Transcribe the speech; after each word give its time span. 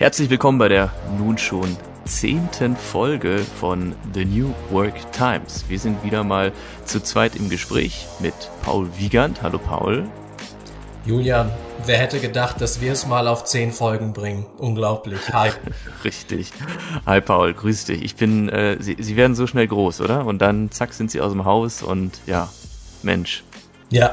Herzlich 0.00 0.30
willkommen 0.30 0.56
bei 0.56 0.70
der 0.70 0.90
nun 1.18 1.36
schon 1.36 1.76
zehnten 2.06 2.74
Folge 2.74 3.36
von 3.36 3.94
The 4.14 4.24
New 4.24 4.54
Work 4.70 5.12
Times. 5.12 5.66
Wir 5.68 5.78
sind 5.78 6.02
wieder 6.02 6.24
mal 6.24 6.52
zu 6.86 7.02
zweit 7.02 7.36
im 7.36 7.50
Gespräch 7.50 8.06
mit 8.18 8.32
Paul 8.62 8.88
Wiegand. 8.96 9.42
Hallo 9.42 9.58
Paul. 9.58 10.08
Julian, 11.04 11.52
wer 11.84 11.98
hätte 11.98 12.18
gedacht, 12.18 12.62
dass 12.62 12.80
wir 12.80 12.92
es 12.92 13.06
mal 13.06 13.28
auf 13.28 13.44
zehn 13.44 13.72
Folgen 13.72 14.14
bringen? 14.14 14.46
Unglaublich. 14.56 15.20
Hi. 15.34 15.50
Richtig. 16.02 16.50
Hi 17.04 17.20
Paul, 17.20 17.52
grüß 17.52 17.84
dich. 17.84 18.02
Ich 18.02 18.16
bin, 18.16 18.48
äh, 18.48 18.78
Sie, 18.80 18.96
Sie 18.98 19.16
werden 19.16 19.34
so 19.34 19.46
schnell 19.46 19.66
groß, 19.66 20.00
oder? 20.00 20.24
Und 20.24 20.38
dann 20.38 20.70
zack 20.70 20.94
sind 20.94 21.10
Sie 21.10 21.20
aus 21.20 21.32
dem 21.32 21.44
Haus 21.44 21.82
und 21.82 22.20
ja, 22.26 22.48
Mensch. 23.02 23.44
Ja. 23.90 24.12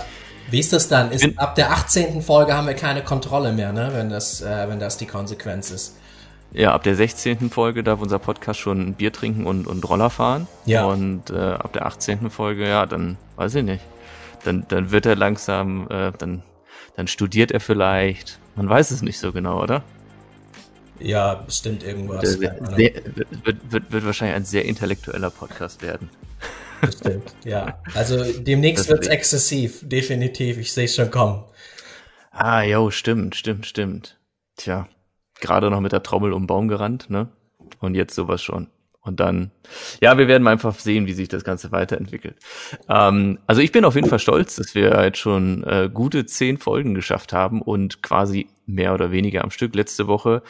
Wie 0.49 0.59
ist 0.59 0.71
das 0.73 0.87
dann? 0.87 1.11
Ist, 1.11 1.37
ab 1.37 1.55
der 1.55 1.71
18. 1.71 2.21
Folge 2.21 2.53
haben 2.53 2.67
wir 2.67 2.73
keine 2.73 3.03
Kontrolle 3.03 3.51
mehr, 3.51 3.73
ne? 3.73 3.91
wenn, 3.93 4.09
das, 4.09 4.41
äh, 4.41 4.69
wenn 4.69 4.79
das 4.79 4.97
die 4.97 5.05
Konsequenz 5.05 5.71
ist. 5.71 5.97
Ja, 6.53 6.73
ab 6.73 6.83
der 6.83 6.95
16. 6.95 7.49
Folge 7.49 7.83
darf 7.83 8.01
unser 8.01 8.19
Podcast 8.19 8.59
schon 8.59 8.93
Bier 8.93 9.11
trinken 9.11 9.45
und, 9.45 9.67
und 9.67 9.87
Roller 9.87 10.09
fahren. 10.09 10.47
Ja. 10.65 10.85
Und 10.85 11.29
äh, 11.29 11.35
ab 11.35 11.73
der 11.73 11.85
18. 11.85 12.29
Folge, 12.29 12.67
ja, 12.67 12.85
dann 12.85 13.17
weiß 13.35 13.55
ich 13.55 13.63
nicht. 13.63 13.83
Dann, 14.45 14.65
dann 14.69 14.91
wird 14.91 15.05
er 15.05 15.15
langsam, 15.15 15.87
äh, 15.89 16.13
dann, 16.17 16.43
dann 16.95 17.07
studiert 17.07 17.51
er 17.51 17.59
vielleicht. 17.59 18.39
Man 18.55 18.69
weiß 18.69 18.91
es 18.91 19.01
nicht 19.01 19.19
so 19.19 19.33
genau, 19.33 19.61
oder? 19.61 19.83
Ja, 20.99 21.35
bestimmt 21.35 21.83
irgendwas. 21.83 22.31
Sehr, 22.31 22.55
wird, 22.75 23.71
wird, 23.71 23.91
wird 23.91 24.05
wahrscheinlich 24.05 24.35
ein 24.35 24.45
sehr 24.45 24.65
intellektueller 24.65 25.29
Podcast 25.29 25.81
werden. 25.81 26.09
Bestimmt, 26.81 27.35
ja. 27.43 27.81
Also 27.93 28.23
demnächst 28.41 28.87
wird 28.89 29.03
es 29.03 29.07
exzessiv, 29.07 29.79
definitiv. 29.83 30.57
Ich 30.57 30.71
sehe 30.73 30.85
es 30.85 30.95
schon 30.95 31.11
kommen. 31.11 31.43
Ah, 32.31 32.61
jo, 32.61 32.91
stimmt, 32.91 33.35
stimmt, 33.35 33.65
stimmt. 33.65 34.19
Tja, 34.57 34.87
gerade 35.39 35.69
noch 35.69 35.81
mit 35.81 35.91
der 35.91 36.03
Trommel 36.03 36.33
um 36.33 36.43
den 36.43 36.47
Baum 36.47 36.67
gerannt, 36.67 37.09
ne? 37.09 37.29
Und 37.79 37.95
jetzt 37.95 38.15
sowas 38.15 38.41
schon. 38.43 38.67
Und 39.01 39.21
dann, 39.21 39.51
ja, 40.01 40.17
wir 40.17 40.27
werden 40.27 40.43
mal 40.43 40.51
einfach 40.51 40.77
sehen, 40.77 41.07
wie 41.07 41.13
sich 41.13 41.29
das 41.29 41.45
Ganze 41.45 41.71
weiterentwickelt. 41.71 42.35
Ähm, 42.89 43.39
also 43.47 43.61
ich 43.61 43.71
bin 43.71 43.85
auf 43.85 43.95
jeden 43.95 44.09
Fall 44.09 44.19
stolz, 44.19 44.57
dass 44.57 44.75
wir 44.75 45.01
jetzt 45.03 45.17
schon 45.17 45.63
äh, 45.63 45.89
gute 45.91 46.25
zehn 46.25 46.57
Folgen 46.57 46.93
geschafft 46.93 47.31
haben 47.31 47.61
und 47.61 48.03
quasi 48.03 48.49
mehr 48.65 48.93
oder 48.93 49.11
weniger 49.11 49.43
am 49.45 49.51
Stück. 49.51 49.75
Letzte 49.75 50.07
Woche 50.07 50.43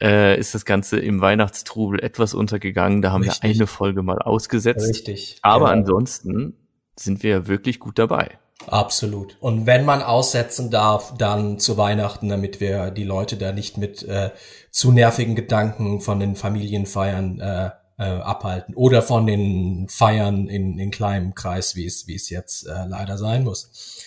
äh, 0.00 0.38
ist 0.38 0.54
das 0.54 0.64
Ganze 0.64 0.98
im 0.98 1.20
Weihnachtstrubel 1.20 2.00
etwas 2.00 2.34
untergegangen. 2.34 3.02
Da 3.02 3.12
haben 3.12 3.22
Richtig. 3.22 3.42
wir 3.42 3.50
eine 3.50 3.66
Folge 3.66 4.02
mal 4.02 4.18
ausgesetzt. 4.18 4.88
Richtig. 4.88 5.38
Aber 5.42 5.66
genau. 5.66 5.78
ansonsten 5.78 6.56
sind 6.96 7.22
wir 7.22 7.30
ja 7.30 7.46
wirklich 7.46 7.80
gut 7.80 7.98
dabei. 7.98 8.38
Absolut. 8.66 9.36
Und 9.40 9.66
wenn 9.66 9.84
man 9.84 10.02
aussetzen 10.02 10.70
darf, 10.70 11.14
dann 11.18 11.58
zu 11.58 11.76
Weihnachten, 11.76 12.28
damit 12.28 12.60
wir 12.60 12.90
die 12.90 13.04
Leute 13.04 13.36
da 13.36 13.52
nicht 13.52 13.76
mit 13.76 14.02
äh, 14.04 14.30
zu 14.70 14.92
nervigen 14.92 15.34
Gedanken 15.34 16.00
von 16.00 16.20
den 16.20 16.36
Familienfeiern 16.36 17.40
äh, 17.40 17.70
äh, 17.98 18.04
abhalten 18.04 18.74
oder 18.74 19.02
von 19.02 19.26
den 19.26 19.88
Feiern 19.88 20.48
in, 20.48 20.78
in 20.78 20.90
kleinem 20.90 21.34
Kreis, 21.34 21.76
wie 21.76 21.86
es 21.86 22.06
wie 22.06 22.14
es 22.14 22.30
jetzt 22.30 22.66
äh, 22.66 22.86
leider 22.86 23.18
sein 23.18 23.44
muss. 23.44 24.02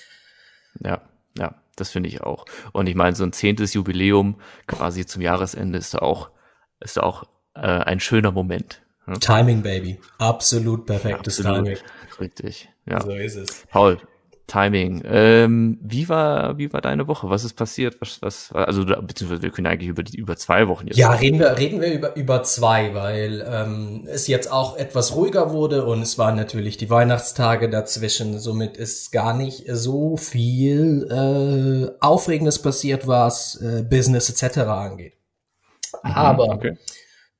Ja, 0.83 1.01
ja, 1.37 1.55
das 1.79 1.89
finde 1.89 2.09
ich 2.09 2.21
auch. 2.21 2.45
Und 2.73 2.87
ich 2.87 2.95
meine, 2.95 3.15
so 3.15 3.23
ein 3.23 3.33
zehntes 3.33 3.73
Jubiläum 3.73 4.39
quasi 4.67 5.05
zum 5.05 5.21
Jahresende 5.21 5.77
ist 5.77 5.93
da 5.93 5.99
auch, 5.99 6.31
ist 6.79 6.97
da 6.97 7.01
auch 7.01 7.23
äh, 7.55 7.61
ein 7.61 7.99
schöner 7.99 8.31
Moment. 8.31 8.81
Hm? 9.05 9.19
Timing, 9.19 9.63
Baby. 9.63 9.99
Absolut 10.17 10.85
perfektes 10.85 11.39
Absolut. 11.39 11.65
Timing. 11.65 11.77
Richtig. 12.19 12.69
Ja. 12.85 13.01
So 13.01 13.11
ist 13.11 13.35
es. 13.35 13.65
Paul, 13.69 13.99
Timing. 14.47 15.03
Ähm, 15.05 15.77
wie 15.81 16.07
war 16.07 16.57
wie 16.57 16.71
war 16.71 16.79
deine 16.79 17.07
Woche? 17.09 17.29
Was 17.29 17.43
ist 17.43 17.55
passiert? 17.55 17.99
Was 17.99 18.21
was 18.21 18.51
also 18.53 18.85
beziehungsweise 18.85 19.41
wir 19.41 19.49
können 19.51 19.67
eigentlich 19.67 19.89
über 19.89 20.03
die 20.03 20.15
über 20.15 20.37
zwei 20.37 20.69
Wochen 20.69 20.87
jetzt. 20.87 20.95
Ja, 20.95 21.11
reden 21.11 21.37
wir 21.37 21.57
reden 21.57 21.81
wir 21.81 21.91
über 21.91 22.15
über 22.15 22.43
zwei, 22.43 22.93
weil 22.93 23.45
ähm, 23.45 24.07
es 24.09 24.27
jetzt 24.27 24.49
auch 24.49 24.77
etwas 24.77 25.15
ruhiger 25.15 25.51
wurde 25.51 25.85
und 25.85 26.01
es 26.01 26.17
waren 26.17 26.37
natürlich 26.37 26.77
die 26.77 26.89
Weihnachtstage 26.89 27.69
dazwischen. 27.69 28.39
Somit 28.39 28.77
ist 28.77 29.11
gar 29.11 29.35
nicht 29.35 29.65
so 29.69 30.15
viel 30.15 31.07
äh, 31.11 31.91
Aufregendes 31.99 32.61
passiert, 32.61 33.05
was 33.05 33.61
äh, 33.61 33.83
Business 33.83 34.29
etc. 34.29 34.59
angeht. 34.59 35.13
Mhm, 36.03 36.11
Aber 36.11 36.49
okay. 36.53 36.77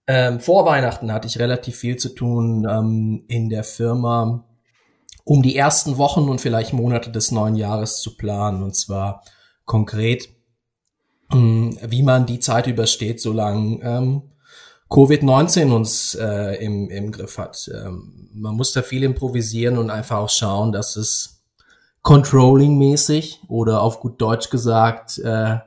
ähm, 0.08 0.42
vor 0.42 0.66
Weihnachten 0.66 1.14
hatte 1.14 1.30
ich 1.30 1.40
relativ 1.40 1.78
viel 1.78 1.96
zu 1.96 2.10
tun 2.10 2.68
ähm, 2.70 3.24
in 3.30 3.48
der 3.48 3.64
Firma 3.64 4.44
um 5.28 5.44
die 5.44 5.58
ersten 5.58 5.98
Wochen 5.98 6.30
und 6.30 6.40
vielleicht 6.40 6.72
Monate 6.72 7.12
des 7.12 7.32
neuen 7.32 7.58
Jahres 7.58 8.00
zu 8.00 8.16
planen. 8.16 8.64
Und 8.64 8.78
zwar 8.78 9.24
konkret, 9.66 10.30
hm, 11.30 11.78
wie 11.86 12.02
man 12.02 12.26
die 12.26 12.40
Zeit 12.40 12.66
übersteht, 12.68 13.20
solange 13.20 13.82
ähm, 13.82 14.22
Covid-19 14.90 15.74
uns 15.74 16.16
äh, 16.16 16.64
im, 16.64 16.90
im 16.90 17.12
Griff 17.12 17.38
hat. 17.40 17.70
Ähm, 17.74 18.30
man 18.34 18.56
muss 18.56 18.72
da 18.72 18.82
viel 18.82 19.04
improvisieren 19.04 19.78
und 19.78 19.90
einfach 19.90 20.20
auch 20.20 20.30
schauen, 20.30 20.72
dass 20.72 20.96
es 20.96 21.44
Controlling-mäßig 22.04 23.42
oder 23.50 23.82
auf 23.82 24.00
gut 24.00 24.22
Deutsch 24.22 24.50
gesagt, 24.50 25.18
äh, 25.18 25.58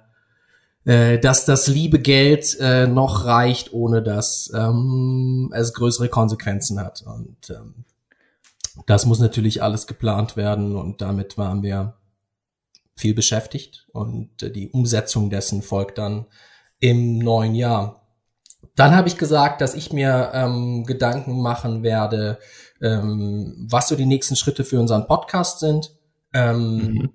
äh, 0.86 1.18
dass 1.18 1.44
das 1.44 1.66
liebe 1.66 1.98
Geld 1.98 2.56
äh, 2.60 2.86
noch 2.86 3.26
reicht, 3.26 3.74
ohne 3.74 4.02
dass 4.02 4.50
ähm, 4.54 5.52
es 5.54 5.74
größere 5.74 6.08
Konsequenzen 6.08 6.80
hat. 6.80 7.04
Und 7.06 7.50
ähm, 7.50 7.84
das 8.86 9.06
muss 9.06 9.20
natürlich 9.20 9.62
alles 9.62 9.86
geplant 9.86 10.36
werden 10.36 10.76
und 10.76 11.00
damit 11.00 11.38
waren 11.38 11.62
wir 11.62 11.94
viel 12.96 13.14
beschäftigt 13.14 13.86
und 13.92 14.42
äh, 14.42 14.50
die 14.50 14.70
Umsetzung 14.70 15.30
dessen 15.30 15.62
folgt 15.62 15.98
dann 15.98 16.26
im 16.78 17.18
neuen 17.18 17.54
Jahr. 17.54 18.00
Dann 18.76 18.94
habe 18.94 19.08
ich 19.08 19.16
gesagt, 19.16 19.60
dass 19.60 19.74
ich 19.74 19.92
mir 19.92 20.30
ähm, 20.34 20.84
Gedanken 20.84 21.40
machen 21.40 21.82
werde, 21.82 22.38
ähm, 22.80 23.66
was 23.70 23.88
so 23.88 23.96
die 23.96 24.06
nächsten 24.06 24.36
Schritte 24.36 24.64
für 24.64 24.80
unseren 24.80 25.06
Podcast 25.06 25.60
sind. 25.60 25.92
Ähm, 26.32 26.76
mhm. 26.76 27.10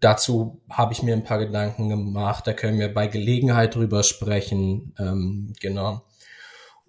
Dazu 0.00 0.62
habe 0.70 0.92
ich 0.92 1.02
mir 1.02 1.14
ein 1.14 1.24
paar 1.24 1.38
Gedanken 1.38 1.88
gemacht. 1.88 2.46
Da 2.46 2.52
können 2.52 2.78
wir 2.78 2.92
bei 2.92 3.08
Gelegenheit 3.08 3.74
drüber 3.74 4.04
sprechen. 4.04 4.94
Ähm, 4.98 5.54
genau. 5.60 6.02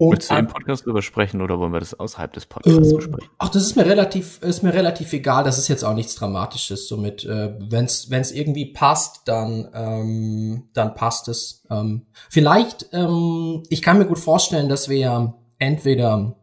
Und 0.01 0.13
Willst 0.13 0.31
du 0.31 0.35
im 0.35 0.47
Podcast 0.47 0.85
drüber 0.85 1.01
sprechen 1.01 1.41
oder 1.41 1.59
wollen 1.59 1.73
wir 1.73 1.81
das 1.81 1.93
außerhalb 1.93 2.31
des 2.31 2.45
Podcasts 2.45 2.89
äh, 2.89 2.95
besprechen? 2.95 3.29
Ach, 3.37 3.49
das 3.49 3.63
ist 3.63 3.75
mir 3.75 3.85
relativ, 3.85 4.41
ist 4.41 4.63
mir 4.63 4.73
relativ 4.73 5.11
egal. 5.11 5.43
Das 5.43 5.57
ist 5.57 5.67
jetzt 5.67 5.83
auch 5.83 5.93
nichts 5.93 6.15
Dramatisches. 6.15 6.87
Somit, 6.87 7.25
äh, 7.25 7.53
wenn 7.59 7.83
es 7.83 8.31
irgendwie 8.31 8.67
passt, 8.67 9.23
dann 9.25 9.67
ähm, 9.73 10.69
dann 10.73 10.95
passt 10.95 11.27
es. 11.27 11.65
Ähm, 11.69 12.05
vielleicht, 12.29 12.87
ähm, 12.93 13.63
ich 13.69 13.81
kann 13.81 13.97
mir 13.97 14.05
gut 14.05 14.19
vorstellen, 14.19 14.69
dass 14.69 14.87
wir 14.87 15.33
entweder 15.57 16.37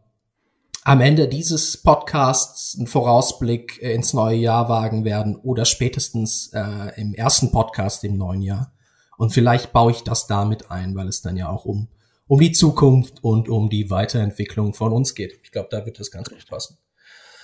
am 0.83 1.01
Ende 1.01 1.27
dieses 1.27 1.81
Podcasts 1.81 2.75
einen 2.77 2.85
Vorausblick 2.85 3.81
äh, 3.81 3.91
ins 3.91 4.13
neue 4.13 4.37
Jahr 4.37 4.69
wagen 4.69 5.03
werden 5.03 5.35
oder 5.35 5.65
spätestens 5.65 6.51
äh, 6.53 7.01
im 7.01 7.15
ersten 7.15 7.51
Podcast 7.51 8.03
im 8.03 8.17
neuen 8.17 8.43
Jahr. 8.43 8.71
Und 9.17 9.33
vielleicht 9.33 9.73
baue 9.73 9.93
ich 9.93 10.03
das 10.03 10.27
damit 10.27 10.69
ein, 10.69 10.95
weil 10.95 11.07
es 11.07 11.23
dann 11.23 11.37
ja 11.37 11.49
auch 11.49 11.65
um 11.65 11.87
um 12.27 12.39
die 12.39 12.51
Zukunft 12.51 13.23
und 13.23 13.49
um 13.49 13.69
die 13.69 13.89
Weiterentwicklung 13.89 14.73
von 14.73 14.91
uns 14.91 15.15
geht. 15.15 15.39
Ich 15.43 15.51
glaube, 15.51 15.69
da 15.71 15.85
wird 15.85 15.99
das 15.99 16.11
ganz 16.11 16.29
gut 16.29 16.45
passen. 16.47 16.77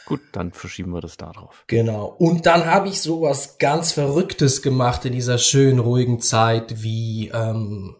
Gut, 0.05 0.19
dann 0.33 0.51
verschieben 0.51 0.91
wir 0.91 0.99
das 0.99 1.15
da 1.15 1.31
drauf. 1.31 1.63
Genau. 1.67 2.07
Und 2.07 2.45
dann 2.45 2.65
habe 2.65 2.89
ich 2.89 3.01
sowas 3.01 3.57
ganz 3.57 3.93
Verrücktes 3.93 4.61
gemacht 4.61 5.05
in 5.05 5.13
dieser 5.13 5.37
schönen, 5.37 5.79
ruhigen 5.79 6.19
Zeit, 6.19 6.83
wie 6.83 7.29
ähm, 7.29 7.95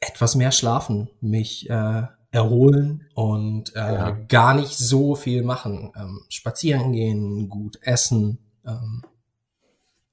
etwas 0.00 0.36
mehr 0.36 0.52
schlafen, 0.52 1.10
mich 1.20 1.68
äh, 1.68 2.02
erholen 2.30 3.08
und 3.14 3.74
äh, 3.74 3.78
ja. 3.78 4.10
gar 4.28 4.54
nicht 4.54 4.76
so 4.76 5.16
viel 5.16 5.42
machen. 5.42 5.92
Ähm, 5.96 6.20
spazieren 6.28 6.92
gehen, 6.92 7.48
gut 7.48 7.78
essen. 7.82 8.38
Ähm, 8.64 9.02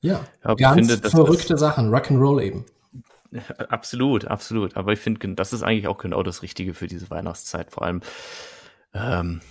ja, 0.02 0.26
ja 0.44 0.56
ganz 0.56 0.92
finde, 0.92 1.10
verrückte 1.10 1.58
Sachen, 1.58 1.94
Rock'n'Roll 1.94 2.42
eben. 2.42 2.66
Absolut, 3.70 4.26
absolut. 4.26 4.78
Aber 4.78 4.94
ich 4.94 5.00
finde, 5.00 5.36
das 5.36 5.54
ist 5.54 5.64
eigentlich 5.64 5.88
auch 5.88 5.98
genau 5.98 6.24
das 6.24 6.42
Richtige 6.42 6.74
für 6.74 6.88
diese 6.88 7.10
Weihnachtszeit. 7.10 7.72
Vor 7.72 7.84
allem 7.84 8.02
ähm, 8.94 9.42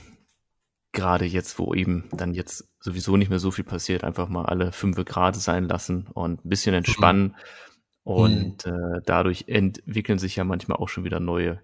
gerade 0.92 1.24
jetzt, 1.24 1.58
wo 1.58 1.74
eben 1.74 2.08
dann 2.12 2.34
jetzt 2.34 2.68
sowieso 2.80 3.16
nicht 3.16 3.28
mehr 3.28 3.38
so 3.38 3.50
viel 3.50 3.64
passiert, 3.64 4.04
einfach 4.04 4.28
mal 4.28 4.46
alle 4.46 4.72
fünf 4.72 5.02
Grad 5.04 5.36
sein 5.36 5.68
lassen 5.68 6.06
und 6.14 6.44
ein 6.44 6.48
bisschen 6.48 6.72
mhm. 6.72 6.78
entspannen. 6.78 7.22
Mhm. 7.24 7.34
Und 8.04 8.66
äh, 8.66 9.00
dadurch 9.04 9.44
entwickeln 9.48 10.18
sich 10.18 10.36
ja 10.36 10.44
manchmal 10.44 10.78
auch 10.78 10.88
schon 10.88 11.04
wieder 11.04 11.20
neue, 11.20 11.60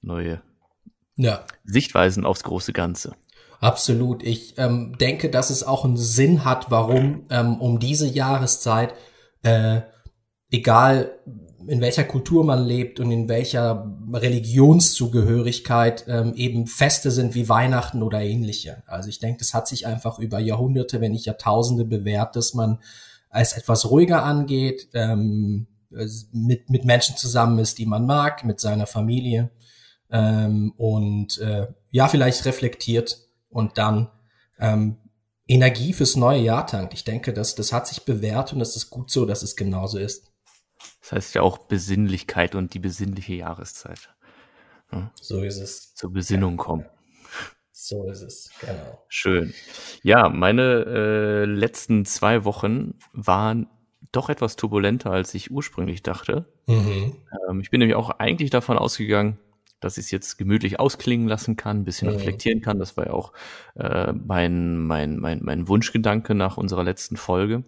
neue 0.00 0.42
ja. 1.16 1.44
Sichtweisen 1.64 2.24
aufs 2.24 2.44
große 2.44 2.72
Ganze. 2.72 3.14
Absolut. 3.60 4.24
Ich 4.24 4.58
ähm, 4.58 4.96
denke, 4.98 5.30
dass 5.30 5.50
es 5.50 5.62
auch 5.62 5.84
einen 5.84 5.96
Sinn 5.96 6.44
hat, 6.44 6.70
warum 6.70 7.26
ähm, 7.30 7.60
um 7.60 7.78
diese 7.78 8.08
Jahreszeit, 8.08 8.94
äh, 9.42 9.82
egal 10.50 11.12
in 11.66 11.80
welcher 11.80 12.04
Kultur 12.04 12.44
man 12.44 12.64
lebt 12.64 13.00
und 13.00 13.10
in 13.10 13.28
welcher 13.28 13.96
Religionszugehörigkeit 14.12 16.04
ähm, 16.08 16.34
eben 16.34 16.66
Feste 16.66 17.10
sind 17.10 17.34
wie 17.34 17.48
Weihnachten 17.48 18.02
oder 18.02 18.20
ähnliche. 18.20 18.82
Also 18.86 19.08
ich 19.08 19.18
denke, 19.18 19.38
das 19.38 19.54
hat 19.54 19.68
sich 19.68 19.86
einfach 19.86 20.18
über 20.18 20.38
Jahrhunderte, 20.38 21.00
wenn 21.00 21.12
nicht 21.12 21.26
Jahrtausende 21.26 21.84
bewährt, 21.84 22.36
dass 22.36 22.54
man 22.54 22.78
als 23.28 23.54
etwas 23.54 23.90
ruhiger 23.90 24.22
angeht, 24.24 24.88
ähm, 24.94 25.66
mit, 26.32 26.70
mit 26.70 26.84
Menschen 26.84 27.16
zusammen 27.16 27.58
ist, 27.58 27.78
die 27.78 27.86
man 27.86 28.06
mag, 28.06 28.44
mit 28.44 28.60
seiner 28.60 28.86
Familie 28.86 29.50
ähm, 30.10 30.72
und 30.76 31.38
äh, 31.38 31.66
ja, 31.90 32.08
vielleicht 32.08 32.44
reflektiert 32.44 33.18
und 33.48 33.78
dann 33.78 34.08
ähm, 34.58 34.96
Energie 35.46 35.92
fürs 35.92 36.16
neue 36.16 36.40
Jahr 36.40 36.66
tankt. 36.66 36.94
Ich 36.94 37.04
denke, 37.04 37.32
dass 37.32 37.54
das 37.54 37.72
hat 37.72 37.86
sich 37.86 38.04
bewährt 38.04 38.52
und 38.52 38.60
es 38.60 38.76
ist 38.76 38.90
gut 38.90 39.10
so, 39.10 39.26
dass 39.26 39.42
es 39.42 39.56
genauso 39.56 39.98
ist. 39.98 40.31
Das 41.00 41.12
heißt 41.12 41.34
ja 41.34 41.42
auch 41.42 41.58
Besinnlichkeit 41.58 42.54
und 42.54 42.74
die 42.74 42.78
besinnliche 42.78 43.34
Jahreszeit. 43.34 44.14
Ja? 44.92 45.10
So 45.20 45.42
ist 45.42 45.58
es. 45.58 45.94
Zur 45.94 46.12
Besinnung 46.12 46.58
ja. 46.58 46.64
kommen. 46.64 46.86
So 47.72 48.08
ist 48.08 48.22
es, 48.22 48.50
genau. 48.60 49.02
Schön. 49.08 49.54
Ja, 50.02 50.28
meine 50.28 50.84
äh, 50.86 51.44
letzten 51.46 52.04
zwei 52.04 52.44
Wochen 52.44 52.94
waren 53.12 53.66
doch 54.12 54.28
etwas 54.28 54.56
turbulenter, 54.56 55.10
als 55.10 55.34
ich 55.34 55.50
ursprünglich 55.50 56.02
dachte. 56.02 56.46
Mhm. 56.66 57.16
Ähm, 57.48 57.60
ich 57.60 57.70
bin 57.70 57.80
nämlich 57.80 57.96
auch 57.96 58.10
eigentlich 58.10 58.50
davon 58.50 58.78
ausgegangen, 58.78 59.38
dass 59.80 59.98
ich 59.98 60.04
es 60.04 60.10
jetzt 60.12 60.38
gemütlich 60.38 60.78
ausklingen 60.78 61.26
lassen 61.26 61.56
kann, 61.56 61.78
ein 61.80 61.84
bisschen 61.84 62.08
mhm. 62.08 62.16
reflektieren 62.16 62.60
kann. 62.60 62.78
Das 62.78 62.96
war 62.96 63.06
ja 63.06 63.12
auch 63.14 63.32
äh, 63.74 64.12
mein, 64.12 64.78
mein, 64.78 65.16
mein, 65.16 65.40
mein 65.42 65.66
Wunschgedanke 65.66 66.34
nach 66.34 66.56
unserer 66.58 66.84
letzten 66.84 67.16
Folge, 67.16 67.64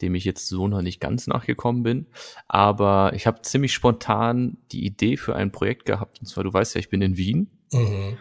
dem 0.00 0.14
ich 0.14 0.24
jetzt 0.24 0.48
so 0.48 0.68
noch 0.68 0.82
nicht 0.82 1.00
ganz 1.00 1.26
nachgekommen 1.26 1.82
bin. 1.82 2.06
Aber 2.48 3.12
ich 3.14 3.26
habe 3.26 3.42
ziemlich 3.42 3.72
spontan 3.72 4.58
die 4.72 4.84
Idee 4.84 5.16
für 5.16 5.36
ein 5.36 5.52
Projekt 5.52 5.86
gehabt. 5.86 6.20
Und 6.20 6.26
zwar, 6.26 6.44
du 6.44 6.52
weißt 6.52 6.74
ja, 6.74 6.78
ich 6.80 6.90
bin 6.90 7.02
in 7.02 7.16
Wien 7.16 7.50
mhm. 7.72 8.18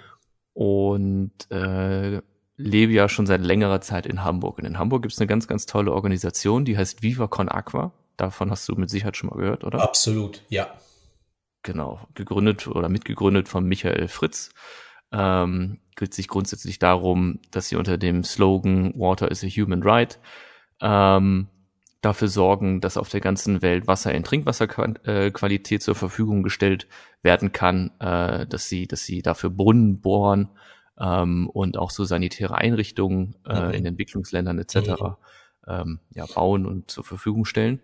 und 0.53 1.51
äh, 1.51 2.21
lebe 2.57 2.93
ja 2.93 3.09
schon 3.09 3.25
seit 3.25 3.41
längerer 3.41 3.81
Zeit 3.81 4.05
in 4.05 4.23
Hamburg. 4.23 4.59
Und 4.59 4.65
in 4.65 4.77
Hamburg 4.77 5.03
gibt 5.03 5.13
es 5.13 5.19
eine 5.19 5.27
ganz, 5.27 5.47
ganz 5.47 5.65
tolle 5.65 5.91
Organisation, 5.91 6.65
die 6.65 6.77
heißt 6.77 7.03
Viva 7.03 7.27
Con 7.27 7.49
Aqua. 7.49 7.93
Davon 8.17 8.51
hast 8.51 8.69
du 8.69 8.75
mit 8.75 8.89
Sicherheit 8.89 9.17
schon 9.17 9.29
mal 9.29 9.37
gehört, 9.37 9.63
oder? 9.63 9.81
Absolut, 9.81 10.43
ja 10.49 10.67
genau, 11.63 12.01
gegründet 12.13 12.67
oder 12.67 12.89
mitgegründet 12.89 13.47
von 13.47 13.65
Michael 13.65 14.07
Fritz. 14.07 14.51
Ähm, 15.11 15.79
geht 15.95 16.13
sich 16.13 16.27
grundsätzlich 16.27 16.79
darum, 16.79 17.39
dass 17.51 17.69
sie 17.69 17.75
unter 17.75 17.97
dem 17.97 18.23
Slogan 18.23 18.93
Water 18.95 19.31
is 19.31 19.43
a 19.43 19.47
Human 19.47 19.81
Right 19.81 20.19
ähm, 20.83 21.47
dafür 22.01 22.27
sorgen, 22.27 22.81
dass 22.81 22.97
auf 22.97 23.09
der 23.09 23.21
ganzen 23.21 23.61
Welt 23.61 23.87
Wasser 23.87 24.13
in 24.13 24.23
Trinkwasserqualität 24.23 25.81
zur 25.81 25.95
Verfügung 25.95 26.43
gestellt 26.43 26.87
werden 27.23 27.53
kann, 27.53 27.91
äh, 27.99 28.45
dass 28.45 28.67
sie, 28.67 28.87
dass 28.87 29.05
sie 29.05 29.21
dafür 29.21 29.49
Brunnen 29.49 30.01
bohren 30.01 30.49
ähm, 30.99 31.49
und 31.49 31.77
auch 31.77 31.89
so 31.89 32.03
sanitäre 32.03 32.55
Einrichtungen 32.55 33.35
äh, 33.47 33.67
mhm. 33.67 33.71
in 33.71 33.85
Entwicklungsländern 33.85 34.59
etc. 34.59 34.75
Mhm. 34.75 35.15
Ähm, 35.65 35.99
ja, 36.11 36.25
bauen 36.25 36.65
und 36.65 36.91
zur 36.91 37.05
Verfügung 37.05 37.45
stellen. 37.45 37.79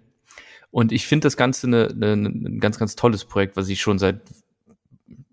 Und 0.69 0.91
ich 0.91 1.07
finde 1.07 1.25
das 1.25 1.37
Ganze 1.37 1.67
eine, 1.67 1.87
eine, 1.87 2.13
ein 2.13 2.59
ganz, 2.59 2.77
ganz 2.77 2.95
tolles 2.95 3.23
Projekt, 3.23 3.55
was 3.55 3.69
ich 3.69 3.81
schon 3.81 3.97
seit, 3.97 4.19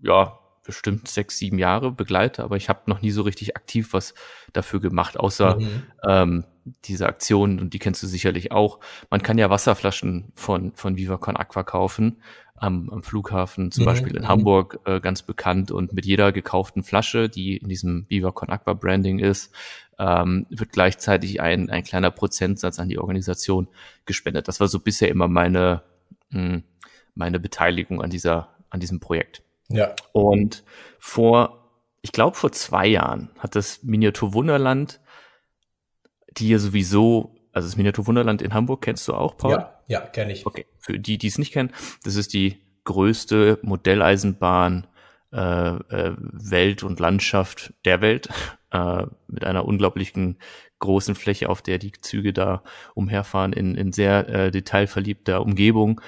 ja, 0.00 0.38
bestimmt 0.62 1.08
sechs, 1.08 1.38
sieben 1.38 1.58
Jahre 1.58 1.92
begleite, 1.92 2.42
aber 2.42 2.56
ich 2.56 2.68
habe 2.68 2.80
noch 2.86 3.00
nie 3.00 3.10
so 3.10 3.22
richtig 3.22 3.56
aktiv 3.56 3.92
was 3.92 4.14
dafür 4.52 4.80
gemacht, 4.80 5.18
außer 5.18 5.60
mhm. 5.60 5.82
ähm, 6.04 6.44
diese 6.84 7.06
Aktion, 7.06 7.60
und 7.60 7.74
die 7.74 7.78
kennst 7.78 8.02
du 8.02 8.06
sicherlich 8.06 8.52
auch. 8.52 8.80
Man 9.10 9.22
kann 9.22 9.38
ja 9.38 9.50
Wasserflaschen 9.50 10.32
von, 10.34 10.72
von 10.74 10.96
Viva 10.96 11.16
Con 11.16 11.36
Aqua 11.36 11.62
kaufen, 11.62 12.20
am, 12.56 12.88
am 12.90 13.02
Flughafen, 13.02 13.70
zum 13.70 13.84
mhm. 13.84 13.86
Beispiel 13.86 14.16
in 14.16 14.22
mhm. 14.22 14.28
Hamburg, 14.28 14.80
äh, 14.84 15.00
ganz 15.00 15.22
bekannt. 15.22 15.70
Und 15.70 15.92
mit 15.92 16.06
jeder 16.06 16.32
gekauften 16.32 16.82
Flasche, 16.82 17.28
die 17.28 17.56
in 17.56 17.68
diesem 17.68 18.06
Viva 18.08 18.32
Con 18.32 18.50
Aqua 18.50 18.74
Branding 18.74 19.18
ist, 19.18 19.54
ähm, 19.98 20.46
wird 20.50 20.72
gleichzeitig 20.72 21.40
ein, 21.40 21.70
ein 21.70 21.84
kleiner 21.84 22.10
Prozentsatz 22.10 22.78
an 22.78 22.88
die 22.88 22.98
Organisation 22.98 23.68
gespendet. 24.04 24.48
Das 24.48 24.60
war 24.60 24.68
so 24.68 24.80
bisher 24.80 25.08
immer 25.08 25.28
meine, 25.28 25.82
mh, 26.30 26.40
hm, 26.40 26.62
meine 27.14 27.40
Beteiligung 27.40 28.02
an 28.02 28.10
dieser, 28.10 28.48
an 28.70 28.80
diesem 28.80 29.00
Projekt. 29.00 29.42
Ja. 29.68 29.94
Und 30.12 30.64
vor, 30.98 31.70
ich 32.02 32.12
glaube, 32.12 32.36
vor 32.36 32.52
zwei 32.52 32.86
Jahren 32.86 33.30
hat 33.38 33.56
das 33.56 33.82
Miniatur 33.82 34.34
Wunderland, 34.34 35.00
die 36.38 36.48
ja 36.50 36.58
sowieso, 36.58 37.34
also 37.52 37.68
das 37.68 37.76
Miniatur 37.76 38.06
Wunderland 38.06 38.42
in 38.42 38.54
Hamburg 38.54 38.82
kennst 38.82 39.06
du 39.08 39.14
auch, 39.14 39.36
Paul? 39.36 39.52
Ja, 39.52 39.80
ja, 39.86 40.00
kenne 40.00 40.32
ich. 40.32 40.46
Okay. 40.46 40.66
Für 40.78 40.98
die, 40.98 41.18
die 41.18 41.26
es 41.26 41.38
nicht 41.38 41.52
kennen, 41.52 41.72
das 42.04 42.16
ist 42.16 42.32
die 42.32 42.60
größte 42.84 43.58
Modelleisenbahn 43.62 44.86
äh, 45.32 45.38
äh, 45.38 46.14
Welt 46.18 46.82
und 46.82 47.00
Landschaft 47.00 47.74
der 47.84 48.00
Welt 48.00 48.28
äh, 48.70 49.04
mit 49.26 49.44
einer 49.44 49.64
unglaublichen 49.64 50.38
großen 50.78 51.14
Fläche, 51.14 51.48
auf 51.48 51.62
der 51.62 51.78
die 51.78 51.92
Züge 51.92 52.32
da 52.32 52.62
umherfahren, 52.94 53.52
in, 53.52 53.74
in 53.74 53.92
sehr 53.92 54.28
äh, 54.28 54.50
detailverliebter 54.50 55.42
Umgebung. 55.42 56.00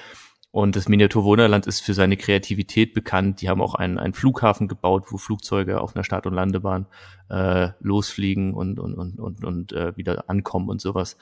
Und 0.51 0.75
das 0.75 0.89
Miniatur 0.89 1.23
Wunderland 1.25 1.67
ist 1.67 1.81
für 1.81 1.93
seine 1.93 2.17
Kreativität 2.17 2.93
bekannt. 2.93 3.41
Die 3.41 3.49
haben 3.49 3.61
auch 3.61 3.75
einen, 3.75 3.99
einen 3.99 4.13
Flughafen 4.13 4.67
gebaut, 4.67 5.05
wo 5.09 5.17
Flugzeuge 5.17 5.79
auf 5.79 5.95
einer 5.95 6.03
Start- 6.03 6.25
und 6.25 6.33
Landebahn 6.33 6.87
äh, 7.29 7.69
losfliegen 7.79 8.55
und, 8.55 8.79
und, 8.79 8.95
und, 8.95 9.19
und, 9.19 9.43
und 9.43 9.73
äh, 9.73 9.95
wieder 9.95 10.27
ankommen 10.27 10.69
und 10.69 10.81
sowas. 10.81 11.17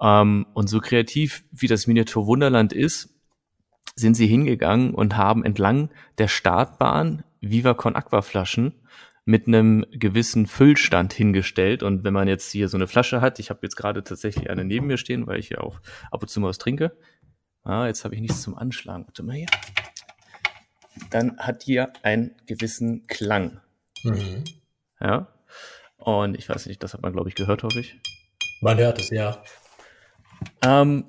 Ähm, 0.00 0.46
und 0.54 0.68
so 0.68 0.80
kreativ 0.80 1.44
wie 1.50 1.66
das 1.66 1.88
Miniatur 1.88 2.26
Wunderland 2.26 2.72
ist, 2.72 3.12
sind 3.96 4.14
sie 4.14 4.26
hingegangen 4.26 4.94
und 4.94 5.16
haben 5.16 5.44
entlang 5.44 5.90
der 6.18 6.28
Startbahn 6.28 7.24
Viva 7.40 7.74
Con 7.74 7.96
Aqua 7.96 8.22
Flaschen 8.22 8.74
mit 9.24 9.46
einem 9.46 9.84
gewissen 9.90 10.46
Füllstand 10.46 11.12
hingestellt. 11.12 11.82
Und 11.82 12.04
wenn 12.04 12.14
man 12.14 12.28
jetzt 12.28 12.50
hier 12.50 12.68
so 12.68 12.76
eine 12.76 12.86
Flasche 12.86 13.20
hat, 13.20 13.38
ich 13.38 13.50
habe 13.50 13.60
jetzt 13.62 13.76
gerade 13.76 14.02
tatsächlich 14.02 14.50
eine 14.50 14.64
neben 14.64 14.86
mir 14.86 14.98
stehen, 14.98 15.26
weil 15.26 15.38
ich 15.38 15.50
ja 15.50 15.58
auch 15.58 15.80
ab 16.10 16.22
und 16.22 16.28
zu 16.28 16.40
mal 16.40 16.48
was 16.48 16.58
trinke. 16.58 16.96
Ah, 17.64 17.86
jetzt 17.86 18.04
habe 18.04 18.14
ich 18.14 18.20
nichts 18.20 18.42
zum 18.42 18.56
Anschlagen. 18.56 19.06
Warte 19.06 19.22
mal 19.22 19.36
hier. 19.36 19.46
Dann 21.10 21.38
hat 21.38 21.66
die 21.66 21.80
einen 21.80 22.34
gewissen 22.46 23.06
Klang. 23.06 23.60
Mhm. 24.02 24.44
Ja. 25.00 25.28
Und 25.96 26.36
ich 26.36 26.48
weiß 26.48 26.66
nicht, 26.66 26.82
das 26.82 26.94
hat 26.94 27.02
man, 27.02 27.12
glaube 27.12 27.28
ich, 27.28 27.34
gehört, 27.34 27.62
hoffe 27.62 27.80
ich. 27.80 27.96
Man 28.60 28.78
hört 28.78 28.98
es, 28.98 29.10
ja. 29.10 29.42
Ähm, 30.64 31.04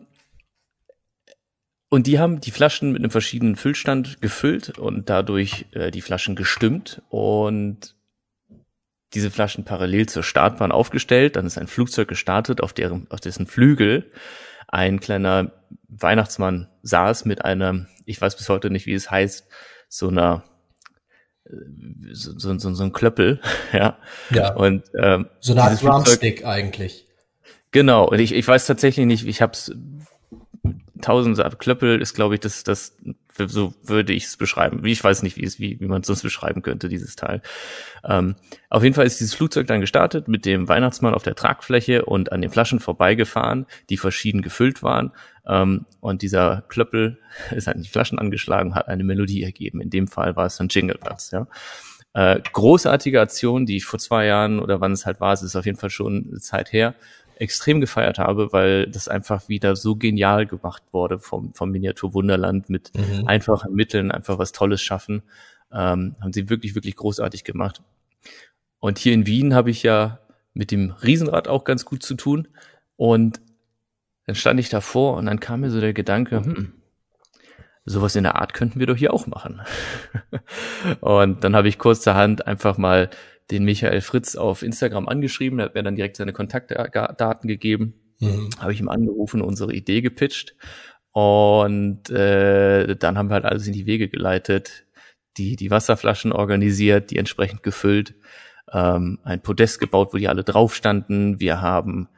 und 1.89 2.07
die 2.07 2.19
haben 2.19 2.41
die 2.41 2.51
Flaschen 2.51 2.91
mit 2.91 3.01
einem 3.01 3.11
verschiedenen 3.11 3.55
Füllstand 3.55 4.21
gefüllt 4.21 4.77
und 4.77 5.09
dadurch 5.09 5.65
äh, 5.73 5.91
die 5.91 6.01
Flaschen 6.01 6.35
gestimmt 6.35 7.01
und 7.09 7.95
diese 9.13 9.29
Flaschen 9.29 9.63
parallel 9.63 10.07
zur 10.07 10.23
Startbahn 10.23 10.71
aufgestellt. 10.71 11.35
Dann 11.35 11.45
ist 11.45 11.57
ein 11.57 11.67
Flugzeug 11.67 12.07
gestartet, 12.07 12.61
auf, 12.61 12.73
deren, 12.73 13.09
auf 13.11 13.19
dessen 13.19 13.45
Flügel 13.45 14.11
ein 14.73 14.99
kleiner 14.99 15.51
Weihnachtsmann 15.87 16.67
saß 16.81 17.25
mit 17.25 17.45
einem, 17.45 17.87
ich 18.05 18.19
weiß 18.19 18.35
bis 18.35 18.49
heute 18.49 18.71
nicht, 18.71 18.87
wie 18.87 18.93
es 18.93 19.11
heißt, 19.11 19.47
so 19.87 20.09
einer 20.09 20.43
so, 22.11 22.37
so, 22.37 22.57
so, 22.57 22.73
so 22.73 22.83
ein 22.83 22.93
Klöppel, 22.93 23.39
ja. 23.73 23.97
Ja. 24.31 24.53
Und 24.55 24.83
ähm, 24.99 25.29
so 25.39 25.53
eine 25.53 25.63
Art 25.63 25.83
Drumstick 25.83 26.45
eigentlich. 26.45 27.07
Genau. 27.71 28.07
Und 28.09 28.19
ich, 28.19 28.33
ich 28.33 28.47
weiß 28.47 28.65
tatsächlich 28.65 29.05
nicht, 29.05 29.27
ich 29.27 29.41
habe 29.41 29.53
es 29.53 29.75
tausend 31.01 31.39
Klöppel 31.59 32.01
ist, 32.01 32.13
glaube 32.13 32.35
ich, 32.35 32.39
das, 32.41 32.63
das, 32.63 32.95
so 33.37 33.73
würde 33.83 34.13
ich 34.13 34.25
es 34.25 34.37
beschreiben. 34.37 34.85
Ich 34.85 35.03
weiß 35.03 35.23
nicht, 35.23 35.37
wie 35.37 35.43
es, 35.43 35.59
wie, 35.59 35.79
wie 35.79 35.87
man 35.87 36.01
es 36.01 36.07
sonst 36.07 36.21
beschreiben 36.23 36.61
könnte, 36.61 36.89
dieses 36.89 37.15
Teil. 37.15 37.41
Ähm, 38.03 38.35
auf 38.69 38.83
jeden 38.83 38.95
Fall 38.95 39.05
ist 39.05 39.19
dieses 39.19 39.33
Flugzeug 39.33 39.67
dann 39.67 39.81
gestartet 39.81 40.27
mit 40.27 40.45
dem 40.45 40.67
Weihnachtsmann 40.67 41.13
auf 41.13 41.23
der 41.23 41.35
Tragfläche 41.35 42.05
und 42.05 42.31
an 42.31 42.41
den 42.41 42.51
Flaschen 42.51 42.79
vorbeigefahren, 42.79 43.65
die 43.89 43.97
verschieden 43.97 44.41
gefüllt 44.41 44.83
waren. 44.83 45.11
Ähm, 45.47 45.85
und 45.99 46.21
dieser 46.21 46.63
Klöppel 46.67 47.19
ist 47.51 47.67
an 47.67 47.81
die 47.81 47.89
Flaschen 47.89 48.19
angeschlagen, 48.19 48.75
hat 48.75 48.87
eine 48.87 49.03
Melodie 49.03 49.43
ergeben. 49.43 49.81
In 49.81 49.89
dem 49.89 50.07
Fall 50.07 50.35
war 50.35 50.45
es 50.45 50.57
dann 50.57 50.69
Jinglebells, 50.69 51.31
ja. 51.31 51.47
Äh, 52.15 52.41
großartige 52.53 53.19
Aktion, 53.19 53.65
die 53.65 53.77
ich 53.77 53.85
vor 53.85 53.97
zwei 53.97 54.27
Jahren 54.27 54.59
oder 54.59 54.79
wann 54.79 54.91
es 54.91 55.07
halt 55.07 55.19
war, 55.19 55.33
es 55.33 55.41
ist 55.41 55.55
auf 55.55 55.65
jeden 55.65 55.79
Fall 55.79 55.89
schon 55.89 56.27
eine 56.29 56.39
Zeit 56.39 56.71
her, 56.71 56.93
extrem 57.35 57.81
gefeiert 57.81 58.19
habe, 58.19 58.53
weil 58.53 58.87
das 58.87 59.07
einfach 59.07 59.49
wieder 59.49 59.75
so 59.75 59.95
genial 59.95 60.45
gemacht 60.45 60.83
wurde 60.91 61.19
vom, 61.19 61.53
vom 61.53 61.71
Miniatur 61.71 62.13
Wunderland 62.13 62.69
mit 62.69 62.91
mhm. 62.95 63.27
einfachen 63.27 63.73
Mitteln, 63.73 64.11
einfach 64.11 64.37
was 64.37 64.51
Tolles 64.51 64.81
schaffen. 64.81 65.23
Ähm, 65.71 66.15
haben 66.21 66.33
sie 66.33 66.49
wirklich, 66.49 66.75
wirklich 66.75 66.95
großartig 66.95 67.43
gemacht. 67.43 67.81
Und 68.79 68.99
hier 68.99 69.13
in 69.13 69.25
Wien 69.25 69.53
habe 69.55 69.71
ich 69.71 69.83
ja 69.83 70.19
mit 70.53 70.71
dem 70.71 70.91
Riesenrad 70.91 71.47
auch 71.47 71.63
ganz 71.63 71.85
gut 71.85 72.03
zu 72.03 72.15
tun. 72.15 72.47
Und 72.95 73.41
dann 74.25 74.35
stand 74.35 74.59
ich 74.59 74.69
davor 74.69 75.17
und 75.17 75.25
dann 75.25 75.39
kam 75.39 75.61
mir 75.61 75.71
so 75.71 75.81
der 75.81 75.93
Gedanke, 75.93 76.43
hm, 76.43 76.73
sowas 77.85 78.15
in 78.15 78.23
der 78.23 78.35
Art 78.35 78.53
könnten 78.53 78.79
wir 78.79 78.87
doch 78.87 78.95
hier 78.95 79.13
auch 79.13 79.27
machen. 79.27 79.61
und 81.01 81.43
dann 81.43 81.55
habe 81.55 81.67
ich 81.67 81.77
kurzerhand 81.77 82.47
einfach 82.47 82.77
mal 82.77 83.09
den 83.51 83.65
Michael 83.65 84.01
Fritz 84.01 84.35
auf 84.35 84.63
Instagram 84.63 85.07
angeschrieben, 85.07 85.59
er 85.59 85.65
hat 85.65 85.75
mir 85.75 85.83
dann 85.83 85.95
direkt 85.95 86.17
seine 86.17 86.33
Kontaktdaten 86.33 87.47
gegeben, 87.47 87.93
mhm. 88.19 88.49
habe 88.59 88.73
ich 88.73 88.79
ihm 88.79 88.89
angerufen, 88.89 89.41
unsere 89.41 89.73
Idee 89.73 90.01
gepitcht 90.01 90.55
und 91.13 92.09
äh, 92.09 92.95
dann 92.95 93.17
haben 93.17 93.29
wir 93.29 93.35
halt 93.35 93.45
alles 93.45 93.67
in 93.67 93.73
die 93.73 93.85
Wege 93.85 94.09
geleitet, 94.09 94.85
die, 95.37 95.55
die 95.55 95.69
Wasserflaschen 95.69 96.31
organisiert, 96.31 97.11
die 97.11 97.17
entsprechend 97.17 97.61
gefüllt, 97.61 98.15
ähm, 98.71 99.19
ein 99.23 99.41
Podest 99.41 99.79
gebaut, 99.79 100.09
wo 100.11 100.17
die 100.17 100.27
alle 100.27 100.43
drauf 100.43 100.73
standen. 100.73 101.39
Wir 101.39 101.61
haben 101.61 102.09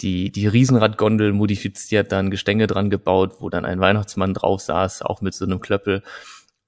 die, 0.00 0.30
die 0.30 0.48
Riesenradgondel 0.48 1.32
modifiziert, 1.32 2.10
dann 2.10 2.30
Gestänge 2.30 2.66
dran 2.66 2.90
gebaut, 2.90 3.36
wo 3.38 3.48
dann 3.48 3.64
ein 3.64 3.80
Weihnachtsmann 3.80 4.34
drauf 4.34 4.60
saß, 4.60 5.02
auch 5.02 5.20
mit 5.20 5.34
so 5.34 5.44
einem 5.44 5.60
Klöppel. 5.60 6.02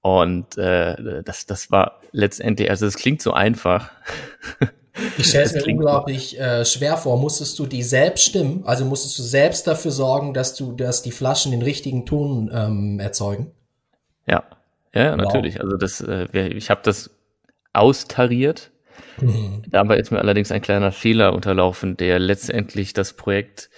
Und 0.00 0.56
äh, 0.56 1.22
das, 1.24 1.46
das 1.46 1.70
war 1.70 2.00
letztendlich, 2.12 2.70
also 2.70 2.86
es 2.86 2.96
klingt 2.96 3.20
so 3.20 3.32
einfach. 3.32 3.90
Ich 5.16 5.26
stelle 5.28 5.44
es 5.44 5.52
mir 5.54 5.64
unglaublich 5.66 6.38
äh, 6.40 6.64
schwer 6.64 6.96
vor. 6.96 7.18
Musstest 7.18 7.58
du 7.58 7.66
die 7.66 7.82
selbst 7.82 8.24
stimmen? 8.24 8.62
Also 8.64 8.84
musstest 8.84 9.18
du 9.18 9.22
selbst 9.22 9.66
dafür 9.66 9.90
sorgen, 9.90 10.34
dass 10.34 10.54
du, 10.54 10.72
dass 10.72 11.02
die 11.02 11.12
Flaschen 11.12 11.52
den 11.52 11.62
richtigen 11.62 12.06
Ton 12.06 12.50
ähm, 12.52 13.00
erzeugen? 13.00 13.52
Ja, 14.26 14.44
ja, 14.94 15.10
wow. 15.10 15.16
natürlich. 15.16 15.60
Also 15.60 15.76
das, 15.76 16.00
äh, 16.00 16.48
ich 16.48 16.70
habe 16.70 16.80
das 16.82 17.10
austariert. 17.72 18.70
Mhm. 19.20 19.62
Dabei 19.68 19.98
ist 19.98 20.10
mir 20.10 20.18
allerdings 20.18 20.50
ein 20.50 20.62
kleiner 20.62 20.92
Fehler 20.92 21.32
unterlaufen, 21.32 21.96
der 21.96 22.18
letztendlich 22.18 22.92
das 22.92 23.12
Projekt 23.12 23.70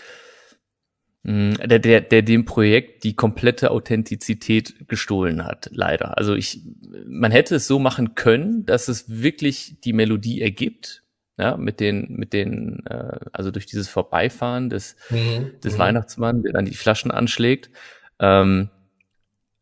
der, 1.22 1.78
der, 1.78 2.00
der 2.00 2.22
dem 2.22 2.46
Projekt 2.46 3.04
die 3.04 3.14
komplette 3.14 3.70
Authentizität 3.70 4.88
gestohlen 4.88 5.44
hat, 5.44 5.68
leider. 5.72 6.16
Also 6.16 6.34
ich, 6.34 6.62
man 7.06 7.30
hätte 7.30 7.56
es 7.56 7.66
so 7.66 7.78
machen 7.78 8.14
können, 8.14 8.64
dass 8.64 8.88
es 8.88 9.20
wirklich 9.20 9.80
die 9.84 9.92
Melodie 9.92 10.40
ergibt, 10.40 11.02
ja, 11.36 11.56
mit 11.56 11.80
den, 11.80 12.06
mit 12.16 12.32
den, 12.32 12.84
äh, 12.86 13.18
also 13.32 13.50
durch 13.50 13.66
dieses 13.66 13.88
Vorbeifahren 13.88 14.70
des, 14.70 14.96
mhm. 15.10 15.52
des 15.62 15.74
mhm. 15.74 15.78
Weihnachtsmann, 15.78 16.42
der 16.42 16.52
dann 16.52 16.64
die 16.64 16.74
Flaschen 16.74 17.10
anschlägt. 17.10 17.70
Ähm, 18.18 18.70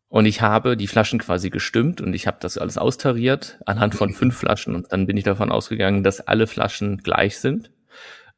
und 0.07 0.25
ich 0.25 0.41
habe 0.41 0.75
die 0.75 0.87
Flaschen 0.87 1.19
quasi 1.19 1.49
gestimmt 1.49 2.01
und 2.01 2.13
ich 2.13 2.25
habe 2.25 2.37
das 2.39 2.57
alles 2.57 2.77
austariert 2.77 3.59
anhand 3.65 3.95
von 3.95 4.11
fünf 4.11 4.37
Flaschen. 4.37 4.75
Und 4.75 4.91
dann 4.91 5.07
bin 5.07 5.17
ich 5.17 5.23
davon 5.23 5.51
ausgegangen, 5.51 6.03
dass 6.03 6.21
alle 6.21 6.47
Flaschen 6.47 6.97
gleich 6.97 7.37
sind. 7.37 7.69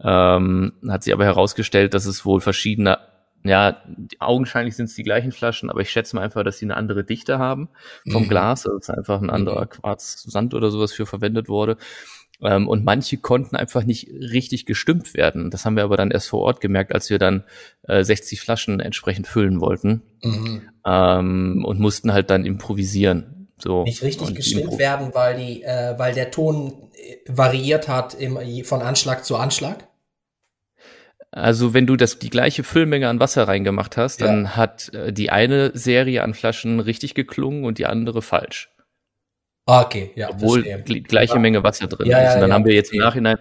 Ähm, 0.03 0.73
hat 0.89 1.03
sich 1.03 1.13
aber 1.13 1.25
herausgestellt, 1.25 1.93
dass 1.93 2.05
es 2.05 2.25
wohl 2.25 2.41
verschiedene 2.41 2.97
ja, 3.43 3.81
augenscheinlich 4.19 4.75
sind 4.75 4.85
es 4.85 4.95
die 4.95 5.03
gleichen 5.03 5.31
Flaschen, 5.31 5.69
aber 5.69 5.81
ich 5.81 5.89
schätze 5.89 6.15
mal 6.15 6.21
einfach, 6.23 6.43
dass 6.43 6.59
sie 6.59 6.65
eine 6.65 6.77
andere 6.77 7.03
Dichte 7.03 7.39
haben 7.39 7.69
vom 8.09 8.23
mhm. 8.23 8.29
Glas, 8.29 8.65
also 8.65 8.77
dass 8.77 8.89
einfach 8.89 9.21
ein 9.21 9.29
anderer 9.29 9.65
mhm. 9.65 9.69
Quarz, 9.69 10.23
Sand 10.23 10.53
oder 10.53 10.69
sowas 10.69 10.93
für 10.93 11.05
verwendet 11.05 11.49
wurde. 11.49 11.77
Ähm, 12.43 12.67
und 12.67 12.83
manche 12.83 13.17
konnten 13.17 13.55
einfach 13.55 13.83
nicht 13.83 14.09
richtig 14.09 14.65
gestimmt 14.65 15.13
werden. 15.13 15.51
Das 15.51 15.65
haben 15.65 15.75
wir 15.75 15.83
aber 15.83 15.97
dann 15.97 16.11
erst 16.11 16.29
vor 16.29 16.41
Ort 16.41 16.59
gemerkt, 16.59 16.93
als 16.93 17.09
wir 17.09 17.19
dann 17.19 17.43
äh, 17.87 18.03
60 18.03 18.41
Flaschen 18.41 18.79
entsprechend 18.79 19.27
füllen 19.27 19.61
wollten 19.61 20.01
mhm. 20.23 20.61
ähm, 20.85 21.63
und 21.65 21.79
mussten 21.79 22.13
halt 22.13 22.29
dann 22.29 22.45
improvisieren. 22.45 23.47
So. 23.57 23.83
Nicht 23.83 24.01
richtig 24.01 24.33
gestimmt 24.33 24.79
werden, 24.79 25.11
weil 25.13 25.37
die, 25.37 25.61
äh, 25.61 25.93
weil 25.97 26.15
der 26.15 26.31
Ton 26.31 26.89
äh, 26.93 27.17
variiert 27.27 27.87
hat 27.87 28.15
im, 28.15 28.39
von 28.65 28.81
Anschlag 28.81 29.23
zu 29.23 29.37
Anschlag? 29.37 29.87
Also 31.31 31.73
wenn 31.73 31.87
du 31.87 31.95
das 31.95 32.19
die 32.19 32.29
gleiche 32.29 32.63
Füllmenge 32.63 33.07
an 33.07 33.19
Wasser 33.19 33.47
reingemacht 33.47 33.95
hast, 33.95 34.19
ja. 34.19 34.27
dann 34.27 34.55
hat 34.57 34.93
äh, 34.93 35.13
die 35.13 35.29
eine 35.29 35.71
Serie 35.73 36.23
an 36.23 36.33
Flaschen 36.33 36.79
richtig 36.79 37.15
geklungen 37.15 37.63
und 37.63 37.77
die 37.77 37.85
andere 37.85 38.21
falsch. 38.21 38.69
Ah, 39.65 39.83
okay, 39.83 40.11
ja. 40.15 40.29
Obwohl 40.29 40.63
gleiche 40.63 41.35
ja. 41.35 41.39
Menge 41.39 41.63
Wasser 41.63 41.87
drin 41.87 42.07
ja, 42.07 42.27
ist. 42.27 42.35
Und 42.35 42.41
dann 42.41 42.53
haben 42.53 42.65
wir 42.65 42.73
jetzt 42.73 42.91
im 42.91 42.99
Nachhinein 42.99 43.37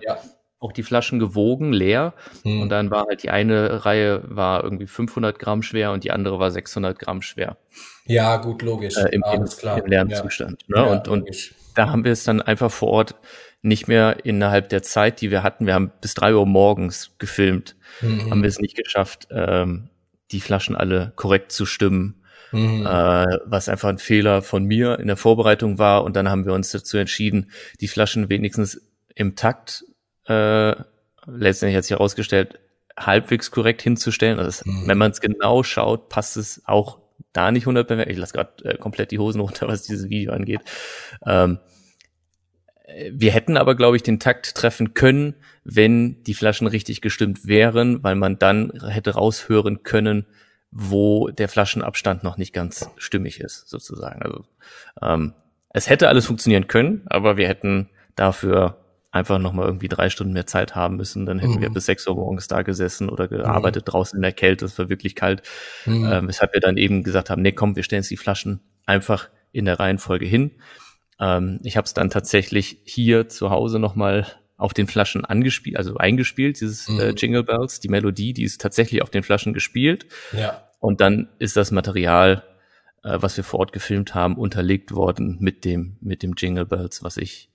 auch 0.61 0.73
die 0.73 0.83
Flaschen 0.83 1.19
gewogen, 1.19 1.73
leer. 1.73 2.13
Hm. 2.43 2.61
Und 2.61 2.69
dann 2.69 2.91
war 2.91 3.07
halt 3.09 3.23
die 3.23 3.31
eine 3.31 3.85
Reihe 3.85 4.23
war 4.25 4.63
irgendwie 4.63 4.87
500 4.87 5.39
Gramm 5.39 5.63
schwer 5.63 5.91
und 5.91 6.05
die 6.05 6.11
andere 6.11 6.39
war 6.39 6.51
600 6.51 6.99
Gramm 6.99 7.23
schwer. 7.23 7.57
Ja, 8.05 8.37
gut, 8.37 8.63
logisch. 8.63 8.97
Äh, 8.97 9.09
im, 9.13 9.25
im, 9.33 9.45
im, 9.45 9.87
leeren 9.87 10.11
Zustand. 10.11 10.69
Ne? 10.69 10.85
und, 10.85 11.09
und 11.09 11.29
da 11.75 11.89
haben 11.89 12.05
wir 12.05 12.13
es 12.13 12.25
dann 12.25 12.43
einfach 12.43 12.71
vor 12.71 12.89
Ort 12.89 13.15
nicht 13.63 13.89
mehr 13.89 14.25
innerhalb 14.25 14.69
der 14.71 14.83
Zeit, 14.83 15.21
die 15.21 15.31
wir 15.31 15.43
hatten. 15.43 15.67
Wir 15.67 15.75
haben 15.75 15.93
bis 16.01 16.15
drei 16.15 16.35
Uhr 16.35 16.47
morgens 16.47 17.13
gefilmt, 17.19 17.77
mhm. 18.01 18.31
haben 18.31 18.43
wir 18.43 18.49
es 18.49 18.59
nicht 18.59 18.77
geschafft, 18.77 19.29
ähm, 19.31 19.91
die 20.31 20.41
Flaschen 20.41 20.77
alle 20.77 21.13
korrekt 21.17 21.53
zu 21.53 21.67
stimmen. 21.67 22.17
Mhm. 22.53 22.85
Äh, 22.85 23.27
was 23.45 23.69
einfach 23.69 23.89
ein 23.89 23.99
Fehler 23.99 24.43
von 24.43 24.65
mir 24.65 24.99
in 24.99 25.07
der 25.07 25.17
Vorbereitung 25.17 25.79
war. 25.79 26.03
Und 26.03 26.17
dann 26.17 26.29
haben 26.29 26.47
wir 26.47 26.53
uns 26.53 26.71
dazu 26.71 26.97
entschieden, 26.99 27.51
die 27.81 27.87
Flaschen 27.87 28.29
wenigstens 28.29 28.81
im 29.15 29.37
Takt, 29.37 29.85
äh, 30.27 30.75
letztendlich 31.27 31.77
hat 31.77 31.85
sich 31.85 31.93
herausgestellt, 31.93 32.59
halbwegs 32.99 33.51
korrekt 33.51 33.83
hinzustellen. 33.83 34.39
Also 34.39 34.69
mhm. 34.69 34.89
wenn 34.89 34.99
man 34.99 35.13
es 35.13 35.21
genau 35.21 35.63
schaut, 35.63 36.09
passt 36.09 36.37
es 36.37 36.63
auch 36.65 36.99
da 37.33 37.53
nicht 37.53 37.65
100 37.65 38.09
Ich 38.09 38.19
lasse 38.19 38.33
gerade 38.33 38.65
äh, 38.65 38.79
komplett 38.79 39.13
die 39.13 39.19
Hosen 39.19 39.41
runter, 39.41 39.69
was 39.69 39.83
dieses 39.83 40.11
Video 40.11 40.33
angeht. 40.33 40.61
Ähm, 41.25 41.59
wir 43.13 43.33
hätten 43.33 43.57
aber, 43.57 43.75
glaube 43.75 43.97
ich, 43.97 44.03
den 44.03 44.21
Takt 44.21 44.55
treffen 44.55 44.95
können, 44.95 45.35
wenn 45.65 46.23
die 46.25 46.35
Flaschen 46.35 46.67
richtig 46.67 47.01
gestimmt 47.01 47.47
wären, 47.47 48.03
weil 48.03 48.15
man 48.15 48.39
dann 48.39 48.73
hätte 48.89 49.15
raushören 49.15 49.83
können, 49.83 50.27
wo 50.71 51.29
der 51.29 51.49
Flaschenabstand 51.49 52.23
noch 52.23 52.37
nicht 52.37 52.53
ganz 52.53 52.91
stimmig 52.97 53.41
ist, 53.41 53.69
sozusagen. 53.69 54.23
Also 54.23 54.45
ähm, 55.03 55.35
es 55.71 55.89
hätte 55.89 56.09
alles 56.09 56.27
funktionieren 56.27 56.69
können, 56.69 57.03
aber 57.07 57.37
wir 57.37 57.49
hätten 57.49 57.91
dafür 58.17 58.77
einfach 59.13 59.39
nochmal 59.39 59.67
irgendwie 59.67 59.89
drei 59.89 60.09
Stunden 60.09 60.33
mehr 60.33 60.47
Zeit 60.47 60.77
haben 60.77 60.97
müssen. 60.97 61.27
Dann 61.27 61.41
hätten 61.41 61.57
mhm. 61.57 61.63
wir 61.63 61.71
bis 61.71 61.87
sechs 61.87 62.07
Uhr 62.07 62.15
morgens 62.15 62.47
da 62.47 62.63
gesessen 62.63 63.09
oder 63.09 63.27
gearbeitet 63.27 63.87
mhm. 63.87 63.91
draußen 63.91 64.17
in 64.17 64.23
der 64.23 64.33
Kälte. 64.33 64.65
Es 64.65 64.79
war 64.79 64.89
wirklich 64.89 65.17
kalt. 65.17 65.43
Mhm. 65.85 66.09
Ähm, 66.11 66.29
weshalb 66.29 66.55
wir 66.55 66.61
dann 66.61 66.77
eben 66.77 67.03
gesagt 67.03 67.31
haben, 67.31 67.43
nee, 67.43 67.53
komm, 67.53 67.75
wir 67.75 67.83
stellen 67.83 68.01
uns 68.01 68.09
die 68.09 68.17
Flaschen 68.17 68.61
einfach 68.87 69.29
in 69.53 69.65
der 69.65 69.81
Reihenfolge 69.81 70.27
hin. 70.27 70.53
Ähm, 71.21 71.61
ich 71.63 71.77
habe 71.77 71.85
es 71.85 71.95
dann 71.95 72.11
tatsächlich 72.11 72.79
hier 72.85 73.29
zu 73.29 73.51
Hause 73.51 73.79
nochmal 73.79 74.27
auf 74.57 74.75
den 74.75 74.87
Flaschen 74.87 75.25
angespielt, 75.25 75.77
also 75.77 75.97
eingespielt, 75.97 76.61
dieses 76.61 76.89
äh, 76.89 76.93
mhm. 76.93 77.01
äh, 77.01 77.11
Jingle 77.11 77.45
Bells, 77.45 77.81
die 77.81 77.89
Melodie, 77.89 78.33
die 78.33 78.45
ist 78.45 78.61
tatsächlich 78.61 79.03
auf 79.03 79.11
den 79.11 79.23
Flaschen 79.23 79.53
gespielt. 79.53 80.07
Ja. 80.33 80.69
Und 80.81 81.01
dann 81.01 81.29
ist 81.39 81.57
das 81.57 81.71
Material, 81.71 82.43
äh, 83.03 83.19
was 83.21 83.37
wir 83.37 83.45
vor 83.45 83.61
Ort 83.61 83.73
gefilmt 83.73 84.15
haben, 84.15 84.37
unterlegt 84.37 84.93
worden 84.93 85.39
mit 85.41 85.65
dem, 85.65 85.97
mit 86.01 86.23
dem 86.23 86.35
Jingle 86.37 86.67
Bells, 86.67 87.03
was 87.03 87.17
ich 87.17 87.51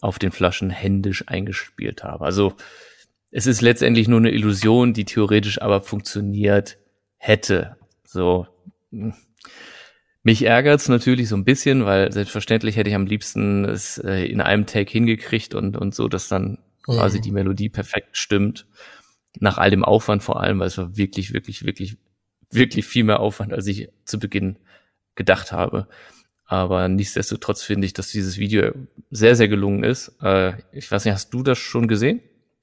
auf 0.00 0.18
den 0.18 0.30
Flaschen 0.30 0.70
händisch 0.70 1.24
eingespielt 1.26 2.04
habe. 2.04 2.24
Also 2.24 2.54
es 3.30 3.46
ist 3.46 3.60
letztendlich 3.60 4.08
nur 4.08 4.20
eine 4.20 4.30
Illusion, 4.30 4.94
die 4.94 5.04
theoretisch 5.04 5.60
aber 5.60 5.82
funktioniert 5.82 6.78
hätte. 7.16 7.76
So, 8.04 8.46
hm. 8.90 9.14
Mich 10.22 10.44
ärgert's 10.44 10.88
natürlich 10.88 11.28
so 11.28 11.36
ein 11.36 11.44
bisschen, 11.44 11.84
weil 11.84 12.12
selbstverständlich 12.12 12.76
hätte 12.76 12.90
ich 12.90 12.96
am 12.96 13.06
liebsten 13.06 13.64
es 13.64 13.98
äh, 13.98 14.24
in 14.24 14.40
einem 14.40 14.66
Take 14.66 14.90
hingekriegt 14.90 15.54
und, 15.54 15.76
und 15.76 15.94
so, 15.94 16.08
dass 16.08 16.28
dann 16.28 16.58
mhm. 16.86 16.92
quasi 16.92 17.20
die 17.20 17.32
Melodie 17.32 17.68
perfekt 17.68 18.16
stimmt. 18.16 18.66
Nach 19.40 19.58
all 19.58 19.70
dem 19.70 19.84
Aufwand 19.84 20.22
vor 20.22 20.40
allem, 20.40 20.58
weil 20.58 20.66
es 20.66 20.78
war 20.78 20.96
wirklich, 20.96 21.32
wirklich, 21.32 21.64
wirklich, 21.64 21.96
wirklich 22.50 22.86
viel 22.86 23.04
mehr 23.04 23.20
Aufwand, 23.20 23.52
als 23.52 23.66
ich 23.66 23.88
zu 24.04 24.18
Beginn 24.18 24.58
gedacht 25.14 25.52
habe. 25.52 25.86
Aber 26.46 26.88
nichtsdestotrotz 26.88 27.62
finde 27.62 27.86
ich, 27.86 27.92
dass 27.92 28.08
dieses 28.08 28.38
Video 28.38 28.72
sehr, 29.10 29.36
sehr 29.36 29.48
gelungen 29.48 29.84
ist. 29.84 30.16
Äh, 30.22 30.54
ich 30.72 30.90
weiß 30.90 31.04
nicht, 31.04 31.14
hast 31.14 31.32
du 31.34 31.42
das 31.42 31.58
schon 31.58 31.88
gesehen? 31.88 32.22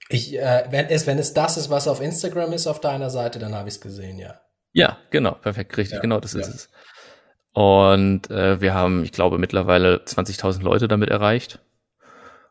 Ich, 0.09 0.37
äh, 0.37 0.65
wenn 0.71 0.87
es, 0.87 1.07
wenn 1.07 1.19
es 1.19 1.33
das 1.33 1.57
ist, 1.57 1.69
was 1.69 1.87
auf 1.87 2.01
Instagram 2.01 2.51
ist 2.53 2.67
auf 2.67 2.81
deiner 2.81 3.09
Seite, 3.09 3.39
dann 3.39 3.53
habe 3.53 3.69
ich 3.69 3.75
es 3.75 3.81
gesehen, 3.81 4.17
ja. 4.17 4.41
Ja, 4.73 4.97
genau, 5.09 5.31
perfekt, 5.31 5.77
richtig, 5.77 5.95
ja, 5.95 6.01
genau, 6.01 6.19
das 6.19 6.33
ja. 6.33 6.41
ist 6.41 6.47
es. 6.47 6.69
Und 7.55 8.29
äh, 8.29 8.59
wir 8.59 8.73
haben, 8.73 9.05
ich 9.05 9.13
glaube, 9.13 9.37
mittlerweile 9.37 10.01
20.000 10.05 10.61
Leute 10.61 10.89
damit 10.89 11.09
erreicht. 11.09 11.59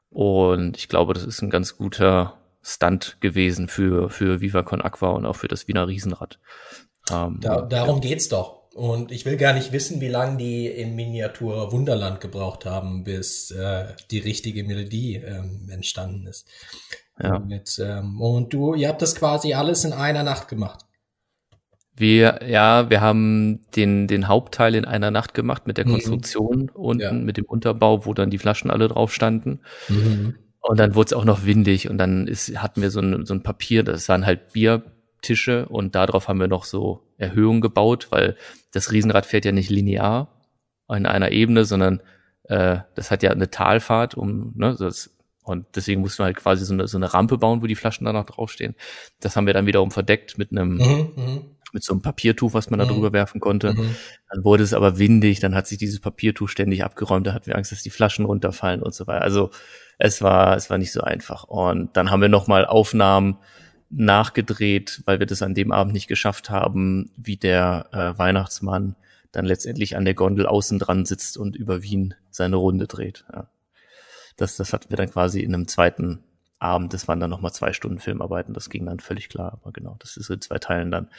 Und 0.09 0.79
ich 0.79 0.89
glaube, 0.89 1.13
das 1.13 1.25
ist 1.25 1.43
ein 1.43 1.51
ganz 1.51 1.77
guter 1.77 2.39
Stunt 2.63 3.19
gewesen 3.21 3.69
für, 3.69 4.09
für 4.09 4.41
Viva 4.41 4.63
Con 4.63 4.81
Aqua 4.81 5.11
und 5.11 5.27
auch 5.27 5.37
für 5.37 5.47
das 5.47 5.69
Wiener 5.69 5.89
Riesenrad. 5.89 6.39
Ähm, 7.13 7.39
da, 7.43 7.61
darum 7.61 7.97
ja. 7.97 8.09
geht's 8.09 8.31
doch. 8.31 8.63
Und 8.73 9.13
ich 9.13 9.27
will 9.27 9.37
gar 9.37 9.53
nicht 9.53 9.73
wissen, 9.73 10.01
wie 10.01 10.09
lange 10.09 10.39
die 10.39 10.69
im 10.69 10.97
Miniatur 10.97 11.71
Wunderland 11.71 12.23
gebraucht 12.23 12.65
haben, 12.65 13.05
bis 13.05 13.51
äh, 13.51 13.85
die 14.11 14.21
richtige 14.21 14.65
Melodie 14.65 15.17
ähm, 15.17 15.69
entstanden 15.71 16.27
ist. 16.27 16.49
Ja. 17.23 17.41
Mit, 17.41 17.79
ähm, 17.79 18.23
und 18.23 18.55
du, 18.55 18.73
ihr 18.73 18.89
habt 18.89 19.03
das 19.03 19.15
quasi 19.15 19.53
alles 19.53 19.85
in 19.85 19.93
einer 19.93 20.23
Nacht 20.23 20.49
gemacht. 20.49 20.87
Wir, 21.97 22.41
ja, 22.47 22.91
wir 22.91 23.01
haben 23.01 23.61
den, 23.77 24.09
den 24.09 24.27
Hauptteil 24.27 24.75
in 24.75 24.85
einer 24.85 25.13
Nacht 25.13 25.33
gemacht 25.33 25.67
mit 25.67 25.79
der 25.79 25.87
mhm. 25.87 25.93
Konstruktion 25.93 26.63
mhm. 26.63 26.71
unten, 26.75 27.03
ja. 27.03 27.13
mit 27.13 27.37
dem 27.37 27.45
Unterbau, 27.45 28.05
wo 28.05 28.15
dann 28.15 28.31
die 28.31 28.39
Flaschen 28.39 28.71
alle 28.71 28.89
drauf 28.89 29.15
standen. 29.15 29.61
Mhm. 29.89 30.35
Und 30.61 30.79
dann 30.79 30.95
wurde 30.95 31.09
es 31.09 31.13
auch 31.13 31.25
noch 31.25 31.45
windig 31.45 31.91
und 31.91 31.99
dann 31.99 32.27
ist, 32.27 32.61
hatten 32.61 32.81
wir 32.83 32.91
so 32.91 33.01
ein, 33.01 33.27
so 33.27 33.35
ein 33.35 33.43
Papier, 33.43 33.83
das 33.83 34.09
waren 34.09 34.25
halt 34.25 34.53
Biertische 34.53 35.67
und 35.69 35.95
darauf 35.95 36.27
haben 36.27 36.41
wir 36.41 36.49
noch 36.49 36.65
so 36.65 37.03
Erhöhungen 37.19 37.61
gebaut, 37.61 38.09
weil 38.11 38.37
das 38.73 38.91
Riesenrad 38.91 39.27
fährt 39.27 39.45
ja 39.45 39.53
nicht 39.53 39.71
linear 39.71 40.41
in 40.89 41.07
einer 41.07 41.33
Ebene, 41.33 41.65
sondern 41.65 42.01
äh, 42.45 42.79
das 42.95 43.11
hat 43.11 43.23
ja 43.23 43.31
eine 43.31 43.51
Talfahrt, 43.51 44.15
um, 44.15 44.53
ne, 44.57 44.75
das, 44.79 45.11
und 45.43 45.67
deswegen 45.77 46.01
mussten 46.01 46.23
wir 46.23 46.27
halt 46.27 46.37
quasi 46.37 46.65
so 46.65 46.73
eine, 46.73 46.89
so 46.89 46.97
eine 46.97 47.13
Rampe 47.13 47.37
bauen, 47.37 47.63
wo 47.63 47.67
die 47.67 47.75
Flaschen 47.75 48.07
danach 48.07 48.25
draufstehen. 48.25 48.75
Das 49.21 49.37
haben 49.37 49.47
wir 49.47 49.53
dann 49.53 49.67
wiederum 49.67 49.91
verdeckt 49.91 50.39
mit 50.39 50.51
einem, 50.51 50.77
mhm, 50.77 51.13
mhm 51.15 51.54
mit 51.75 51.85
so 51.85 51.93
einem 51.93 52.03
Papiertuch, 52.03 52.55
was 52.55 52.71
man 52.71 52.79
da 52.79 52.87
mhm. 52.87 52.91
drüber 52.91 53.13
werfen 53.13 53.41
konnte. 53.41 53.75
Mhm. 53.75 53.97
Dann 54.31 54.45
wurde 54.45 54.63
es 54.63 54.73
aber 54.73 54.99
windig, 54.99 55.41
dann 55.41 55.55
hat 55.55 55.67
sich 55.67 55.79
dieses 55.79 56.01
Papiertuch 56.01 56.49
ständig 56.49 56.85
abgeräumt, 56.85 57.27
da 57.27 57.35
hatten 57.35 57.47
wir 57.47 57.57
Angst, 57.57 57.73
dass 57.73 57.83
die 57.83 57.91
Flaschen 57.91 58.25
runterfallen 58.25 58.83
und 58.83 58.95
so 58.95 59.07
weiter. 59.07 59.23
Also 59.23 59.51
es 59.99 60.23
war, 60.23 60.57
es 60.57 60.71
war 60.71 60.79
nicht 60.79 60.93
so 60.93 61.03
einfach. 61.03 61.45
Und 61.45 61.97
dann 61.97 62.11
haben 62.11 62.23
wir 62.23 62.29
nochmal 62.29 62.65
Aufnahmen 62.65 63.37
nachgedreht, 63.91 65.03
weil 65.05 65.19
wir 65.19 65.27
das 65.27 65.43
an 65.43 65.55
dem 65.55 65.73
Abend 65.73 65.93
nicht 65.93 66.09
geschafft 66.09 66.51
haben, 66.51 67.11
wie 67.17 67.37
der 67.37 67.89
äh, 67.93 68.19
Weihnachtsmann 68.19 68.97
dann 69.33 69.45
letztendlich 69.45 69.97
an 69.97 70.05
der 70.05 70.15
Gondel 70.15 70.47
außen 70.47 70.79
dran 70.79 71.05
sitzt 71.05 71.37
und 71.37 71.57
über 71.57 71.83
Wien 71.83 72.15
seine 72.31 72.57
Runde 72.57 72.87
dreht. 72.87 73.25
Ja. 73.33 73.49
Das, 74.37 74.57
das 74.57 74.73
hatten 74.73 74.91
wir 74.91 74.97
dann 74.97 75.11
quasi 75.11 75.41
in 75.41 75.55
einem 75.55 75.69
zweiten 75.69 76.21
Abend. 76.65 76.95
Das 76.95 77.07
waren 77.07 77.21
dann 77.21 77.31
nochmal 77.31 77.53
zwei 77.53 77.73
Stunden 77.73 77.99
Filmarbeiten. 77.99 78.55
Das 78.55 78.71
ging 78.71 78.87
dann 78.87 78.99
völlig 78.99 79.29
klar. 79.29 79.59
Aber 79.61 79.71
genau, 79.73 79.97
das 79.99 80.17
ist 80.17 80.31
in 80.31 80.41
zwei 80.41 80.59
Teilen 80.59 80.91
dann 80.91 81.11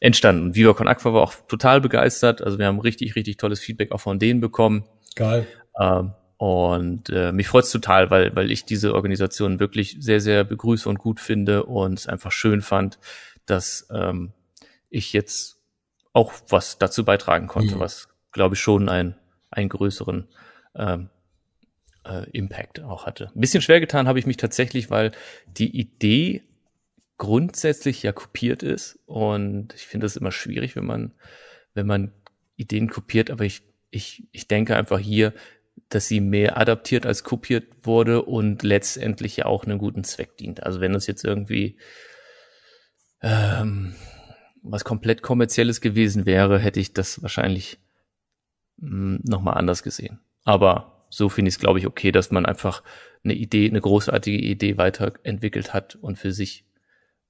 entstanden. 0.00 0.46
Und 0.46 0.54
Viva 0.56 0.74
Con 0.74 0.88
Aqua 0.88 1.14
war 1.14 1.22
auch 1.22 1.34
total 1.46 1.80
begeistert. 1.80 2.42
Also 2.42 2.58
wir 2.58 2.66
haben 2.66 2.80
richtig, 2.80 3.16
richtig 3.16 3.36
tolles 3.36 3.60
Feedback 3.60 3.92
auch 3.92 4.00
von 4.00 4.18
denen 4.18 4.40
bekommen. 4.40 4.84
Geil. 5.14 5.46
Ähm, 5.80 6.12
und 6.36 7.10
äh, 7.10 7.32
mich 7.32 7.48
freut's 7.48 7.72
total, 7.72 8.10
weil, 8.10 8.34
weil 8.36 8.50
ich 8.50 8.64
diese 8.64 8.94
Organisation 8.94 9.58
wirklich 9.60 9.96
sehr, 10.00 10.20
sehr 10.20 10.44
begrüße 10.44 10.88
und 10.88 10.98
gut 10.98 11.20
finde 11.20 11.64
und 11.64 11.98
es 11.98 12.06
einfach 12.06 12.30
schön 12.30 12.60
fand, 12.60 12.98
dass 13.46 13.88
ähm, 13.92 14.32
ich 14.90 15.12
jetzt 15.12 15.56
auch 16.12 16.32
was 16.48 16.78
dazu 16.78 17.04
beitragen 17.04 17.46
konnte, 17.46 17.76
mhm. 17.76 17.80
was, 17.80 18.08
glaube 18.32 18.54
ich, 18.54 18.60
schon 18.60 18.88
ein, 18.88 19.16
einen 19.50 19.68
größeren 19.68 20.28
ähm, 20.76 21.10
äh, 22.08 22.28
Impact 22.32 22.80
auch 22.80 23.06
hatte. 23.06 23.30
Ein 23.34 23.40
bisschen 23.40 23.62
schwer 23.62 23.80
getan 23.80 24.08
habe 24.08 24.18
ich 24.18 24.26
mich 24.26 24.36
tatsächlich, 24.36 24.90
weil 24.90 25.12
die 25.46 25.76
Idee 25.78 26.42
grundsätzlich 27.18 28.02
ja 28.02 28.12
kopiert 28.12 28.62
ist 28.62 28.98
und 29.06 29.74
ich 29.74 29.86
finde 29.86 30.06
es 30.06 30.16
immer 30.16 30.32
schwierig, 30.32 30.76
wenn 30.76 30.86
man, 30.86 31.12
wenn 31.74 31.86
man 31.86 32.12
Ideen 32.56 32.88
kopiert, 32.88 33.30
aber 33.30 33.44
ich, 33.44 33.62
ich, 33.90 34.28
ich 34.32 34.48
denke 34.48 34.76
einfach 34.76 34.98
hier, 34.98 35.34
dass 35.88 36.08
sie 36.08 36.20
mehr 36.20 36.58
adaptiert 36.58 37.06
als 37.06 37.24
kopiert 37.24 37.64
wurde 37.82 38.22
und 38.22 38.62
letztendlich 38.62 39.36
ja 39.36 39.46
auch 39.46 39.64
einen 39.64 39.78
guten 39.78 40.04
Zweck 40.04 40.36
dient. 40.36 40.62
Also 40.62 40.80
wenn 40.80 40.94
es 40.94 41.06
jetzt 41.06 41.24
irgendwie 41.24 41.78
ähm, 43.22 43.94
was 44.62 44.84
komplett 44.84 45.22
kommerzielles 45.22 45.80
gewesen 45.80 46.26
wäre, 46.26 46.58
hätte 46.58 46.80
ich 46.80 46.92
das 46.92 47.22
wahrscheinlich 47.22 47.78
hm, 48.80 49.20
nochmal 49.24 49.54
anders 49.54 49.82
gesehen. 49.82 50.20
Aber 50.44 50.97
so 51.10 51.28
finde 51.28 51.48
ich 51.48 51.56
es, 51.56 51.60
glaube 51.60 51.78
ich, 51.78 51.86
okay, 51.86 52.12
dass 52.12 52.30
man 52.30 52.46
einfach 52.46 52.82
eine 53.24 53.34
Idee, 53.34 53.68
eine 53.68 53.80
großartige 53.80 54.38
Idee 54.38 54.78
weiterentwickelt 54.78 55.74
hat 55.74 55.96
und 55.96 56.16
für 56.16 56.32
sich 56.32 56.64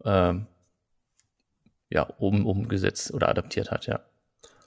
ähm, 0.04 0.46
ja 1.90 2.02
um, 2.02 2.46
umgesetzt 2.46 3.12
oder 3.12 3.28
adaptiert 3.28 3.70
hat, 3.70 3.86
ja. 3.86 4.00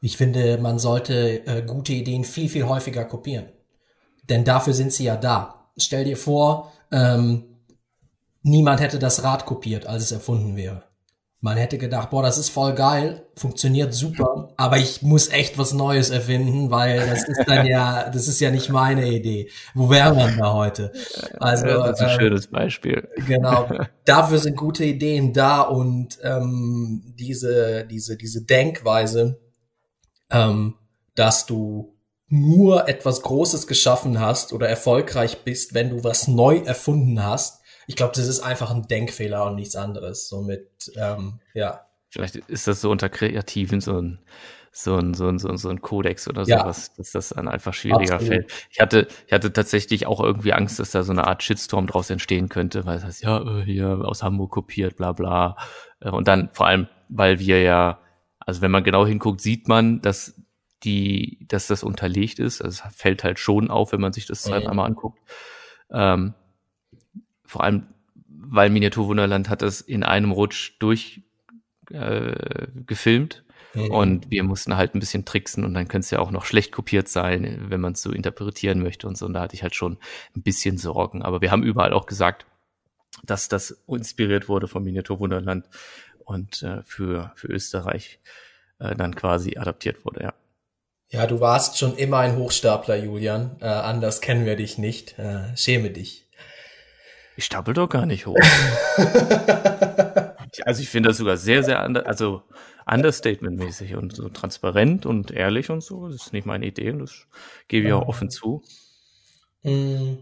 Ich 0.01 0.17
finde, 0.17 0.57
man 0.57 0.79
sollte 0.79 1.45
äh, 1.45 1.61
gute 1.61 1.93
Ideen 1.93 2.23
viel, 2.23 2.49
viel 2.49 2.65
häufiger 2.65 3.05
kopieren. 3.05 3.49
Denn 4.23 4.43
dafür 4.43 4.73
sind 4.73 4.91
sie 4.91 5.03
ja 5.03 5.15
da. 5.15 5.69
Stell 5.77 6.05
dir 6.05 6.17
vor, 6.17 6.73
ähm, 6.91 7.43
niemand 8.41 8.81
hätte 8.81 8.97
das 8.97 9.23
Rad 9.23 9.45
kopiert, 9.45 9.85
als 9.85 10.03
es 10.03 10.11
erfunden 10.11 10.55
wäre. 10.55 10.83
Man 11.43 11.57
hätte 11.57 11.79
gedacht, 11.79 12.11
boah, 12.11 12.21
das 12.21 12.37
ist 12.37 12.49
voll 12.49 12.75
geil, 12.75 13.25
funktioniert 13.35 13.95
super, 13.95 14.53
aber 14.57 14.77
ich 14.77 15.01
muss 15.01 15.29
echt 15.29 15.57
was 15.57 15.73
Neues 15.73 16.11
erfinden, 16.11 16.69
weil 16.69 16.99
das 17.09 17.27
ist 17.27 17.45
dann 17.47 17.65
ja, 17.65 18.09
das 18.13 18.27
ist 18.27 18.39
ja 18.39 18.51
nicht 18.51 18.69
meine 18.69 19.07
Idee. 19.07 19.49
Wo 19.73 19.89
wären 19.89 20.15
wir 20.17 20.27
da 20.37 20.53
heute? 20.53 20.93
Also 21.39 21.65
das 21.65 21.99
ist 21.99 22.01
ein 22.01 22.11
ähm, 22.11 22.19
schönes 22.19 22.47
Beispiel. 22.47 23.09
Genau. 23.27 23.67
Dafür 24.05 24.37
sind 24.37 24.55
gute 24.55 24.85
Ideen 24.85 25.33
da 25.33 25.61
und 25.61 26.19
ähm, 26.21 27.15
diese 27.17 27.87
diese 27.89 28.17
diese 28.17 28.43
Denkweise, 28.43 29.39
ähm, 30.29 30.75
dass 31.15 31.47
du 31.47 31.97
nur 32.27 32.87
etwas 32.87 33.23
Großes 33.23 33.65
geschaffen 33.65 34.19
hast 34.19 34.53
oder 34.53 34.69
erfolgreich 34.69 35.43
bist, 35.43 35.73
wenn 35.73 35.89
du 35.89 36.03
was 36.03 36.27
neu 36.27 36.57
erfunden 36.57 37.23
hast 37.23 37.60
ich 37.91 37.97
glaube, 37.97 38.13
das 38.15 38.25
ist 38.25 38.39
einfach 38.39 38.71
ein 38.71 38.87
Denkfehler 38.87 39.45
und 39.45 39.55
nichts 39.55 39.75
anderes. 39.75 40.29
Somit, 40.29 40.93
ähm, 40.95 41.41
ja. 41.53 41.85
Vielleicht 42.09 42.37
ist 42.37 42.65
das 42.65 42.79
so 42.79 42.89
unter 42.89 43.09
Kreativen 43.09 43.81
so 43.81 44.01
ein 44.01 44.19
so 44.71 44.95
ein, 44.95 45.13
so 45.13 45.27
ein, 45.27 45.37
so 45.37 45.49
ein, 45.49 45.57
so 45.57 45.67
ein 45.67 45.81
Kodex 45.81 46.29
oder 46.29 46.43
ja. 46.43 46.59
sowas, 46.59 46.93
dass 46.93 47.11
das 47.11 47.29
dann 47.29 47.49
einfach 47.49 47.73
schwieriger 47.73 48.15
Absolut. 48.15 48.45
fällt. 48.45 48.67
Ich 48.69 48.79
hatte, 48.79 49.07
ich 49.27 49.33
hatte 49.33 49.51
tatsächlich 49.51 50.07
auch 50.07 50.21
irgendwie 50.21 50.53
Angst, 50.53 50.79
dass 50.79 50.91
da 50.91 51.03
so 51.03 51.11
eine 51.11 51.27
Art 51.27 51.43
Shitstorm 51.43 51.87
draus 51.87 52.09
entstehen 52.09 52.47
könnte, 52.47 52.85
weil 52.85 52.95
es 52.95 53.03
heißt, 53.03 53.23
ja, 53.23 53.41
äh, 53.41 53.65
hier 53.65 54.05
aus 54.05 54.23
Hamburg 54.23 54.51
kopiert, 54.51 54.95
bla 54.95 55.11
bla. 55.11 55.57
Äh, 55.99 56.11
und 56.11 56.29
dann 56.29 56.51
vor 56.53 56.67
allem, 56.67 56.87
weil 57.09 57.39
wir 57.39 57.61
ja, 57.61 57.99
also 58.39 58.61
wenn 58.61 58.71
man 58.71 58.85
genau 58.85 59.05
hinguckt, 59.05 59.41
sieht 59.41 59.67
man, 59.67 59.99
dass 59.99 60.41
die, 60.83 61.45
dass 61.49 61.67
das 61.67 61.83
unterlegt 61.83 62.39
ist. 62.39 62.61
Also 62.61 62.81
es 62.87 62.95
fällt 62.95 63.25
halt 63.25 63.39
schon 63.39 63.69
auf, 63.69 63.91
wenn 63.91 63.99
man 63.99 64.13
sich 64.13 64.25
das 64.25 64.47
mhm. 64.47 64.53
einmal 64.53 64.87
anguckt. 64.87 65.19
Ähm, 65.91 66.33
vor 67.51 67.65
allem, 67.65 67.87
weil 68.27 68.69
Miniaturwunderland 68.69 69.49
hat 69.49 69.61
das 69.61 69.81
in 69.81 70.03
einem 70.05 70.31
Rutsch 70.31 70.71
durch 70.79 71.21
äh, 71.91 72.67
gefilmt. 72.85 73.43
Mhm. 73.73 73.91
Und 73.91 74.31
wir 74.31 74.43
mussten 74.43 74.77
halt 74.77 74.95
ein 74.95 75.01
bisschen 75.01 75.25
tricksen 75.25 75.65
und 75.65 75.73
dann 75.73 75.89
könnte 75.89 76.05
es 76.05 76.11
ja 76.11 76.19
auch 76.19 76.31
noch 76.31 76.45
schlecht 76.45 76.71
kopiert 76.71 77.09
sein, 77.09 77.65
wenn 77.67 77.81
man 77.81 77.91
es 77.91 78.01
so 78.01 78.11
interpretieren 78.11 78.81
möchte 78.81 79.05
und 79.05 79.17
so. 79.17 79.25
Und 79.25 79.33
da 79.33 79.41
hatte 79.41 79.55
ich 79.55 79.63
halt 79.63 79.75
schon 79.75 79.97
ein 80.33 80.43
bisschen 80.43 80.77
Sorgen. 80.77 81.23
Aber 81.23 81.41
wir 81.41 81.51
haben 81.51 81.63
überall 81.63 81.91
auch 81.91 82.05
gesagt, 82.05 82.45
dass 83.23 83.49
das 83.49 83.83
inspiriert 83.85 84.47
wurde 84.47 84.69
vom 84.69 84.85
Miniaturwunderland 84.85 85.67
und 86.23 86.63
äh, 86.63 86.83
für, 86.83 87.33
für 87.35 87.47
Österreich 87.47 88.19
äh, 88.79 88.95
dann 88.95 89.13
quasi 89.13 89.57
adaptiert 89.57 90.05
wurde, 90.05 90.23
ja. 90.23 90.33
Ja, 91.09 91.27
du 91.27 91.41
warst 91.41 91.77
schon 91.77 91.97
immer 91.97 92.19
ein 92.19 92.37
Hochstapler, 92.37 92.95
Julian. 92.95 93.57
Äh, 93.59 93.65
anders 93.65 94.21
kennen 94.21 94.45
wir 94.45 94.55
dich 94.55 94.77
nicht. 94.77 95.19
Äh, 95.19 95.57
schäme 95.57 95.89
dich. 95.89 96.29
Ich 97.35 97.45
stapel 97.45 97.73
doch 97.73 97.89
gar 97.89 98.05
nicht 98.05 98.25
hoch. 98.25 98.37
also 100.65 100.81
ich 100.81 100.89
finde 100.89 101.09
das 101.09 101.17
sogar 101.17 101.37
sehr, 101.37 101.63
sehr, 101.63 101.83
under, 101.83 102.05
also 102.05 102.43
Understatement-mäßig 102.85 103.95
und 103.95 104.15
so 104.15 104.29
transparent 104.29 105.05
und 105.05 105.31
ehrlich 105.31 105.69
und 105.69 105.81
so. 105.81 106.07
Das 106.07 106.15
ist 106.15 106.33
nicht 106.33 106.45
meine 106.45 106.65
Idee 106.65 106.91
und 106.91 106.99
das 106.99 107.27
gebe 107.67 107.87
ich 107.87 107.93
auch 107.93 108.07
offen 108.07 108.29
zu. 108.29 108.63
Mm. 109.63 110.17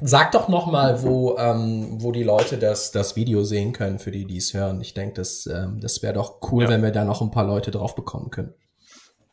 Sag 0.00 0.32
doch 0.32 0.48
noch 0.48 0.66
mal, 0.66 1.02
wo, 1.04 1.38
ähm, 1.38 2.02
wo 2.02 2.10
die 2.10 2.24
Leute 2.24 2.58
das, 2.58 2.90
das 2.90 3.14
Video 3.14 3.44
sehen 3.44 3.72
können, 3.72 4.00
für 4.00 4.10
die, 4.10 4.24
die 4.24 4.38
es 4.38 4.52
hören. 4.52 4.80
Ich 4.80 4.92
denke, 4.92 5.14
das, 5.14 5.46
ähm, 5.46 5.80
das 5.80 6.02
wäre 6.02 6.14
doch 6.14 6.40
cool, 6.50 6.64
ja. 6.64 6.68
wenn 6.68 6.82
wir 6.82 6.90
da 6.90 7.04
noch 7.04 7.22
ein 7.22 7.30
paar 7.30 7.46
Leute 7.46 7.70
drauf 7.70 7.94
bekommen 7.94 8.30
können. 8.30 8.54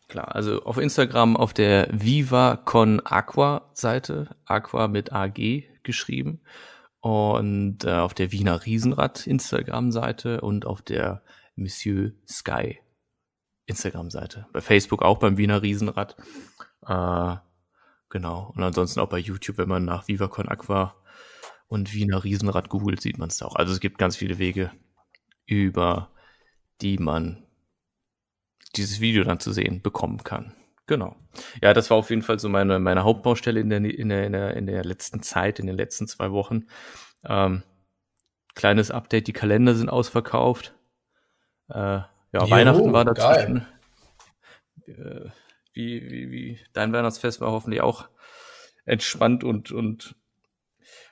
Klar, 0.07 0.35
also 0.35 0.63
auf 0.63 0.77
Instagram 0.77 1.35
auf 1.35 1.53
der 1.53 1.87
Viva 1.91 2.57
Con 2.57 3.01
Aqua 3.03 3.71
Seite, 3.73 4.35
Aqua 4.45 4.87
mit 4.87 5.11
AG 5.11 5.63
geschrieben 5.83 6.41
und 7.01 7.83
äh, 7.83 7.91
auf 7.91 8.13
der 8.13 8.31
Wiener 8.31 8.65
Riesenrad 8.65 9.25
Instagram 9.27 9.91
Seite 9.91 10.41
und 10.41 10.65
auf 10.65 10.81
der 10.81 11.23
Monsieur 11.55 12.11
Sky 12.27 12.79
Instagram 13.65 14.09
Seite. 14.09 14.47
Bei 14.53 14.61
Facebook 14.61 15.01
auch 15.01 15.19
beim 15.19 15.37
Wiener 15.37 15.61
Riesenrad. 15.61 16.15
Äh, 16.85 17.35
genau. 18.09 18.51
Und 18.55 18.63
ansonsten 18.63 18.99
auch 18.99 19.09
bei 19.09 19.17
YouTube, 19.17 19.57
wenn 19.57 19.69
man 19.69 19.85
nach 19.85 20.07
Viva 20.07 20.27
Con 20.27 20.47
Aqua 20.47 20.95
und 21.67 21.93
Wiener 21.93 22.23
Riesenrad 22.23 22.69
googelt, 22.69 23.01
sieht 23.01 23.17
man 23.17 23.29
es 23.29 23.41
auch. 23.41 23.55
Also 23.55 23.73
es 23.73 23.79
gibt 23.79 23.97
ganz 23.97 24.15
viele 24.15 24.37
Wege, 24.37 24.71
über 25.45 26.11
die 26.81 26.97
man 26.97 27.45
dieses 28.75 28.99
Video 28.99 29.23
dann 29.23 29.39
zu 29.39 29.51
sehen 29.51 29.81
bekommen 29.81 30.23
kann. 30.23 30.55
Genau. 30.87 31.15
Ja, 31.61 31.73
das 31.73 31.89
war 31.89 31.97
auf 31.97 32.09
jeden 32.09 32.21
Fall 32.21 32.39
so 32.39 32.49
meine, 32.49 32.79
meine 32.79 33.03
Hauptbaustelle 33.03 33.59
in 33.59 33.69
der, 33.69 33.79
in, 33.79 34.09
der, 34.09 34.25
in, 34.25 34.33
der, 34.33 34.55
in 34.55 34.65
der 34.65 34.83
letzten 34.83 35.21
Zeit, 35.21 35.59
in 35.59 35.67
den 35.67 35.77
letzten 35.77 36.07
zwei 36.07 36.31
Wochen. 36.31 36.65
Ähm, 37.23 37.63
kleines 38.55 38.91
Update, 38.91 39.27
die 39.27 39.33
Kalender 39.33 39.75
sind 39.75 39.89
ausverkauft. 39.89 40.73
Äh, 41.69 41.75
ja, 41.77 42.07
jo, 42.33 42.49
Weihnachten 42.49 42.93
war 42.93 43.05
dazwischen. 43.05 43.67
Äh, 44.87 45.29
wie, 45.73 46.11
wie, 46.11 46.31
wie, 46.31 46.59
dein 46.73 46.91
Weihnachtsfest 46.91 47.39
war 47.39 47.51
hoffentlich 47.51 47.81
auch 47.81 48.09
entspannt 48.85 49.43
und, 49.43 49.71
und, 49.71 50.15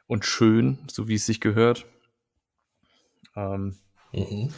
und 0.07 0.25
schön, 0.25 0.79
so 0.91 1.07
wie 1.07 1.15
es 1.15 1.25
sich 1.25 1.39
gehört. 1.39 1.85
Ähm, 3.35 3.77
mhm. 4.11 4.53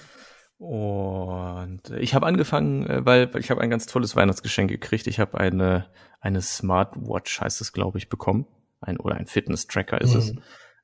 Und 0.62 1.90
ich 1.98 2.14
habe 2.14 2.28
angefangen, 2.28 2.86
äh, 2.86 3.04
weil 3.04 3.32
ich 3.40 3.50
habe 3.50 3.62
ein 3.62 3.72
ganz 3.72 3.88
tolles 3.88 4.16
Weihnachtsgeschenk 4.16 4.70
gekriegt. 4.70 5.08
Ich 5.08 5.20
habe 5.20 5.40
eine 5.40 5.88
eine 6.22 6.42
Smartwatch, 6.42 7.42
heißt 7.42 7.60
es, 7.62 7.74
glaube 7.74 7.98
ich, 7.98 8.08
bekommen. 8.08 8.46
Ein 8.80 8.98
oder 8.98 9.16
ein 9.16 9.26
Fitness-Tracker 9.26 10.00
ist 10.00 10.14
mhm. 10.14 10.20
es. 10.20 10.36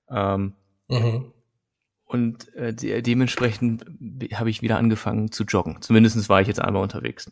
Ähm, 0.09 0.53
mhm. 0.87 1.33
Und 2.05 2.53
äh, 2.55 2.73
de 2.73 3.01
dementsprechend 3.01 3.85
habe 4.33 4.49
ich 4.49 4.61
wieder 4.61 4.77
angefangen 4.77 5.31
zu 5.31 5.43
joggen. 5.43 5.81
Zumindestens 5.81 6.27
war 6.27 6.41
ich 6.41 6.47
jetzt 6.47 6.59
einmal 6.59 6.81
unterwegs. 6.81 7.31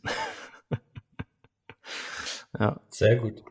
ja. 2.60 2.79
Sehr 2.89 3.15
gut. 3.15 3.43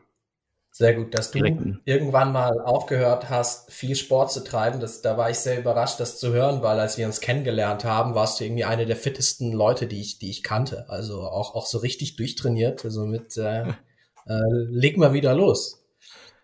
Sehr 0.77 0.93
gut, 0.93 1.13
dass 1.13 1.31
du 1.31 1.39
Direkten. 1.39 1.79
irgendwann 1.85 2.33
mal 2.33 2.59
aufgehört 2.59 3.29
hast, 3.29 3.71
viel 3.71 3.95
Sport 3.95 4.33
zu 4.33 4.43
treiben. 4.43 4.81
Das, 4.81 5.01
da 5.01 5.15
war 5.15 5.29
ich 5.29 5.37
sehr 5.37 5.57
überrascht, 5.57 6.01
das 6.01 6.19
zu 6.19 6.33
hören, 6.33 6.61
weil 6.63 6.81
als 6.81 6.97
wir 6.97 7.05
uns 7.05 7.21
kennengelernt 7.21 7.85
haben, 7.85 8.13
warst 8.13 8.37
du 8.37 8.43
irgendwie 8.43 8.65
eine 8.65 8.85
der 8.85 8.97
fittesten 8.97 9.53
Leute, 9.53 9.87
die 9.87 10.01
ich, 10.01 10.19
die 10.19 10.29
ich 10.29 10.43
kannte. 10.43 10.83
Also 10.89 11.21
auch, 11.21 11.55
auch 11.55 11.65
so 11.65 11.77
richtig 11.77 12.17
durchtrainiert. 12.17 12.83
Also 12.83 13.05
mit 13.05 13.37
äh, 13.37 13.61
äh, 14.27 14.49
leg 14.49 14.97
mal 14.97 15.13
wieder 15.13 15.33
los. 15.33 15.81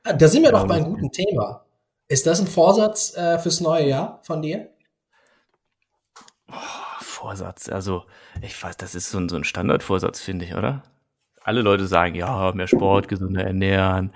Ah, 0.06 0.14
da 0.14 0.30
sind 0.30 0.44
wir 0.44 0.54
doch 0.54 0.66
bei 0.66 0.76
einem 0.76 0.94
guten 0.94 1.12
Thema. 1.12 1.66
Ist 2.08 2.26
das 2.26 2.40
ein 2.40 2.48
Vorsatz 2.48 3.14
äh, 3.18 3.38
fürs 3.38 3.60
neue 3.60 3.86
Jahr 3.86 4.22
von 4.24 4.42
dir? 4.42 4.70
Vorsatz. 7.02 7.68
Also, 7.68 8.06
ich 8.42 8.64
weiß, 8.64 8.78
das 8.78 8.96
ist 8.96 9.10
so 9.10 9.18
ein, 9.18 9.28
so 9.28 9.36
ein 9.36 9.44
Standardvorsatz, 9.44 10.22
finde 10.22 10.46
ich, 10.46 10.56
oder? 10.56 10.84
Alle 11.44 11.62
Leute 11.62 11.88
sagen, 11.88 12.16
ja, 12.16 12.52
mehr 12.54 12.68
Sport, 12.68 13.08
gesünder 13.08 13.44
ernähren 13.44 14.12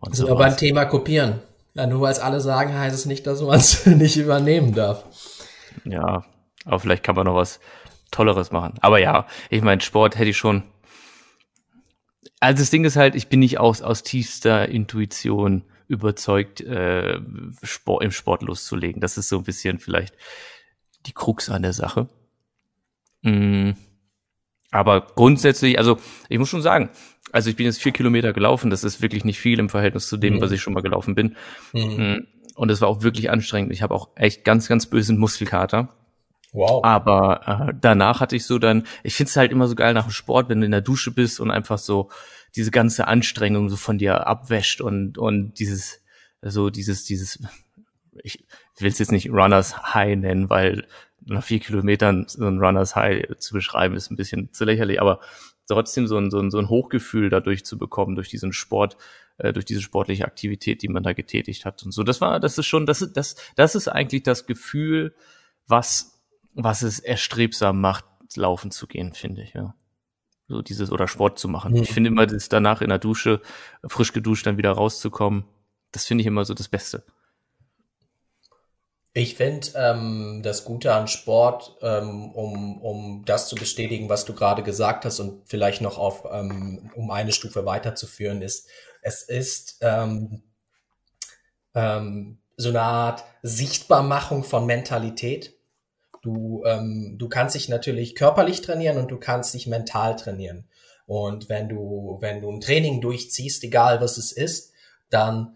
und 0.00 0.16
so. 0.16 0.28
Aber 0.28 0.38
beim 0.40 0.56
Thema 0.56 0.84
kopieren. 0.84 1.40
Ja, 1.74 1.86
nur 1.86 2.00
weil 2.00 2.12
es 2.12 2.18
alle 2.18 2.40
sagen, 2.40 2.76
heißt 2.76 2.94
es 2.94 3.06
nicht, 3.06 3.26
dass 3.26 3.42
man 3.42 3.58
es 3.58 3.86
nicht 3.86 4.16
übernehmen 4.16 4.74
darf. 4.74 5.04
Ja, 5.84 6.24
aber 6.64 6.80
vielleicht 6.80 7.02
kann 7.02 7.14
man 7.14 7.26
noch 7.26 7.36
was 7.36 7.60
Tolleres 8.10 8.50
machen. 8.50 8.74
Aber 8.80 8.98
ja, 8.98 9.26
ich 9.50 9.62
meine, 9.62 9.80
Sport 9.80 10.18
hätte 10.18 10.30
ich 10.30 10.36
schon. 10.36 10.62
Also 12.40 12.62
das 12.62 12.70
Ding 12.70 12.84
ist 12.84 12.96
halt, 12.96 13.14
ich 13.14 13.28
bin 13.28 13.40
nicht 13.40 13.58
aus, 13.58 13.82
aus 13.82 14.02
tiefster 14.02 14.68
Intuition 14.68 15.64
überzeugt, 15.88 16.60
äh, 16.60 17.20
Sport, 17.62 18.04
im 18.04 18.10
Sport 18.10 18.42
loszulegen. 18.42 19.00
Das 19.00 19.16
ist 19.16 19.28
so 19.28 19.38
ein 19.38 19.44
bisschen 19.44 19.78
vielleicht 19.78 20.14
die 21.06 21.12
Krux 21.12 21.48
an 21.48 21.62
der 21.62 21.72
Sache. 21.72 22.08
Mm. 23.22 23.72
Aber 24.70 25.00
grundsätzlich, 25.14 25.78
also 25.78 25.98
ich 26.28 26.38
muss 26.38 26.48
schon 26.48 26.62
sagen, 26.62 26.90
also 27.32 27.50
ich 27.50 27.56
bin 27.56 27.66
jetzt 27.66 27.82
vier 27.82 27.92
Kilometer 27.92 28.32
gelaufen, 28.32 28.70
das 28.70 28.84
ist 28.84 29.02
wirklich 29.02 29.24
nicht 29.24 29.38
viel 29.38 29.58
im 29.58 29.68
Verhältnis 29.68 30.08
zu 30.08 30.16
dem, 30.16 30.34
mhm. 30.34 30.40
was 30.40 30.52
ich 30.52 30.60
schon 30.60 30.72
mal 30.72 30.82
gelaufen 30.82 31.14
bin. 31.14 31.36
Mhm. 31.72 31.80
Mm. 31.82 32.26
Und 32.54 32.70
es 32.70 32.80
war 32.80 32.88
auch 32.88 33.02
wirklich 33.02 33.30
anstrengend. 33.30 33.72
Ich 33.72 33.82
habe 33.82 33.94
auch 33.94 34.10
echt 34.16 34.44
ganz, 34.44 34.66
ganz 34.68 34.86
bösen 34.86 35.18
Muskelkater. 35.18 35.90
Wow. 36.52 36.82
Aber 36.84 37.68
äh, 37.68 37.74
danach 37.78 38.20
hatte 38.20 38.34
ich 38.34 38.46
so 38.46 38.58
dann, 38.58 38.84
ich 39.02 39.14
finde 39.14 39.28
es 39.28 39.36
halt 39.36 39.52
immer 39.52 39.68
so 39.68 39.74
geil 39.74 39.92
nach 39.92 40.06
dem 40.06 40.12
Sport, 40.12 40.48
wenn 40.48 40.60
du 40.60 40.66
in 40.66 40.72
der 40.72 40.80
Dusche 40.80 41.10
bist 41.10 41.38
und 41.38 41.50
einfach 41.50 41.76
so 41.76 42.08
diese 42.54 42.70
ganze 42.70 43.06
Anstrengung 43.08 43.68
so 43.68 43.76
von 43.76 43.98
dir 43.98 44.26
abwäscht 44.26 44.80
und 44.80 45.18
und 45.18 45.58
dieses 45.58 46.00
so 46.40 46.70
dieses 46.70 47.04
dieses 47.04 47.40
ich 48.22 48.46
will 48.78 48.88
es 48.88 48.98
jetzt 48.98 49.12
nicht 49.12 49.30
Runners 49.30 49.94
High 49.94 50.16
nennen, 50.16 50.48
weil 50.48 50.86
nach 51.26 51.44
vier 51.44 51.60
Kilometern 51.60 52.26
so 52.28 52.46
ein 52.46 52.58
Runners 52.58 52.96
High 52.96 53.36
zu 53.38 53.54
beschreiben 53.54 53.94
ist 53.96 54.10
ein 54.10 54.16
bisschen 54.16 54.52
zu 54.52 54.64
lächerlich, 54.64 55.00
aber 55.00 55.20
trotzdem 55.68 56.06
so 56.06 56.16
ein, 56.16 56.30
so 56.30 56.38
ein, 56.38 56.50
so 56.50 56.58
ein 56.58 56.68
Hochgefühl 56.68 57.28
dadurch 57.28 57.64
zu 57.64 57.78
bekommen, 57.78 58.14
durch 58.14 58.28
diesen 58.28 58.52
Sport, 58.52 58.96
äh, 59.38 59.52
durch 59.52 59.64
diese 59.64 59.82
sportliche 59.82 60.24
Aktivität, 60.24 60.82
die 60.82 60.88
man 60.88 61.02
da 61.02 61.12
getätigt 61.12 61.64
hat 61.64 61.82
und 61.82 61.92
so. 61.92 62.04
Das 62.04 62.20
war, 62.20 62.40
das 62.40 62.56
ist 62.58 62.66
schon, 62.66 62.86
das 62.86 63.02
ist, 63.02 63.16
das, 63.16 63.36
das 63.56 63.74
ist 63.74 63.88
eigentlich 63.88 64.22
das 64.22 64.46
Gefühl, 64.46 65.14
was 65.66 66.16
was 66.56 66.82
es 66.82 66.98
erstrebsam 66.98 67.80
macht, 67.80 68.04
laufen 68.34 68.70
zu 68.70 68.86
gehen, 68.86 69.12
finde 69.12 69.42
ich, 69.42 69.54
ja. 69.54 69.74
So 70.48 70.62
dieses, 70.62 70.90
oder 70.90 71.08
Sport 71.08 71.38
zu 71.38 71.48
machen. 71.48 71.72
Mhm. 71.72 71.82
Ich 71.82 71.90
finde 71.90 72.08
immer, 72.08 72.26
das 72.26 72.48
danach 72.48 72.80
in 72.80 72.88
der 72.88 72.98
Dusche, 72.98 73.42
frisch 73.84 74.12
geduscht, 74.12 74.46
dann 74.46 74.58
wieder 74.58 74.72
rauszukommen, 74.72 75.44
das 75.92 76.06
finde 76.06 76.22
ich 76.22 76.26
immer 76.26 76.44
so 76.44 76.54
das 76.54 76.68
Beste. 76.68 77.04
Ich 79.16 79.34
finde 79.34 79.68
ähm, 79.76 80.42
das 80.42 80.66
Gute 80.66 80.92
an 80.92 81.08
Sport, 81.08 81.78
ähm, 81.80 82.32
um, 82.32 82.82
um 82.82 83.24
das 83.24 83.48
zu 83.48 83.54
bestätigen, 83.54 84.10
was 84.10 84.26
du 84.26 84.34
gerade 84.34 84.62
gesagt 84.62 85.06
hast 85.06 85.20
und 85.20 85.48
vielleicht 85.48 85.80
noch 85.80 85.96
auf, 85.96 86.28
ähm, 86.30 86.90
um 86.94 87.10
eine 87.10 87.32
Stufe 87.32 87.64
weiterzuführen, 87.64 88.42
ist, 88.42 88.68
es 89.00 89.22
ist 89.22 89.78
ähm, 89.80 90.42
ähm, 91.74 92.40
so 92.58 92.68
eine 92.68 92.82
Art 92.82 93.24
Sichtbarmachung 93.42 94.44
von 94.44 94.66
Mentalität. 94.66 95.54
Du, 96.20 96.62
ähm, 96.66 97.16
du 97.16 97.30
kannst 97.30 97.54
dich 97.54 97.70
natürlich 97.70 98.16
körperlich 98.16 98.60
trainieren 98.60 98.98
und 98.98 99.10
du 99.10 99.16
kannst 99.16 99.54
dich 99.54 99.66
mental 99.66 100.16
trainieren. 100.16 100.68
Und 101.06 101.48
wenn 101.48 101.70
du, 101.70 102.18
wenn 102.20 102.42
du 102.42 102.52
ein 102.52 102.60
Training 102.60 103.00
durchziehst, 103.00 103.64
egal 103.64 104.02
was 104.02 104.18
es 104.18 104.30
ist, 104.30 104.74
dann 105.08 105.55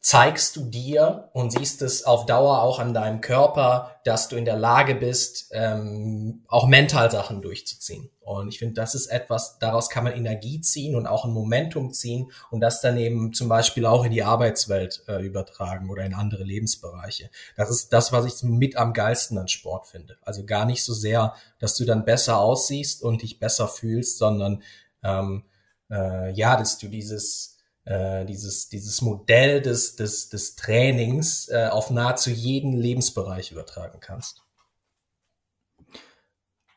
zeigst 0.00 0.56
du 0.56 0.64
dir 0.64 1.28
und 1.34 1.52
siehst 1.52 1.82
es 1.82 2.04
auf 2.04 2.24
Dauer 2.24 2.62
auch 2.62 2.78
an 2.78 2.94
deinem 2.94 3.20
Körper, 3.20 4.00
dass 4.04 4.28
du 4.28 4.36
in 4.36 4.46
der 4.46 4.56
Lage 4.56 4.94
bist, 4.94 5.50
ähm, 5.52 6.42
auch 6.48 6.66
mental 6.66 7.10
Sachen 7.10 7.42
durchzuziehen. 7.42 8.10
Und 8.20 8.48
ich 8.48 8.58
finde, 8.58 8.74
das 8.74 8.94
ist 8.94 9.08
etwas, 9.08 9.58
daraus 9.58 9.90
kann 9.90 10.04
man 10.04 10.14
Energie 10.14 10.62
ziehen 10.62 10.96
und 10.96 11.06
auch 11.06 11.26
ein 11.26 11.32
Momentum 11.32 11.92
ziehen 11.92 12.30
und 12.50 12.60
das 12.60 12.80
dann 12.80 12.96
eben 12.96 13.34
zum 13.34 13.50
Beispiel 13.50 13.84
auch 13.84 14.04
in 14.04 14.12
die 14.12 14.22
Arbeitswelt 14.22 15.02
äh, 15.06 15.22
übertragen 15.22 15.90
oder 15.90 16.04
in 16.04 16.14
andere 16.14 16.44
Lebensbereiche. 16.44 17.28
Das 17.56 17.68
ist 17.68 17.92
das, 17.92 18.10
was 18.10 18.24
ich 18.24 18.42
mit 18.42 18.76
am 18.76 18.94
geilsten 18.94 19.36
an 19.36 19.48
Sport 19.48 19.86
finde. 19.86 20.16
Also 20.22 20.46
gar 20.46 20.64
nicht 20.64 20.82
so 20.82 20.94
sehr, 20.94 21.34
dass 21.58 21.74
du 21.74 21.84
dann 21.84 22.06
besser 22.06 22.38
aussiehst 22.38 23.02
und 23.02 23.20
dich 23.20 23.38
besser 23.38 23.68
fühlst, 23.68 24.16
sondern 24.16 24.62
ähm, 25.02 25.44
äh, 25.90 26.30
ja, 26.32 26.56
dass 26.56 26.78
du 26.78 26.88
dieses 26.88 27.58
äh, 27.90 28.24
dieses, 28.24 28.68
dieses 28.68 29.02
Modell 29.02 29.60
des, 29.60 29.96
des, 29.96 30.28
des 30.28 30.54
Trainings 30.54 31.48
äh, 31.48 31.68
auf 31.70 31.90
nahezu 31.90 32.30
jeden 32.30 32.76
Lebensbereich 32.76 33.50
übertragen 33.50 33.98
kannst. 34.00 34.42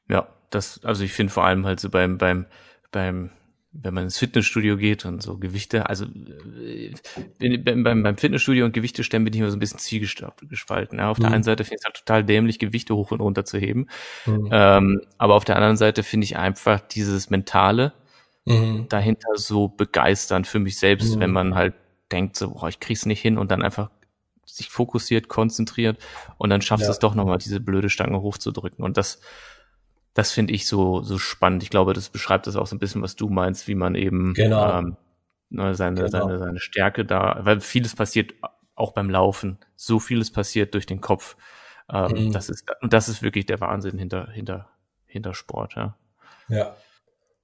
Ja, 0.10 0.28
das, 0.49 0.84
also 0.84 1.04
ich 1.04 1.13
finde 1.13 1.32
vor 1.32 1.45
allem 1.45 1.67
halt 1.67 1.80
so 1.80 1.91
beim, 1.91 2.17
beim, 2.17 2.47
beim, 2.91 3.30
wenn 3.71 3.93
man 3.93 4.06
ins 4.06 4.17
Fitnessstudio 4.17 4.76
geht 4.76 5.06
und 5.06 5.21
so 5.21 5.38
Gewichte, 5.38 5.88
also 5.88 6.06
äh, 6.60 6.93
beim, 7.58 7.84
beim 7.84 8.17
Fitnessstudio 8.17 8.65
und 8.65 8.73
Gewichte 8.73 9.04
stellen 9.04 9.23
bin 9.23 9.34
ich 9.34 9.39
immer 9.39 9.52
so 9.52 9.58
ein 9.58 9.60
bisschen 9.60 9.80
zielgespalten. 9.80 10.97
Ja, 10.97 11.12
auf 11.12 11.19
mhm. 11.19 11.23
der 11.23 11.32
einen 11.32 11.43
Seite 11.43 11.63
finde 11.63 11.76
ich 11.76 11.82
es 11.82 11.86
halt 11.86 11.95
total 11.97 12.23
dämlich, 12.23 12.58
Gewichte 12.58 12.95
hoch 12.95 13.12
und 13.12 13.21
runter 13.21 13.45
zu 13.45 13.60
heben. 13.60 13.88
Mhm. 14.26 14.49
Ähm, 14.52 15.02
aber 15.19 15.36
auf 15.36 15.45
der 15.45 15.58
anderen 15.58 15.78
Seite 15.78 16.02
finde 16.02 16.26
ich 16.26 16.38
einfach 16.38 16.80
dieses 16.80 17.30
Mentale, 17.30 17.93
mhm. 18.45 18.88
dahinter 18.89 19.36
so 19.36 19.67
begeistern 19.67 20.45
für 20.45 20.60
mich 20.60 20.77
selbst, 20.77 21.15
mhm. 21.15 21.19
wenn 21.19 21.32
man 21.32 21.56
halt 21.56 21.73
denkt, 22.12 22.36
so, 22.36 22.51
boah, 22.51 22.69
ich 22.69 22.79
krieg's 22.79 23.06
nicht 23.06 23.21
hin 23.21 23.38
und 23.38 23.51
dann 23.51 23.62
einfach 23.62 23.89
sich 24.45 24.69
fokussiert, 24.69 25.29
konzentriert 25.29 25.97
und 26.38 26.49
dann 26.49 26.62
schaffst 26.62 26.88
du 26.88 26.91
es 26.91 26.99
doch 26.99 27.15
nochmal, 27.15 27.38
diese 27.38 27.60
blöde 27.60 27.89
Stange 27.89 28.21
hochzudrücken. 28.21 28.84
Und 28.84 28.97
das, 28.97 29.19
das 30.13 30.32
finde 30.32 30.53
ich 30.53 30.67
so, 30.67 31.01
so 31.01 31.17
spannend. 31.17 31.63
Ich 31.63 31.69
glaube, 31.69 31.93
das 31.93 32.10
beschreibt 32.10 32.45
das 32.45 32.56
auch 32.56 32.67
so 32.67 32.75
ein 32.75 32.79
bisschen, 32.79 33.01
was 33.01 33.15
du 33.15 33.29
meinst, 33.29 33.67
wie 33.67 33.75
man 33.75 33.95
eben 33.95 34.34
genau. 34.34 34.79
ähm, 34.79 34.97
ne, 35.49 35.73
seine, 35.75 36.03
genau. 36.03 36.10
seine, 36.10 36.39
seine 36.39 36.60
Stärke 36.60 37.06
da, 37.06 37.39
weil 37.41 37.62
vieles 37.62 37.95
passiert 37.95 38.34
auch 38.75 38.93
beim 38.93 39.10
Laufen, 39.10 39.60
so 39.75 39.99
vieles 39.99 40.32
passiert 40.32 40.73
durch 40.73 40.86
den 40.86 41.01
Kopf. 41.01 41.36
Ähm, 41.91 42.27
mhm. 42.27 42.32
Das 42.32 42.49
ist, 42.49 42.65
und 42.82 42.93
das 42.93 43.10
ist 43.10 43.21
wirklich 43.21 43.45
der 43.45 43.60
Wahnsinn 43.60 43.97
hinter, 43.97 44.29
hinter, 44.29 44.69
hinter 45.06 45.34
Sport, 45.34 45.75
ja. 45.75 45.95
Ja. 46.49 46.75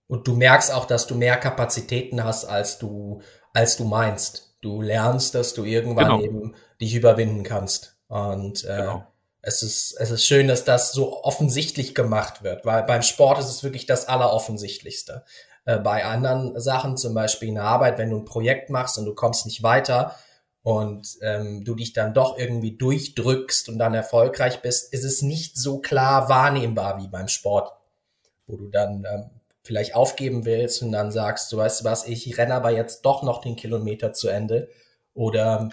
Und 0.10 0.28
du 0.28 0.36
merkst 0.36 0.74
auch, 0.74 0.86
dass 0.86 1.08
du 1.08 1.14
mehr 1.14 1.38
Kapazitäten 1.38 2.24
hast, 2.24 2.46
als 2.46 2.80
du, 2.80 3.22
als 3.54 3.78
du 3.78 3.86
meinst. 3.86 4.56
Du 4.62 4.82
lernst, 4.82 5.36
dass 5.36 5.54
du 5.54 5.64
irgendwann 5.64 6.20
genau. 6.20 6.22
eben 6.22 6.56
dich 6.82 6.96
überwinden 6.96 7.44
kannst. 7.44 7.96
Und 8.08 8.66
äh, 8.66 8.78
genau. 8.78 9.04
es 9.44 9.62
ist, 9.62 9.96
es 10.00 10.10
ist 10.10 10.26
schön, 10.26 10.48
dass 10.48 10.66
das 10.66 10.92
so 10.92 11.24
offensichtlich 11.24 11.94
gemacht 11.94 12.44
wird, 12.44 12.66
weil 12.66 12.84
beim 12.84 13.04
Sport 13.04 13.40
ist 13.40 13.50
es 13.50 13.64
wirklich 13.64 13.86
das 13.86 14.08
Alleroffensichtlichste. 14.08 15.24
Äh, 15.66 15.78
bei 15.78 16.04
anderen 16.04 16.60
Sachen, 16.60 16.98
zum 16.98 17.14
Beispiel 17.14 17.50
in 17.50 17.56
der 17.56 17.66
Arbeit, 17.66 18.00
wenn 18.00 18.10
du 18.10 18.18
ein 18.18 18.26
Projekt 18.26 18.72
machst 18.72 18.98
und 18.98 19.06
du 19.06 19.14
kommst 19.14 19.46
nicht 19.46 19.62
weiter, 19.62 20.16
und 20.62 21.18
ähm, 21.22 21.64
du 21.64 21.74
dich 21.74 21.94
dann 21.94 22.14
doch 22.14 22.38
irgendwie 22.38 22.76
durchdrückst 22.76 23.70
und 23.70 23.80
dann 23.80 23.94
erfolgreich 23.94 24.62
bist, 24.62 24.94
ist 24.94 25.04
es 25.04 25.22
nicht 25.22 25.58
so 25.58 25.80
klar 25.80 26.30
wahrnehmbar 26.30 27.02
wie 27.02 27.08
beim 27.08 27.28
Sport, 27.28 27.72
wo 28.46 28.58
du 28.58 28.68
dann 28.68 29.06
ähm, 29.10 29.39
vielleicht 29.64 29.96
aufgeben 29.96 30.46
willst 30.46 30.82
und 30.82 30.92
dann 30.92 31.12
sagst, 31.12 31.52
du 31.52 31.58
weißt 31.58 31.82
du 31.82 31.86
was, 31.86 32.08
ich 32.08 32.38
renne 32.38 32.56
aber 32.56 32.72
jetzt 32.72 33.02
doch 33.02 33.24
noch 33.24 33.42
den 33.42 33.56
Kilometer 33.56 34.14
zu 34.14 34.28
Ende 34.30 34.70
oder 35.14 35.70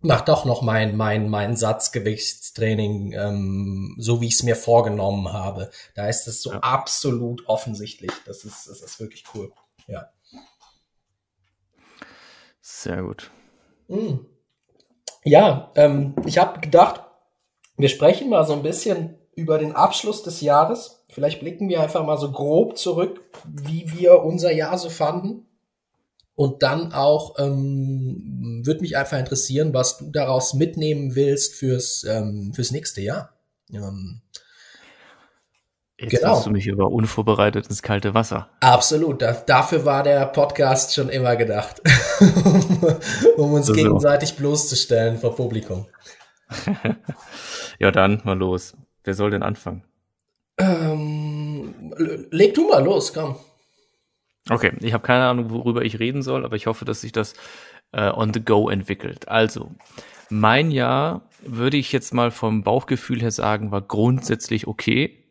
mach 0.00 0.22
doch 0.22 0.44
noch 0.44 0.62
mein, 0.62 0.96
mein, 0.96 1.28
mein 1.28 1.56
Satzgewichtstraining, 1.56 3.12
ähm, 3.12 3.96
so 3.98 4.20
wie 4.20 4.26
ich 4.26 4.34
es 4.34 4.42
mir 4.42 4.56
vorgenommen 4.56 5.32
habe. 5.32 5.70
Da 5.94 6.08
ist 6.08 6.26
es 6.28 6.42
so 6.42 6.52
ja. 6.52 6.58
absolut 6.60 7.46
offensichtlich. 7.48 8.12
Das 8.26 8.44
ist, 8.44 8.68
das 8.68 8.80
ist 8.80 9.00
wirklich 9.00 9.24
cool. 9.34 9.52
Ja. 9.86 10.10
Sehr 12.60 13.02
gut. 13.02 13.30
Mhm. 13.88 14.26
Ja, 15.24 15.72
ähm, 15.74 16.14
ich 16.26 16.38
habe 16.38 16.60
gedacht, 16.60 17.02
wir 17.76 17.88
sprechen 17.88 18.28
mal 18.28 18.46
so 18.46 18.52
ein 18.52 18.62
bisschen 18.62 19.18
über 19.34 19.58
den 19.58 19.74
Abschluss 19.74 20.22
des 20.22 20.40
Jahres 20.40 20.97
Vielleicht 21.10 21.40
blicken 21.40 21.68
wir 21.68 21.80
einfach 21.80 22.04
mal 22.04 22.18
so 22.18 22.30
grob 22.30 22.76
zurück, 22.76 23.22
wie 23.44 23.90
wir 23.96 24.22
unser 24.22 24.52
Jahr 24.52 24.76
so 24.78 24.90
fanden. 24.90 25.46
Und 26.34 26.62
dann 26.62 26.92
auch 26.92 27.36
ähm, 27.38 28.62
würde 28.64 28.82
mich 28.82 28.96
einfach 28.96 29.18
interessieren, 29.18 29.74
was 29.74 29.98
du 29.98 30.10
daraus 30.10 30.54
mitnehmen 30.54 31.16
willst 31.16 31.54
fürs, 31.54 32.04
ähm, 32.04 32.52
fürs 32.54 32.70
nächste 32.70 33.00
Jahr. 33.00 33.34
Ähm, 33.72 34.22
Jetzt 36.00 36.12
genau. 36.12 36.36
hast 36.36 36.46
du 36.46 36.50
mich 36.50 36.68
über 36.68 36.92
unvorbereitet 36.92 37.66
ins 37.66 37.82
kalte 37.82 38.14
Wasser. 38.14 38.48
Absolut. 38.60 39.20
Da, 39.20 39.32
dafür 39.32 39.84
war 39.84 40.04
der 40.04 40.26
Podcast 40.26 40.94
schon 40.94 41.08
immer 41.08 41.34
gedacht. 41.34 41.82
um 43.36 43.52
uns 43.52 43.66
so, 43.66 43.72
gegenseitig 43.72 44.36
bloßzustellen 44.36 45.18
vor 45.18 45.34
Publikum. 45.34 45.86
ja, 47.80 47.90
dann 47.90 48.20
mal 48.22 48.38
los. 48.38 48.76
Wer 49.02 49.14
soll 49.14 49.32
denn 49.32 49.42
anfangen? 49.42 49.87
Ähm, 50.58 51.94
leg 52.30 52.54
du 52.54 52.68
mal 52.68 52.84
los, 52.84 53.12
komm. 53.12 53.36
Okay, 54.50 54.72
ich 54.80 54.92
habe 54.92 55.06
keine 55.06 55.26
Ahnung, 55.26 55.50
worüber 55.50 55.82
ich 55.82 55.98
reden 55.98 56.22
soll, 56.22 56.44
aber 56.44 56.56
ich 56.56 56.66
hoffe, 56.66 56.84
dass 56.84 57.02
sich 57.02 57.12
das 57.12 57.34
äh, 57.92 58.10
on 58.10 58.32
the 58.32 58.44
go 58.44 58.68
entwickelt. 58.68 59.28
Also, 59.28 59.72
mein 60.30 60.70
Jahr 60.70 61.28
würde 61.42 61.76
ich 61.76 61.92
jetzt 61.92 62.14
mal 62.14 62.30
vom 62.30 62.62
Bauchgefühl 62.62 63.20
her 63.20 63.30
sagen, 63.30 63.70
war 63.70 63.82
grundsätzlich 63.82 64.66
okay. 64.66 65.24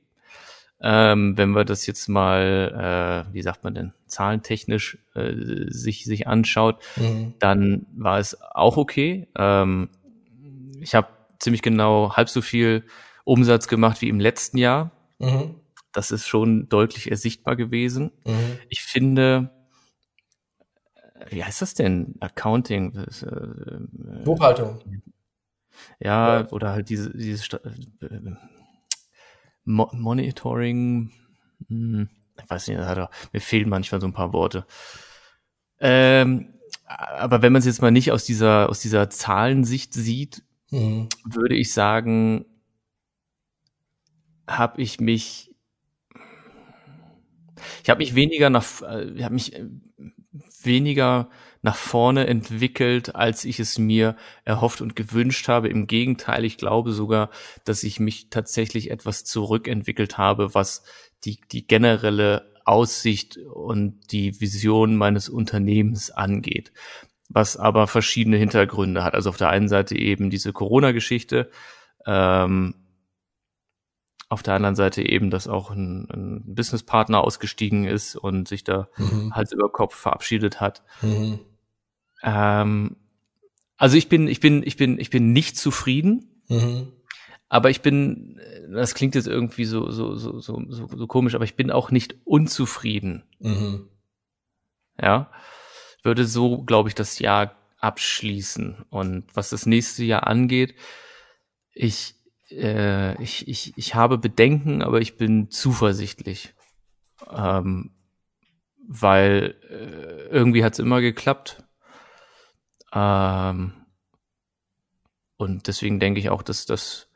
Ähm, 0.80 1.36
wenn 1.38 1.52
wir 1.52 1.66
das 1.66 1.88
jetzt 1.88 2.08
mal, 2.08 3.26
äh, 3.28 3.34
wie 3.34 3.42
sagt 3.42 3.64
man 3.64 3.74
denn, 3.74 3.94
zahlentechnisch 4.06 5.00
äh, 5.16 5.34
sich, 5.70 6.06
sich 6.06 6.28
anschaut, 6.28 6.84
mhm. 6.98 7.34
dann 7.40 7.88
war 7.96 8.20
es 8.20 8.40
auch 8.42 8.78
okay. 8.78 9.28
Ähm, 9.36 9.90
ich 10.80 10.94
habe 10.94 11.08
ziemlich 11.40 11.64
genau 11.64 12.16
halb 12.16 12.30
so 12.30 12.42
viel 12.42 12.84
Umsatz 13.24 13.68
gemacht 13.68 14.02
wie 14.02 14.10
im 14.10 14.20
letzten 14.20 14.60
Jahr. 14.60 14.92
Mhm. 15.20 15.56
Das 15.92 16.12
ist 16.12 16.28
schon 16.28 16.70
deutlich 16.70 17.10
ersichtbar 17.10 17.56
gewesen. 17.56 18.12
Mhm. 18.26 18.60
Ich 18.70 18.84
finde, 18.84 19.52
äh, 20.96 21.36
wie 21.36 21.44
heißt 21.44 21.62
das 21.62 21.74
denn? 21.74 22.16
Accounting. 22.20 22.94
Das, 22.94 23.24
äh, 23.24 23.48
Buchhaltung. 24.24 24.80
Ja, 26.00 26.40
ja, 26.40 26.52
oder 26.52 26.72
halt 26.72 26.90
diese, 26.90 27.16
dieses 27.16 27.48
äh, 27.54 27.60
Mo 29.64 29.90
Monitoring. 29.94 31.12
Hm, 31.68 32.10
ich 32.42 32.50
weiß 32.50 32.68
nicht, 32.68 32.80
hat 32.80 33.10
mir 33.34 33.42
fehlen 33.42 33.70
manchmal 33.70 34.02
so 34.02 34.08
ein 34.08 34.14
paar 34.14 34.34
Worte. 34.34 34.66
Ähm, 35.80 36.54
aber 36.86 37.42
wenn 37.42 37.52
man 37.52 37.60
es 37.60 37.66
jetzt 37.66 37.82
mal 37.82 37.92
nicht 37.92 38.12
aus 38.12 38.24
dieser, 38.24 38.70
aus 38.70 38.80
dieser 38.80 39.10
Zahlensicht 39.10 39.94
sieht, 39.94 40.44
mhm. 40.72 41.10
würde 41.26 41.56
ich 41.56 41.74
sagen, 41.74 42.46
habe 44.48 44.82
ich 44.82 45.00
mich, 45.00 45.54
ich 47.84 47.90
habe 47.90 48.00
mich 48.00 48.16
weniger 48.16 48.50
nach, 48.50 48.66
äh, 48.82 49.12
ich 49.12 49.24
habe 49.24 49.34
mich 49.34 49.54
äh, 49.54 49.66
weniger 50.64 51.30
nach 51.62 51.76
vorne 51.76 52.28
entwickelt, 52.28 53.16
als 53.16 53.44
ich 53.44 53.60
es 53.60 53.78
mir 53.78 54.16
erhofft 54.46 54.82
und 54.82 54.96
gewünscht 54.96 55.48
habe. 55.48 55.70
Im 55.70 55.88
Gegenteil, 55.88 56.46
ich 56.46 56.58
glaube 56.58 56.92
sogar, 56.92 57.30
dass 57.66 57.84
ich 57.84 58.00
mich 58.00 58.30
tatsächlich 58.30 58.92
etwas 58.92 59.24
zurückentwickelt 59.24 60.18
habe, 60.18 60.54
was 60.54 60.84
die, 61.26 61.40
die 61.52 61.66
generelle 61.66 62.54
Aussicht 62.64 63.38
und 63.38 64.12
die 64.12 64.40
Vision 64.40 64.96
meines 64.96 65.30
Unternehmens 65.30 66.12
angeht 66.12 66.72
was 67.30 67.58
aber 67.58 67.88
verschiedene 67.88 68.38
Hintergründe 68.38 69.04
hat. 69.04 69.14
Also 69.14 69.30
auf 69.30 69.38
der 69.38 69.50
einen 69.50 69.68
Seite 69.68 69.98
eben 69.98 70.30
diese 70.30 70.54
Corona-Geschichte, 70.54 71.50
ähm, 72.06 72.76
auf 74.30 74.44
der 74.44 74.56
anderen 74.56 74.76
Seite 74.76 75.08
eben, 75.08 75.30
dass 75.30 75.48
auch 75.48 75.72
ein, 75.72 76.08
ein 76.12 76.56
Businesspartner 76.56 77.24
ausgestiegen 77.24 77.86
ist 77.86 78.16
und 78.16 78.48
sich 78.48 78.64
da 78.64 78.90
mhm. 78.98 79.34
Hals 79.34 79.52
über 79.52 79.70
Kopf 79.70 79.96
verabschiedet 79.96 80.60
hat. 80.60 80.84
Mhm. 81.02 81.40
Ähm, 82.24 82.98
also 83.78 83.96
ich 83.96 84.10
bin, 84.10 84.28
ich 84.28 84.40
bin, 84.40 84.64
ich 84.64 84.76
bin, 84.76 85.00
ich 85.00 85.10
bin 85.10 85.32
nicht 85.32 85.58
zufrieden. 85.58 86.42
Mhm. 86.50 86.92
Aber 87.50 87.70
ich 87.70 87.82
bin, 87.82 88.42
das 88.70 88.94
klingt 88.94 89.16
jetzt 89.16 89.28
irgendwie 89.28 89.64
so, 89.64 89.90
so, 89.90 90.16
so, 90.16 90.40
so, 90.42 90.62
so, 90.68 90.88
so 90.94 91.08
komisch, 91.08 91.34
aber 91.34 91.46
ich 91.46 91.56
bin 91.56 91.72
auch 91.72 91.92
nicht 91.92 92.16
unzufrieden. 92.26 93.24
Mhm. 93.40 93.88
Ja 95.02 95.32
würde 96.08 96.26
so, 96.26 96.64
glaube 96.64 96.90
ich, 96.90 96.96
das 96.96 97.20
Jahr 97.20 97.56
abschließen. 97.80 98.86
Und 98.90 99.26
was 99.36 99.52
das 99.52 99.68
nächste 99.68 100.04
Jahr 100.04 100.26
angeht, 100.26 100.74
ich, 101.74 102.16
äh, 102.52 103.22
ich, 103.22 103.48
ich, 103.48 103.74
ich 103.78 103.96
habe 103.96 104.18
Bedenken, 104.18 104.82
aber 104.82 105.02
ich 105.02 105.18
bin 105.18 105.50
zuversichtlich. 105.50 106.54
Ähm, 107.32 107.92
weil 108.88 109.56
äh, 109.70 110.30
irgendwie 110.30 110.64
hat 110.64 110.74
es 110.74 110.80
immer 110.80 111.02
geklappt. 111.02 111.64
Ähm, 112.94 113.74
und 115.36 115.68
deswegen 115.68 116.00
denke 116.00 116.20
ich 116.20 116.30
auch, 116.30 116.42
dass 116.42 116.66
das, 116.66 117.10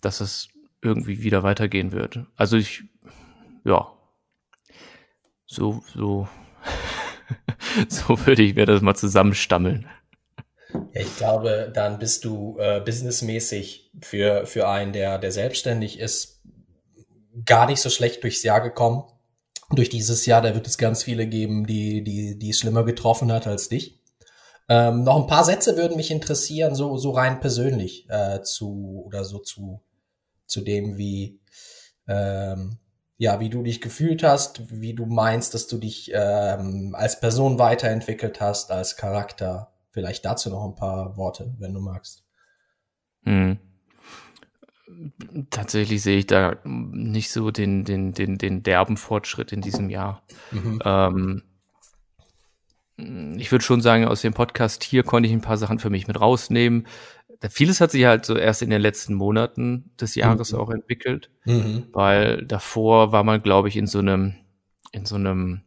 dass 0.00 0.20
es 0.20 0.48
irgendwie 0.82 1.22
wieder 1.22 1.42
weitergehen 1.42 1.92
wird. 1.92 2.20
Also 2.36 2.56
ich, 2.56 2.84
ja, 3.64 3.90
so, 5.46 5.82
so 5.94 6.28
so 7.88 8.26
würde 8.26 8.42
ich 8.42 8.54
mir 8.54 8.66
das 8.66 8.82
mal 8.82 8.94
zusammenstammeln. 8.94 9.86
Ja, 10.94 11.00
ich 11.00 11.16
glaube, 11.16 11.72
dann 11.74 11.98
bist 11.98 12.24
du 12.24 12.56
äh, 12.58 12.80
businessmäßig 12.80 13.90
für, 14.00 14.46
für 14.46 14.68
einen, 14.68 14.92
der, 14.92 15.18
der 15.18 15.32
selbstständig 15.32 15.98
ist, 15.98 16.40
gar 17.44 17.66
nicht 17.66 17.80
so 17.80 17.90
schlecht 17.90 18.22
durchs 18.22 18.44
Jahr 18.44 18.60
gekommen. 18.60 19.02
Durch 19.70 19.88
dieses 19.88 20.24
Jahr, 20.24 20.40
da 20.40 20.54
wird 20.54 20.68
es 20.68 20.78
ganz 20.78 21.02
viele 21.02 21.26
geben, 21.26 21.66
die, 21.66 22.04
die, 22.04 22.38
die 22.38 22.50
es 22.50 22.60
schlimmer 22.60 22.84
getroffen 22.84 23.32
hat 23.32 23.48
als 23.48 23.68
dich. 23.68 24.00
Ähm, 24.68 25.02
noch 25.02 25.20
ein 25.20 25.26
paar 25.26 25.44
Sätze 25.44 25.76
würden 25.76 25.96
mich 25.96 26.12
interessieren, 26.12 26.76
so, 26.76 26.96
so 26.96 27.10
rein 27.10 27.40
persönlich, 27.40 28.08
äh, 28.08 28.42
zu, 28.42 29.02
oder 29.04 29.24
so 29.24 29.40
zu, 29.40 29.82
zu 30.46 30.60
dem, 30.60 30.96
wie, 30.96 31.40
ähm, 32.06 32.78
ja, 33.16 33.40
wie 33.40 33.50
du 33.50 33.64
dich 33.64 33.80
gefühlt 33.80 34.22
hast, 34.22 34.80
wie 34.80 34.94
du 34.94 35.06
meinst, 35.06 35.54
dass 35.54 35.66
du 35.66 35.78
dich 35.78 36.12
ähm, 36.14 36.94
als 36.96 37.18
Person 37.18 37.58
weiterentwickelt 37.58 38.40
hast, 38.40 38.70
als 38.70 38.96
Charakter. 38.96 39.73
Vielleicht 39.94 40.24
dazu 40.24 40.50
noch 40.50 40.64
ein 40.64 40.74
paar 40.74 41.16
Worte, 41.16 41.54
wenn 41.58 41.72
du 41.72 41.80
magst. 41.80 42.24
Hm. 43.22 43.58
Tatsächlich 45.48 46.02
sehe 46.02 46.18
ich 46.18 46.26
da 46.26 46.56
nicht 46.64 47.30
so 47.30 47.50
den, 47.50 47.84
den, 47.84 48.12
den, 48.12 48.36
den 48.36 48.62
derben 48.62 48.96
Fortschritt 48.96 49.52
in 49.52 49.62
diesem 49.62 49.88
Jahr. 49.88 50.22
Mhm. 50.50 50.80
Ähm, 50.84 51.42
ich 53.38 53.50
würde 53.50 53.64
schon 53.64 53.80
sagen, 53.80 54.04
aus 54.04 54.20
dem 54.20 54.34
Podcast 54.34 54.84
hier 54.84 55.02
konnte 55.02 55.28
ich 55.28 55.32
ein 55.32 55.40
paar 55.40 55.56
Sachen 55.56 55.78
für 55.78 55.90
mich 55.90 56.06
mit 56.06 56.20
rausnehmen 56.20 56.86
vieles 57.50 57.80
hat 57.80 57.90
sich 57.90 58.04
halt 58.04 58.24
so 58.24 58.36
erst 58.36 58.62
in 58.62 58.70
den 58.70 58.80
letzten 58.80 59.14
Monaten 59.14 59.90
des 60.00 60.14
Jahres 60.14 60.52
mhm. 60.52 60.58
auch 60.58 60.70
entwickelt, 60.70 61.30
mhm. 61.44 61.88
weil 61.92 62.44
davor 62.46 63.12
war 63.12 63.24
man, 63.24 63.42
glaube 63.42 63.68
ich, 63.68 63.76
in 63.76 63.86
so 63.86 63.98
einem, 63.98 64.34
in 64.92 65.06
so 65.06 65.16
einem 65.16 65.62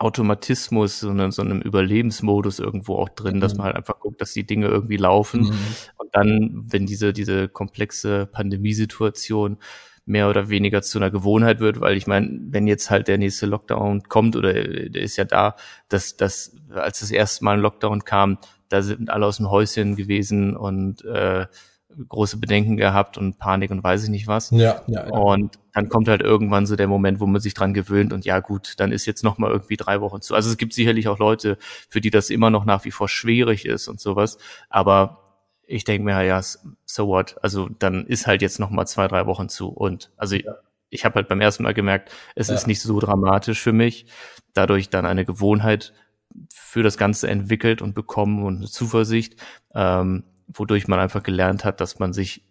Automatismus, 0.00 1.00
so 1.00 1.10
einem, 1.10 1.30
so 1.30 1.42
einem 1.42 1.60
Überlebensmodus 1.60 2.58
irgendwo 2.58 2.96
auch 2.96 3.10
drin, 3.10 3.36
mhm. 3.36 3.40
dass 3.40 3.56
man 3.56 3.66
halt 3.66 3.76
einfach 3.76 4.00
guckt, 4.00 4.20
dass 4.20 4.32
die 4.32 4.46
Dinge 4.46 4.66
irgendwie 4.66 4.96
laufen. 4.96 5.42
Mhm. 5.42 5.66
Und 5.98 6.08
dann, 6.12 6.64
wenn 6.68 6.86
diese, 6.86 7.12
diese 7.12 7.48
komplexe 7.48 8.26
Pandemiesituation 8.26 9.58
mehr 10.06 10.30
oder 10.30 10.48
weniger 10.48 10.80
zu 10.80 10.98
einer 10.98 11.10
Gewohnheit 11.10 11.60
wird, 11.60 11.80
weil 11.80 11.96
ich 11.96 12.06
meine, 12.06 12.40
wenn 12.48 12.66
jetzt 12.66 12.90
halt 12.90 13.08
der 13.08 13.18
nächste 13.18 13.46
Lockdown 13.46 14.02
kommt 14.04 14.36
oder 14.36 14.54
der 14.54 15.02
ist 15.02 15.16
ja 15.16 15.24
da, 15.24 15.54
dass 15.88 16.16
dass 16.16 16.56
als 16.74 17.00
das 17.00 17.10
erste 17.10 17.44
Mal 17.44 17.58
ein 17.58 17.60
Lockdown 17.60 18.04
kam, 18.04 18.38
da 18.70 18.82
sind 18.82 19.10
alle 19.10 19.26
aus 19.26 19.36
dem 19.36 19.50
Häuschen 19.50 19.96
gewesen 19.96 20.56
und 20.56 21.04
äh, 21.04 21.46
große 22.08 22.38
Bedenken 22.38 22.76
gehabt 22.76 23.18
und 23.18 23.38
Panik 23.38 23.70
und 23.70 23.82
weiß 23.82 24.04
ich 24.04 24.10
nicht 24.10 24.26
was. 24.26 24.50
Ja, 24.50 24.82
ja, 24.86 25.06
ja. 25.06 25.10
Und 25.10 25.58
dann 25.72 25.88
kommt 25.88 26.08
halt 26.08 26.22
irgendwann 26.22 26.66
so 26.66 26.76
der 26.76 26.88
Moment, 26.88 27.20
wo 27.20 27.26
man 27.26 27.40
sich 27.40 27.54
dran 27.54 27.74
gewöhnt 27.74 28.12
und 28.12 28.24
ja 28.24 28.40
gut, 28.40 28.74
dann 28.78 28.92
ist 28.92 29.06
jetzt 29.06 29.24
noch 29.24 29.38
mal 29.38 29.50
irgendwie 29.50 29.76
drei 29.76 30.00
Wochen 30.00 30.20
zu. 30.20 30.34
Also 30.34 30.50
es 30.50 30.56
gibt 30.56 30.72
sicherlich 30.72 31.08
auch 31.08 31.18
Leute, 31.18 31.58
für 31.88 32.00
die 32.00 32.10
das 32.10 32.30
immer 32.30 32.50
noch 32.50 32.64
nach 32.64 32.84
wie 32.84 32.90
vor 32.90 33.08
schwierig 33.08 33.66
ist 33.66 33.88
und 33.88 34.00
sowas. 34.00 34.38
Aber 34.68 35.20
ich 35.66 35.84
denke 35.84 36.04
mir, 36.04 36.22
ja, 36.24 36.40
so 36.42 37.06
what? 37.06 37.36
Also 37.42 37.68
dann 37.68 38.06
ist 38.06 38.26
halt 38.26 38.42
jetzt 38.42 38.58
noch 38.58 38.70
mal 38.70 38.86
zwei, 38.86 39.06
drei 39.06 39.26
Wochen 39.26 39.48
zu. 39.48 39.68
Und 39.68 40.10
also 40.16 40.34
ja. 40.36 40.56
ich, 40.88 41.04
habe 41.04 41.16
halt 41.16 41.28
beim 41.28 41.40
ersten 41.40 41.62
Mal 41.62 41.74
gemerkt, 41.74 42.10
es 42.34 42.48
ja. 42.48 42.54
ist 42.54 42.66
nicht 42.66 42.80
so 42.80 42.98
dramatisch 42.98 43.60
für 43.60 43.72
mich. 43.72 44.06
Dadurch 44.52 44.90
dann 44.90 45.06
eine 45.06 45.24
Gewohnheit 45.24 45.92
für 46.52 46.82
das 46.82 46.96
Ganze 46.96 47.28
entwickelt 47.28 47.82
und 47.82 47.94
bekommen 47.94 48.44
und 48.44 48.56
eine 48.58 48.66
Zuversicht, 48.66 49.36
ähm, 49.74 50.24
wodurch 50.52 50.88
man 50.88 50.98
einfach 50.98 51.22
gelernt 51.22 51.64
hat, 51.64 51.80
dass 51.80 51.98
man 51.98 52.12
sich 52.12 52.44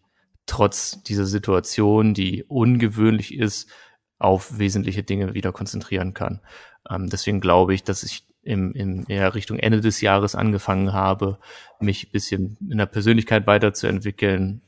trotz 0.46 1.04
dieser 1.04 1.26
Situation, 1.26 2.14
die 2.14 2.44
ungewöhnlich 2.44 3.38
ist, 3.38 3.70
auf 4.18 4.58
wesentliche 4.58 5.04
Dinge 5.04 5.34
wieder 5.34 5.52
konzentrieren 5.52 6.14
kann. 6.14 6.42
Ähm, 6.90 7.10
deswegen 7.10 7.40
glaube 7.40 7.74
ich, 7.74 7.84
dass 7.84 8.04
ich 8.04 8.26
im, 8.42 8.72
in 8.74 9.06
eher 9.06 9.36
Richtung 9.36 9.60
Ende 9.60 9.82
des 9.82 10.02
Jahres 10.02 10.36
angefangen 10.36 10.94
habe, 10.94 11.40
mich 11.80 12.12
bisschen 12.12 12.58
in 12.70 12.78
der 12.78 12.86
Persönlichkeit 12.86 13.48
weiterzuentwickeln, 13.48 14.62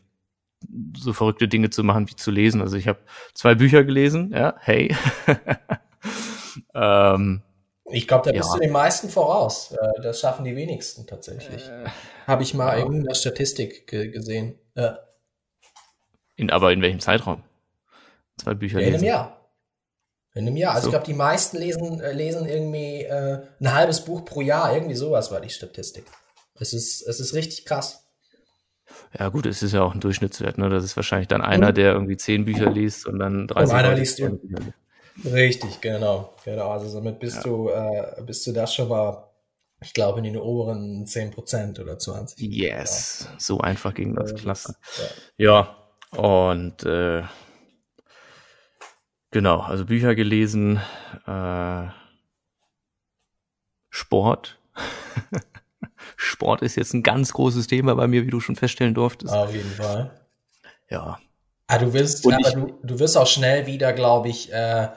so 0.96 1.14
verrückte 1.14 1.48
Dinge 1.48 1.70
zu 1.70 1.84
machen 1.84 2.08
wie 2.08 2.16
zu 2.16 2.32
lesen. 2.32 2.62
Also 2.62 2.78
ich 2.78 2.88
habe 2.88 3.00
zwei 3.34 3.56
Bücher 3.56 3.84
gelesen, 3.84 4.32
ja, 4.34 4.56
hey. 4.60 4.96
ähm, 6.76 7.42
ich 7.92 8.08
glaube, 8.08 8.26
da 8.26 8.38
bist 8.38 8.50
ja. 8.50 8.56
du 8.56 8.62
den 8.62 8.72
meisten 8.72 9.10
voraus. 9.10 9.72
Äh, 9.72 10.02
das 10.02 10.20
schaffen 10.20 10.46
die 10.46 10.56
wenigsten 10.56 11.08
tatsächlich. 11.08 11.68
Äh, 11.68 11.86
Habe 12.28 12.44
ich 12.44 12.54
mal 12.54 12.80
ja. 12.80 12.86
in 12.86 13.04
der 13.04 13.16
Statistik 13.16 13.88
gesehen. 13.88 14.60
Ja. 14.76 15.00
In, 16.36 16.50
aber 16.50 16.72
in 16.72 16.82
welchem 16.82 17.00
Zeitraum? 17.00 17.44
Zwei 18.38 18.54
Bücher 18.54 18.80
ja, 18.80 18.88
in 18.88 18.96
einem 18.96 19.04
Jahr. 19.04 19.42
In 20.34 20.48
einem 20.48 20.58
Jahr. 20.58 20.74
Also 20.74 20.86
so. 20.86 20.88
ich 20.90 20.92
glaube, 20.92 21.06
die 21.06 21.14
meisten 21.14 21.58
lesen, 21.58 22.00
äh, 22.00 22.14
lesen 22.14 22.48
irgendwie 22.48 23.04
äh, 23.04 23.42
ein 23.60 23.74
halbes 23.74 24.06
Buch 24.06 24.26
pro 24.26 24.42
Jahr. 24.42 24.74
Irgendwie 24.74 24.96
sowas 24.96 25.32
war 25.32 25.42
die 25.42 25.50
Statistik. 25.50 26.06
Es 26.60 26.74
ist, 26.74 27.02
es 27.08 27.20
ist 27.20 27.34
richtig 27.34 27.66
krass. 27.66 28.04
Ja 29.18 29.30
gut, 29.30 29.46
es 29.46 29.62
ist 29.62 29.74
ja 29.74 29.84
auch 29.84 29.94
ein 29.94 30.00
Durchschnittswert. 30.00 30.58
Ne? 30.58 30.70
Das 30.70 30.84
ist 30.84 30.96
wahrscheinlich 30.96 31.28
dann 31.28 31.42
einer, 31.42 31.70
mhm. 31.70 31.76
der 31.76 31.94
irgendwie 31.94 32.18
zehn 32.18 32.46
Bücher 32.46 32.70
liest 32.70 33.06
und 33.06 33.20
dann 33.20 33.48
30 33.48 33.74
und 33.74 33.80
einer 33.80 33.96
liest, 33.96 34.18
Bücher 34.18 34.60
liest. 34.60 34.78
Richtig, 35.26 35.82
genau. 35.82 36.34
genau. 36.44 36.70
Also 36.72 36.88
somit 36.88 37.20
bist 37.20 37.38
ja. 37.38 37.44
du, 37.44 37.70
äh, 37.70 38.22
bist 38.26 38.46
du 38.48 38.52
das 38.52 38.74
schon 38.74 38.88
mal, 38.88 39.30
ich 39.82 39.94
glaube, 39.94 40.20
in 40.20 40.26
den 40.26 40.38
oberen 40.38 41.06
10% 41.06 41.80
oder 41.80 41.94
20%. 41.94 42.36
Yes, 42.38 43.26
genau. 43.26 43.36
so 43.40 43.60
einfach 43.60 43.94
ging 43.94 44.16
das, 44.16 44.34
klasse. 44.36 44.76
Ja, 45.38 45.76
ja. 46.14 46.20
und 46.20 46.84
äh, 46.84 47.24
genau, 49.32 49.60
also 49.60 49.86
Bücher 49.86 50.16
gelesen, 50.16 50.80
äh, 51.28 51.88
Sport. 53.90 54.60
Sport 56.16 56.62
ist 56.62 56.76
jetzt 56.76 56.94
ein 56.94 57.04
ganz 57.04 57.34
großes 57.34 57.68
Thema 57.68 57.96
bei 57.96 58.08
mir, 58.08 58.26
wie 58.26 58.32
du 58.32 58.40
schon 58.40 58.56
feststellen 58.56 58.94
durftest. 58.94 59.34
Auf 59.34 59.54
jeden 59.54 59.70
Fall. 59.72 60.12
Ja. 60.90 61.20
Ah, 61.68 61.78
du 61.78 61.94
wirst, 61.94 62.26
ich- 62.26 62.54
du, 62.54 62.80
du 62.84 63.00
wirst 63.00 63.18
auch 63.18 63.28
schnell 63.28 63.66
wieder, 63.66 63.94
glaube 63.94 64.30
ich, 64.30 64.52
äh, 64.52 64.90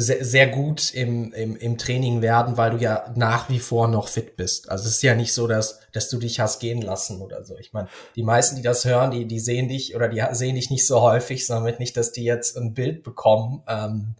sehr, 0.00 0.24
sehr 0.24 0.46
gut 0.46 0.94
im, 0.94 1.32
im, 1.32 1.56
im 1.56 1.76
Training 1.76 2.22
werden, 2.22 2.56
weil 2.56 2.70
du 2.70 2.76
ja 2.76 3.12
nach 3.16 3.48
wie 3.48 3.58
vor 3.58 3.88
noch 3.88 4.06
fit 4.06 4.36
bist. 4.36 4.70
Also 4.70 4.84
es 4.84 4.96
ist 4.96 5.02
ja 5.02 5.16
nicht 5.16 5.34
so, 5.34 5.48
dass, 5.48 5.80
dass 5.92 6.08
du 6.08 6.18
dich 6.18 6.38
hast 6.38 6.60
gehen 6.60 6.80
lassen 6.80 7.20
oder 7.20 7.44
so. 7.44 7.56
Ich 7.58 7.72
meine, 7.72 7.88
die 8.14 8.22
meisten, 8.22 8.54
die 8.54 8.62
das 8.62 8.84
hören, 8.84 9.10
die, 9.10 9.26
die 9.26 9.40
sehen 9.40 9.68
dich 9.68 9.96
oder 9.96 10.08
die 10.08 10.22
sehen 10.32 10.54
dich 10.54 10.70
nicht 10.70 10.86
so 10.86 11.00
häufig, 11.00 11.44
sondern 11.46 11.74
nicht, 11.80 11.96
dass 11.96 12.12
die 12.12 12.22
jetzt 12.22 12.56
ein 12.56 12.74
Bild 12.74 13.02
bekommen 13.02 13.64
ähm, 13.66 14.14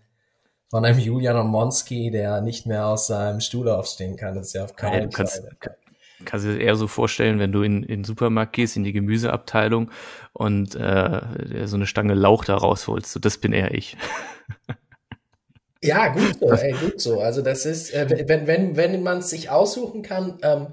von 0.69 0.85
einem 0.85 0.99
Julian 0.99 1.37
Omonski, 1.37 2.11
der 2.11 2.41
nicht 2.41 2.67
mehr 2.67 2.89
aus 2.89 3.07
seinem 3.07 3.41
Stuhl 3.41 3.69
aufstehen 3.69 4.17
kann. 4.17 4.35
Das 4.35 4.49
ist 4.49 4.55
ja 4.55 4.65
auf 4.65 4.75
keinen 4.75 5.11
du 5.11 5.17
kannst, 5.17 5.37
Fall. 5.37 5.77
kannst 6.25 6.45
du 6.45 6.55
dir 6.55 6.61
eher 6.61 6.75
so 6.75 6.89
vorstellen, 6.89 7.39
wenn 7.39 7.53
du 7.53 7.63
in, 7.63 7.85
in 7.85 8.01
den 8.01 8.05
Supermarkt 8.05 8.53
gehst, 8.53 8.77
in 8.77 8.83
die 8.83 8.93
Gemüseabteilung 8.93 9.93
und 10.33 10.75
äh, 10.75 11.21
so 11.67 11.77
eine 11.77 11.87
Stange 11.87 12.15
Lauch 12.15 12.45
da 12.45 12.57
rausholst. 12.57 13.13
So, 13.13 13.21
das 13.21 13.39
bin 13.39 13.53
eher 13.53 13.73
ich. 13.73 13.97
Ja, 15.83 16.09
gut 16.09 16.39
so, 16.41 16.51
ey, 16.51 16.73
gut 16.73 17.01
so. 17.01 17.21
Also 17.21 17.41
das 17.43 17.65
ist, 17.65 17.95
äh, 17.95 18.29
wenn, 18.29 18.47
wenn, 18.47 18.77
wenn 18.77 19.03
man 19.03 19.19
es 19.19 19.31
sich 19.31 19.51
aussuchen 19.51 20.03
kann, 20.03 20.39
ähm, 20.43 20.69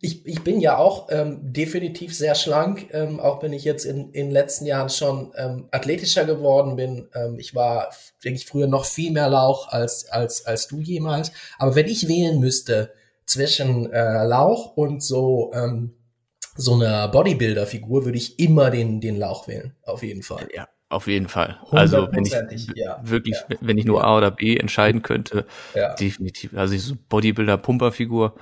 ich, 0.00 0.26
ich 0.26 0.44
bin 0.44 0.60
ja 0.60 0.76
auch 0.76 1.08
ähm, 1.10 1.40
definitiv 1.42 2.14
sehr 2.14 2.34
schlank, 2.34 2.88
ähm, 2.92 3.20
auch 3.20 3.42
wenn 3.42 3.52
ich 3.54 3.64
jetzt 3.64 3.84
in, 3.84 4.10
in 4.12 4.26
den 4.26 4.30
letzten 4.30 4.66
Jahren 4.66 4.90
schon 4.90 5.32
ähm, 5.36 5.68
athletischer 5.70 6.24
geworden 6.24 6.76
bin. 6.76 7.08
Ähm, 7.14 7.38
ich 7.38 7.54
war, 7.54 7.90
denke 8.22 8.36
ich, 8.36 8.46
früher 8.46 8.66
noch 8.66 8.84
viel 8.84 9.10
mehr 9.12 9.30
Lauch 9.30 9.68
als, 9.68 10.06
als, 10.08 10.44
als 10.44 10.68
du 10.68 10.80
jemals. 10.80 11.32
Aber 11.58 11.74
wenn 11.74 11.88
ich 11.88 12.06
wählen 12.06 12.38
müsste 12.38 12.92
zwischen 13.24 13.90
äh, 13.92 14.24
Lauch 14.24 14.76
und 14.76 15.02
so, 15.02 15.50
ähm, 15.54 15.94
so 16.56 16.74
einer 16.74 17.08
Bodybuilder-Figur, 17.08 18.04
würde 18.04 18.18
ich 18.18 18.38
immer 18.38 18.70
den, 18.70 19.00
den 19.00 19.18
Lauch 19.18 19.48
wählen, 19.48 19.74
auf 19.84 20.02
jeden 20.02 20.22
Fall. 20.22 20.46
Ja, 20.54 20.68
auf 20.88 21.06
jeden 21.06 21.28
Fall. 21.28 21.58
Also 21.70 22.08
wenn 22.12 22.24
ich 22.24 22.68
ja. 22.74 22.98
wirklich, 23.02 23.36
Ja. 23.48 23.56
wenn 23.60 23.78
ich 23.78 23.84
nur 23.84 24.04
A 24.04 24.16
oder 24.16 24.30
B 24.30 24.56
entscheiden 24.56 25.02
könnte, 25.02 25.46
Ja. 25.74 25.94
definitiv. 25.94 26.54
Also 26.56 26.76
so 26.76 26.94
Bodybuilder-Pumperfigur 27.08 28.34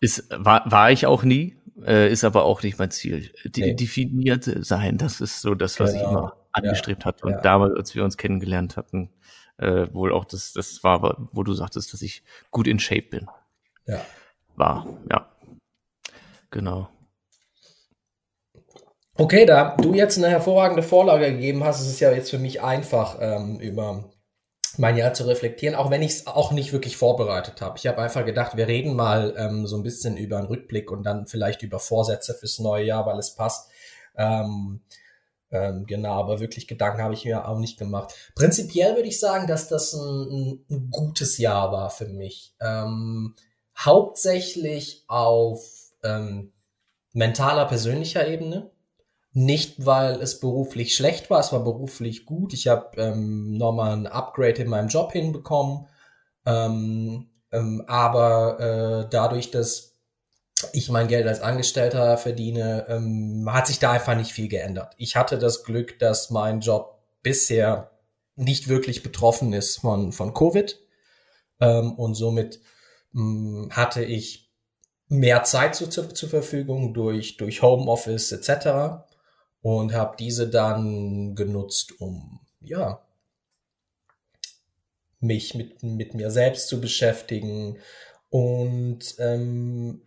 ist 0.00 0.28
war, 0.30 0.68
war 0.70 0.90
ich 0.90 1.06
auch 1.06 1.22
nie, 1.22 1.56
äh, 1.84 2.10
ist 2.10 2.24
aber 2.24 2.44
auch 2.44 2.62
nicht 2.62 2.78
mein 2.78 2.90
Ziel. 2.90 3.30
Die, 3.44 3.60
Nee. 3.62 3.74
Definiert 3.74 4.44
sein, 4.44 4.98
das 4.98 5.20
ist 5.20 5.40
so 5.42 5.54
das, 5.54 5.78
was 5.78 5.92
ich 5.94 6.00
Genau. 6.00 6.10
immer 6.10 6.36
angestrebt 6.52 7.04
hatte. 7.04 7.26
Und 7.26 7.44
damals, 7.44 7.74
als 7.76 7.94
wir 7.94 8.02
uns 8.04 8.16
kennengelernt 8.16 8.76
hatten, 8.76 9.10
äh, 9.58 9.86
wohl 9.92 10.12
auch 10.12 10.24
das, 10.24 10.52
das 10.54 10.82
war, 10.82 11.28
wo 11.32 11.42
du 11.42 11.52
sagtest, 11.52 11.92
dass 11.92 12.02
ich 12.02 12.22
gut 12.50 12.66
in 12.66 12.78
Shape 12.80 13.02
bin. 13.10 13.26
Ja. 13.86 14.00
War, 14.56 14.86
ja. 15.10 15.28
Genau. 16.50 16.88
Okay, 19.20 19.44
da 19.44 19.76
du 19.76 19.92
jetzt 19.92 20.16
eine 20.16 20.30
hervorragende 20.30 20.82
Vorlage 20.82 21.30
gegeben 21.30 21.62
hast, 21.62 21.82
ist 21.82 21.88
es 21.88 22.00
ja 22.00 22.10
jetzt 22.10 22.30
für 22.30 22.38
mich 22.38 22.62
einfach, 22.62 23.18
ähm, 23.20 23.60
über 23.60 24.10
mein 24.78 24.96
Jahr 24.96 25.12
zu 25.12 25.24
reflektieren, 25.24 25.74
auch 25.74 25.90
wenn 25.90 26.00
ich 26.00 26.12
es 26.12 26.26
auch 26.26 26.52
nicht 26.52 26.72
wirklich 26.72 26.96
vorbereitet 26.96 27.60
habe. 27.60 27.76
Ich 27.76 27.86
habe 27.86 28.00
einfach 28.00 28.24
gedacht, 28.24 28.56
wir 28.56 28.66
reden 28.66 28.96
mal 28.96 29.34
ähm, 29.36 29.66
so 29.66 29.76
ein 29.76 29.82
bisschen 29.82 30.16
über 30.16 30.38
einen 30.38 30.46
Rückblick 30.46 30.90
und 30.90 31.02
dann 31.02 31.26
vielleicht 31.26 31.62
über 31.62 31.78
Vorsätze 31.78 32.32
fürs 32.32 32.60
neue 32.60 32.86
Jahr, 32.86 33.04
weil 33.04 33.18
es 33.18 33.34
passt. 33.34 33.70
Ähm, 34.16 34.80
ähm, 35.50 35.84
genau, 35.84 36.14
aber 36.14 36.40
wirklich 36.40 36.66
Gedanken 36.66 37.02
habe 37.02 37.12
ich 37.12 37.26
mir 37.26 37.46
auch 37.46 37.58
nicht 37.58 37.78
gemacht. 37.78 38.14
Prinzipiell 38.34 38.96
würde 38.96 39.08
ich 39.08 39.20
sagen, 39.20 39.46
dass 39.46 39.68
das 39.68 39.92
ein, 39.92 40.64
ein, 40.70 40.88
gutes 40.90 41.36
Jahr 41.36 41.72
war 41.72 41.90
für 41.90 42.08
mich. 42.08 42.54
Ähm, 42.58 43.34
hauptsächlich 43.76 45.04
auf 45.08 45.62
ähm, 46.04 46.54
mentaler, 47.12 47.66
persönlicher 47.66 48.26
Ebene. 48.26 48.70
Nicht, 49.32 49.86
weil 49.86 50.20
es 50.20 50.40
beruflich 50.40 50.94
schlecht 50.96 51.30
war, 51.30 51.40
es 51.40 51.52
war 51.52 51.62
beruflich 51.62 52.26
gut. 52.26 52.52
Ich 52.52 52.66
habe 52.66 53.00
ähm, 53.00 53.56
nochmal 53.56 53.92
ein 53.92 54.06
Upgrade 54.06 54.62
in 54.62 54.68
meinem 54.68 54.88
Job 54.88 55.12
hinbekommen. 55.12 55.86
Ähm, 56.46 57.30
ähm, 57.52 57.84
aber 57.86 58.58
äh, 59.04 59.08
dadurch, 59.10 59.50
dass 59.50 59.90
ich 60.72 60.90
mein 60.90 61.08
Geld 61.08 61.26
als 61.26 61.40
Angestellter 61.40 62.18
verdiene, 62.18 62.86
ähm, 62.88 63.48
hat 63.50 63.66
sich 63.68 63.78
da 63.78 63.92
einfach 63.92 64.16
nicht 64.16 64.32
viel 64.32 64.48
geändert. 64.48 64.94
Ich 64.98 65.16
hatte 65.16 65.38
das 65.38 65.64
Glück, 65.64 65.98
dass 65.98 66.30
mein 66.30 66.60
Job 66.60 67.00
bisher 67.22 67.90
nicht 68.36 68.68
wirklich 68.68 69.02
betroffen 69.02 69.52
ist 69.52 69.78
von, 69.78 70.12
von 70.12 70.34
Covid. 70.34 70.78
Ähm, 71.60 71.92
und 71.92 72.14
somit 72.14 72.60
mh, 73.12 73.74
hatte 73.74 74.02
ich 74.02 74.50
mehr 75.08 75.44
Zeit 75.44 75.74
zu, 75.74 75.88
zu, 75.88 76.08
zur 76.08 76.28
Verfügung 76.28 76.94
durch, 76.94 77.36
durch 77.36 77.62
Homeoffice 77.62 78.32
etc. 78.32 79.04
Und 79.62 79.92
habe 79.92 80.16
diese 80.18 80.48
dann 80.48 81.34
genutzt, 81.34 82.00
um 82.00 82.40
ja 82.60 83.02
mich 85.20 85.54
mit, 85.54 85.82
mit 85.82 86.14
mir 86.14 86.30
selbst 86.30 86.68
zu 86.68 86.80
beschäftigen. 86.80 87.76
Und 88.30 89.16
ähm, 89.18 90.02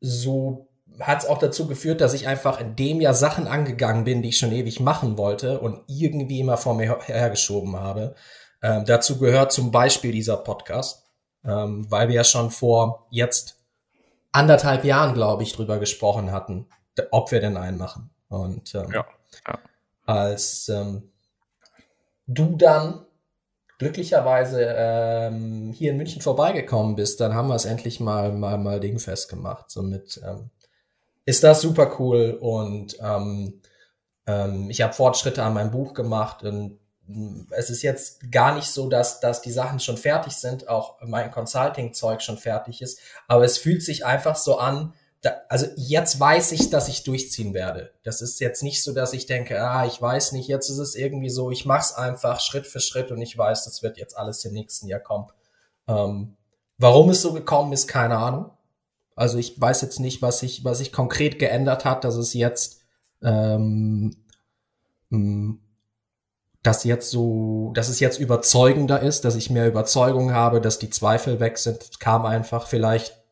so 0.00 0.68
hat 0.98 1.22
es 1.22 1.28
auch 1.28 1.38
dazu 1.38 1.68
geführt, 1.68 2.00
dass 2.00 2.14
ich 2.14 2.26
einfach 2.26 2.60
in 2.60 2.74
dem 2.74 3.00
Jahr 3.00 3.14
Sachen 3.14 3.46
angegangen 3.46 4.04
bin, 4.04 4.22
die 4.22 4.30
ich 4.30 4.38
schon 4.38 4.52
ewig 4.52 4.80
machen 4.80 5.18
wollte 5.18 5.60
und 5.60 5.82
irgendwie 5.86 6.40
immer 6.40 6.56
vor 6.56 6.74
mir 6.74 6.84
her- 6.84 7.02
hergeschoben 7.02 7.76
habe. 7.76 8.14
Ähm, 8.62 8.84
dazu 8.86 9.18
gehört 9.18 9.52
zum 9.52 9.70
Beispiel 9.70 10.12
dieser 10.12 10.36
Podcast, 10.36 11.04
ähm, 11.44 11.90
weil 11.90 12.08
wir 12.08 12.16
ja 12.16 12.24
schon 12.24 12.50
vor 12.50 13.06
jetzt 13.10 13.62
anderthalb 14.32 14.84
Jahren, 14.84 15.14
glaube 15.14 15.44
ich, 15.44 15.52
drüber 15.52 15.78
gesprochen 15.78 16.32
hatten, 16.32 16.66
ob 17.12 17.30
wir 17.30 17.40
denn 17.40 17.56
einen 17.56 17.78
machen. 17.78 18.10
Und 18.34 18.74
ähm, 18.74 18.90
Ja, 18.92 19.06
ja. 19.46 19.58
als 20.06 20.68
ähm, 20.68 21.10
du 22.26 22.56
dann 22.56 23.04
glücklicherweise 23.78 24.74
ähm, 24.76 25.72
hier 25.72 25.90
in 25.90 25.96
München 25.96 26.22
vorbeigekommen 26.22 26.96
bist, 26.96 27.20
dann 27.20 27.34
haben 27.34 27.48
wir 27.48 27.54
es 27.54 27.64
endlich 27.64 28.00
mal 28.00 28.32
mal 28.32 28.56
mal 28.58 28.80
dingfest 28.80 29.28
gemacht. 29.28 29.70
Somit 29.70 30.20
ähm, 30.24 30.50
ist 31.24 31.42
das 31.42 31.60
super 31.60 31.96
cool 31.98 32.38
und 32.40 32.96
ähm, 33.00 33.60
ähm, 34.26 34.70
ich 34.70 34.80
habe 34.82 34.92
Fortschritte 34.92 35.42
an 35.42 35.54
meinem 35.54 35.70
Buch 35.70 35.92
gemacht 35.94 36.44
und 36.44 36.78
mh, 37.06 37.46
es 37.50 37.68
ist 37.68 37.82
jetzt 37.82 38.30
gar 38.30 38.54
nicht 38.54 38.68
so, 38.68 38.88
dass 38.88 39.20
dass 39.20 39.42
die 39.42 39.52
Sachen 39.52 39.80
schon 39.80 39.96
fertig 39.96 40.34
sind, 40.34 40.68
auch 40.68 40.98
mein 41.02 41.30
Consulting-Zeug 41.30 42.22
schon 42.22 42.38
fertig 42.38 42.80
ist, 42.80 43.00
aber 43.26 43.44
es 43.44 43.58
fühlt 43.58 43.82
sich 43.82 44.06
einfach 44.06 44.36
so 44.36 44.58
an, 44.58 44.94
da, 45.24 45.40
also 45.48 45.66
jetzt 45.76 46.20
weiß 46.20 46.52
ich, 46.52 46.68
dass 46.68 46.88
ich 46.88 47.02
durchziehen 47.02 47.54
werde. 47.54 47.90
Das 48.02 48.20
ist 48.20 48.40
jetzt 48.40 48.62
nicht 48.62 48.82
so, 48.82 48.92
dass 48.92 49.14
ich 49.14 49.24
denke, 49.24 49.58
ah, 49.62 49.86
ich 49.86 50.00
weiß 50.00 50.32
nicht, 50.32 50.48
jetzt 50.48 50.68
ist 50.68 50.78
es 50.78 50.94
irgendwie 50.94 51.30
so, 51.30 51.50
ich 51.50 51.64
mach's 51.64 51.94
einfach 51.94 52.40
Schritt 52.40 52.66
für 52.66 52.80
Schritt 52.80 53.10
und 53.10 53.22
ich 53.22 53.36
weiß, 53.36 53.64
das 53.64 53.82
wird 53.82 53.96
jetzt 53.96 54.18
alles 54.18 54.44
im 54.44 54.52
nächsten 54.52 54.86
Jahr 54.86 55.00
kommen. 55.00 55.28
Ähm, 55.88 56.36
warum 56.76 57.08
es 57.08 57.22
so 57.22 57.32
gekommen 57.32 57.72
ist, 57.72 57.88
keine 57.88 58.18
Ahnung. 58.18 58.50
Also 59.16 59.38
ich 59.38 59.58
weiß 59.58 59.80
jetzt 59.80 59.98
nicht, 59.98 60.20
was 60.20 60.40
sich 60.40 60.64
was 60.64 60.78
sich 60.78 60.92
konkret 60.92 61.38
geändert 61.38 61.84
hat, 61.86 62.04
dass 62.04 62.16
es 62.16 62.34
jetzt 62.34 62.80
ähm, 63.22 64.14
mh, 65.08 65.54
dass 66.62 66.84
jetzt 66.84 67.10
so, 67.10 67.72
dass 67.74 67.88
es 67.88 68.00
jetzt 68.00 68.18
überzeugender 68.18 69.00
ist, 69.00 69.24
dass 69.24 69.36
ich 69.36 69.50
mehr 69.50 69.68
Überzeugung 69.68 70.32
habe, 70.32 70.60
dass 70.60 70.78
die 70.78 70.90
Zweifel 70.90 71.38
weg 71.38 71.58
sind, 71.58 72.00
kam 72.00 72.26
einfach 72.26 72.66
vielleicht 72.66 73.23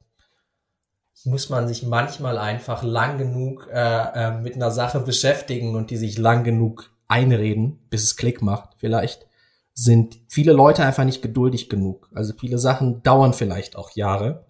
muss 1.24 1.48
man 1.48 1.68
sich 1.68 1.82
manchmal 1.82 2.38
einfach 2.38 2.82
lang 2.82 3.18
genug 3.18 3.68
äh, 3.72 3.78
äh, 3.78 4.40
mit 4.40 4.54
einer 4.54 4.70
Sache 4.70 5.00
beschäftigen 5.00 5.74
und 5.74 5.90
die 5.90 5.96
sich 5.96 6.18
lang 6.18 6.44
genug 6.44 6.90
einreden, 7.08 7.78
bis 7.90 8.02
es 8.04 8.16
Klick 8.16 8.42
macht. 8.42 8.70
Vielleicht 8.78 9.26
sind 9.74 10.18
viele 10.28 10.52
Leute 10.52 10.84
einfach 10.84 11.04
nicht 11.04 11.22
geduldig 11.22 11.68
genug. 11.68 12.10
Also 12.14 12.34
viele 12.38 12.58
Sachen 12.58 13.02
dauern 13.02 13.32
vielleicht 13.32 13.76
auch 13.76 13.90
Jahre, 13.92 14.46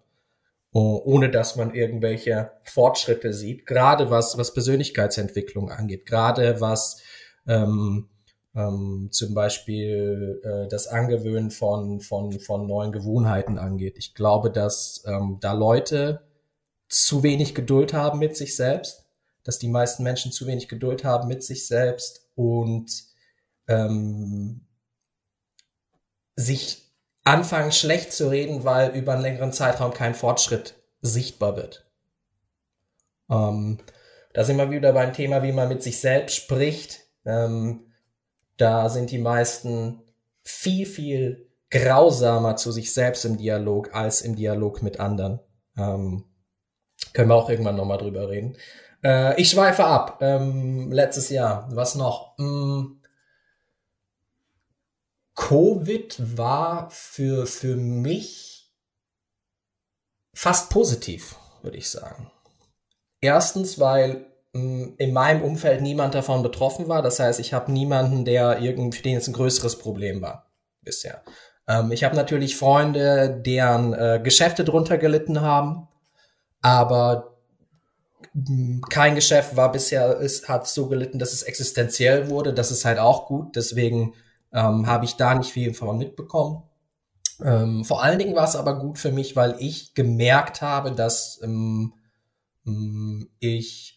oh, 0.73 1.01
ohne 1.05 1.31
dass 1.31 1.57
man 1.57 1.75
irgendwelche 1.75 2.53
Fortschritte 2.65 3.33
sieht. 3.33 3.67
Gerade 3.67 4.11
was 4.11 4.39
was 4.39 4.55
Persönlichkeitsentwicklung 4.55 5.71
angeht, 5.71 6.07
gerade 6.07 6.61
was 6.61 7.01
ähm, 7.47 8.09
ähm, 8.55 9.09
zum 9.11 9.35
Beispiel 9.35 10.41
äh, 10.45 10.69
das 10.69 10.87
Angewöhnen 10.87 11.51
von 11.51 12.01
von 12.01 12.39
von 12.41 12.67
neuen 12.67 12.93
Gewohnheiten 12.93 13.59
angeht. 13.59 13.97
Ich 13.99 14.15
glaube, 14.15 14.51
dass 14.51 15.05
ähm, 15.07 15.39
da 15.41 15.53
Leute 15.53 16.21
zu 16.93 17.23
wenig 17.23 17.55
Geduld 17.55 17.95
haben 17.95 18.19
mit 18.19 18.37
sich 18.37 18.55
selbst, 18.55 19.07
dass 19.45 19.59
die 19.59 19.69
meisten 19.69 20.03
Menschen 20.03 20.31
zu 20.31 20.47
wenig 20.47 20.69
Geduld 20.69 21.05
haben 21.05 21.27
mit 21.27 21.43
sich 21.43 21.67
selbst 21.67 22.29
und 22.35 22.93
ähm, 23.67 24.67
sich 26.37 26.93
anfangen 27.25 27.73
schlecht 27.73 28.13
zu 28.13 28.29
reden, 28.29 28.65
weil 28.65 28.91
über 28.91 29.15
einen 29.15 29.23
längeren 29.23 29.53
Zeitraum 29.53 29.95
kein 29.95 30.15
Fortschritt 30.15 30.75
sichtbar 31.01 31.57
wird. 31.57 31.91
Ähm, 33.31 33.79
da 34.35 34.45
sind 34.45 34.59
wir 34.59 34.71
wieder 34.71 34.93
beim 34.93 35.15
Thema, 35.15 35.43
wie 35.43 35.53
man 35.53 35.69
mit 35.69 35.83
sich 35.83 35.99
selbst 35.99 36.37
spricht. 36.37 37.01
Ähm, 37.25 37.93
da 38.59 38.91
sind 38.91 39.11
die 39.11 39.19
meisten 39.19 40.03
viel, 40.43 40.85
viel 40.85 41.49
grausamer 41.71 42.57
zu 42.57 42.71
sich 42.71 42.93
selbst 42.93 43.25
im 43.25 43.39
Dialog 43.39 43.95
als 43.95 44.21
im 44.21 44.37
Dialog 44.37 44.83
mit 44.83 45.01
anderen. 45.01 45.41
Ähm, 45.77 46.25
können 47.13 47.29
wir 47.29 47.35
auch 47.35 47.51
irgendwann 47.51 47.77
nochmal 47.77 47.99
drüber 47.99 48.29
reden. 48.29 48.57
Äh, 49.05 49.41
ich 49.41 49.51
schweife 49.51 49.85
ab. 49.85 50.19
Ähm, 50.21 50.91
letztes 50.93 51.31
Jahr, 51.31 51.69
was 51.71 51.95
noch? 51.95 52.37
Hm, 52.39 53.01
Covid 55.35 56.37
war 56.37 56.91
für, 56.91 57.47
für 57.47 57.77
mich 57.77 58.71
fast 60.35 60.71
positiv, 60.71 61.37
würde 61.63 61.79
ich 61.79 61.91
sagen. 61.91 62.31
Erstens, 63.21 63.79
weil 63.79 64.27
hm, 64.55 64.95
in 64.99 65.13
meinem 65.13 65.43
Umfeld 65.43 65.81
niemand 65.81 66.15
davon 66.15 66.43
betroffen 66.43 66.89
war. 66.89 67.03
Das 67.03 67.19
heißt, 67.19 67.41
ich 67.41 67.53
habe 67.53 67.73
niemanden, 67.73 68.25
der 68.25 68.61
irgendwie, 68.61 68.99
für 68.99 69.03
den 69.03 69.17
es 69.17 69.29
ein 69.29 69.33
größeres 69.35 69.79
Problem 69.79 70.21
war 70.23 70.51
bisher. 70.83 71.23
Ähm, 71.69 71.93
ich 71.93 72.05
habe 72.05 72.17
natürlich 72.17 72.57
Freunde, 72.57 73.41
deren 73.45 73.95
äh, 73.95 74.21
Geschäfte 74.23 74.65
drunter 74.65 74.99
gelitten 74.99 75.41
haben, 75.41 75.89
aber 76.63 77.37
hm, 78.33 78.81
kein 78.89 79.15
Geschäft 79.15 79.57
war 79.57 79.71
bisher, 79.71 80.21
es 80.21 80.49
hat 80.49 80.67
so 80.67 80.89
gelitten, 80.89 81.19
dass 81.19 81.33
es 81.33 81.43
existenziell 81.43 82.31
wurde. 82.31 82.55
Das 82.55 82.71
ist 82.71 82.85
halt 82.85 82.99
auch 82.99 83.27
gut. 83.27 83.57
Deswegen 83.57 84.15
ähm, 84.53 84.87
habe 84.87 85.05
ich 85.05 85.17
da 85.17 85.35
nicht 85.35 85.53
viel 85.53 85.75
von 85.75 85.99
mitbekommen. 85.99 86.63
Ähm, 87.45 87.85
vor 87.85 88.03
allen 88.03 88.19
Dingen 88.19 88.37
war 88.37 88.45
es 88.45 88.57
aber 88.57 88.79
gut 88.79 88.99
für 88.99 89.13
mich, 89.13 89.37
weil 89.37 89.57
ich 89.59 89.95
gemerkt 89.95 90.63
habe, 90.63 90.93
dass 90.93 91.41
ähm, 91.43 91.93
hm, 92.65 93.29
ich 93.41 93.97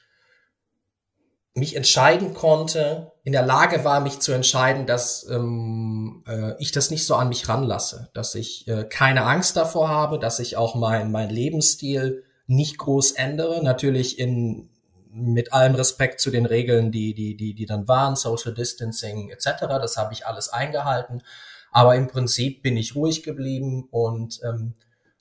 mich 1.57 1.77
entscheiden 1.77 2.33
konnte, 2.33 3.13
in 3.23 3.31
der 3.31 3.45
Lage 3.45 3.85
war, 3.85 4.01
mich 4.01 4.19
zu 4.19 4.33
entscheiden, 4.33 4.85
dass 4.85 5.25
ähm, 5.29 6.23
äh, 6.27 6.53
ich 6.59 6.73
das 6.73 6.91
nicht 6.91 7.05
so 7.05 7.15
an 7.15 7.29
mich 7.29 7.47
ranlasse, 7.47 8.09
dass 8.13 8.35
ich 8.35 8.67
äh, 8.67 8.83
keine 8.83 9.23
Angst 9.23 9.55
davor 9.55 9.87
habe, 9.87 10.19
dass 10.19 10.39
ich 10.39 10.57
auch 10.57 10.75
mein, 10.75 11.11
mein 11.11 11.29
Lebensstil 11.29 12.25
nicht 12.47 12.77
groß 12.77 13.11
ändere. 13.11 13.63
Natürlich 13.63 14.19
in 14.19 14.69
mit 15.17 15.53
allem 15.53 15.75
Respekt 15.75 16.19
zu 16.19 16.29
den 16.29 16.45
Regeln, 16.45 16.91
die, 16.91 17.13
die, 17.13 17.37
die, 17.37 17.53
die 17.53 17.65
dann 17.65 17.87
waren, 17.87 18.17
Social 18.17 18.53
Distancing 18.53 19.29
etc. 19.29 19.61
Das 19.69 19.95
habe 19.95 20.13
ich 20.13 20.25
alles 20.25 20.49
eingehalten. 20.49 21.21
Aber 21.71 21.95
im 21.95 22.07
Prinzip 22.07 22.61
bin 22.61 22.75
ich 22.75 22.95
ruhig 22.95 23.23
geblieben 23.23 23.87
und 23.91 24.41
ähm, 24.43 24.73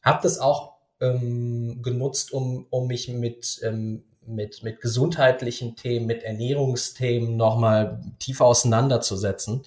habe 0.03 0.19
das 0.23 0.41
auch 0.41 0.79
ähm, 1.01 1.81
genutzt, 1.83 2.33
um, 2.33 2.67
um 2.71 2.89
mich 2.89 3.09
mit 3.09 3.61
ähm, 3.63 4.03
mit, 4.27 4.63
mit 4.63 4.81
gesundheitlichen 4.81 5.77
Themen, 5.77 6.07
mit 6.07 6.23
Ernährungsthemen 6.23 7.37
nochmal 7.37 8.01
tiefer 8.19 8.47
auseinanderzusetzen 8.47 9.63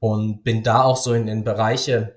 und 0.00 0.42
bin 0.44 0.62
da 0.62 0.82
auch 0.82 0.96
so 0.96 1.12
in, 1.12 1.28
in 1.28 1.44
Bereiche 1.44 2.16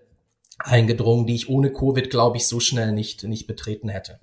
eingedrungen, 0.59 1.25
die 1.25 1.35
ich 1.35 1.49
ohne 1.49 1.71
Covid, 1.71 2.09
glaube 2.09 2.37
ich, 2.37 2.47
so 2.47 2.59
schnell 2.59 2.91
nicht, 2.91 3.23
nicht 3.23 3.47
betreten 3.47 3.89
hätte. 3.89 4.19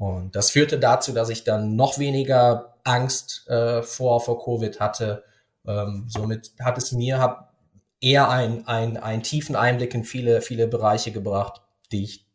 Und 0.00 0.34
das 0.34 0.50
führte 0.50 0.78
dazu, 0.78 1.12
dass 1.12 1.28
ich 1.28 1.44
dann 1.44 1.76
noch 1.76 1.98
weniger 1.98 2.74
Angst 2.84 3.46
äh, 3.48 3.82
vor, 3.82 4.22
vor 4.22 4.42
Covid 4.42 4.80
hatte. 4.80 5.24
Ähm, 5.66 6.06
somit 6.08 6.52
hat 6.58 6.78
es 6.78 6.92
mir 6.92 7.18
hab 7.18 7.52
eher 8.00 8.30
ein, 8.30 8.66
ein, 8.66 8.96
einen 8.96 9.22
tiefen 9.22 9.56
Einblick 9.56 9.94
in 9.94 10.04
viele, 10.04 10.40
viele 10.40 10.68
Bereiche 10.68 11.12
gebracht, 11.12 11.60
die 11.92 12.04
ich, 12.04 12.26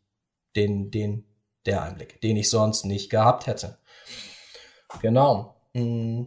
den, 0.54 0.92
den, 0.92 1.24
der 1.66 1.82
Einblick, 1.82 2.20
den 2.20 2.36
ich 2.36 2.50
sonst 2.50 2.84
nicht 2.84 3.10
gehabt 3.10 3.48
hätte. 3.48 3.78
Genau. 5.02 5.56
Mm. 5.72 6.26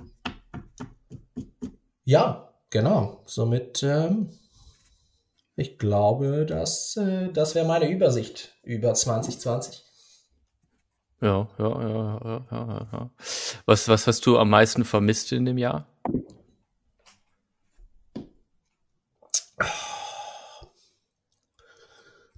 Ja, 2.03 2.53
genau. 2.69 3.21
Somit, 3.25 3.81
ähm, 3.83 4.37
ich 5.55 5.77
glaube, 5.77 6.45
dass, 6.45 6.97
äh, 6.97 7.31
das 7.31 7.55
wäre 7.55 7.65
meine 7.65 7.89
Übersicht 7.89 8.57
über 8.61 8.93
2020. 8.93 9.85
Ja, 11.21 11.49
ja, 11.57 11.81
ja, 11.81 12.19
ja, 12.23 12.45
ja, 12.49 12.87
ja. 12.93 13.09
Was, 13.65 13.87
was 13.89 14.07
hast 14.07 14.25
du 14.25 14.37
am 14.37 14.49
meisten 14.49 14.85
vermisst 14.85 15.31
in 15.33 15.45
dem 15.45 15.57
Jahr? 15.57 15.85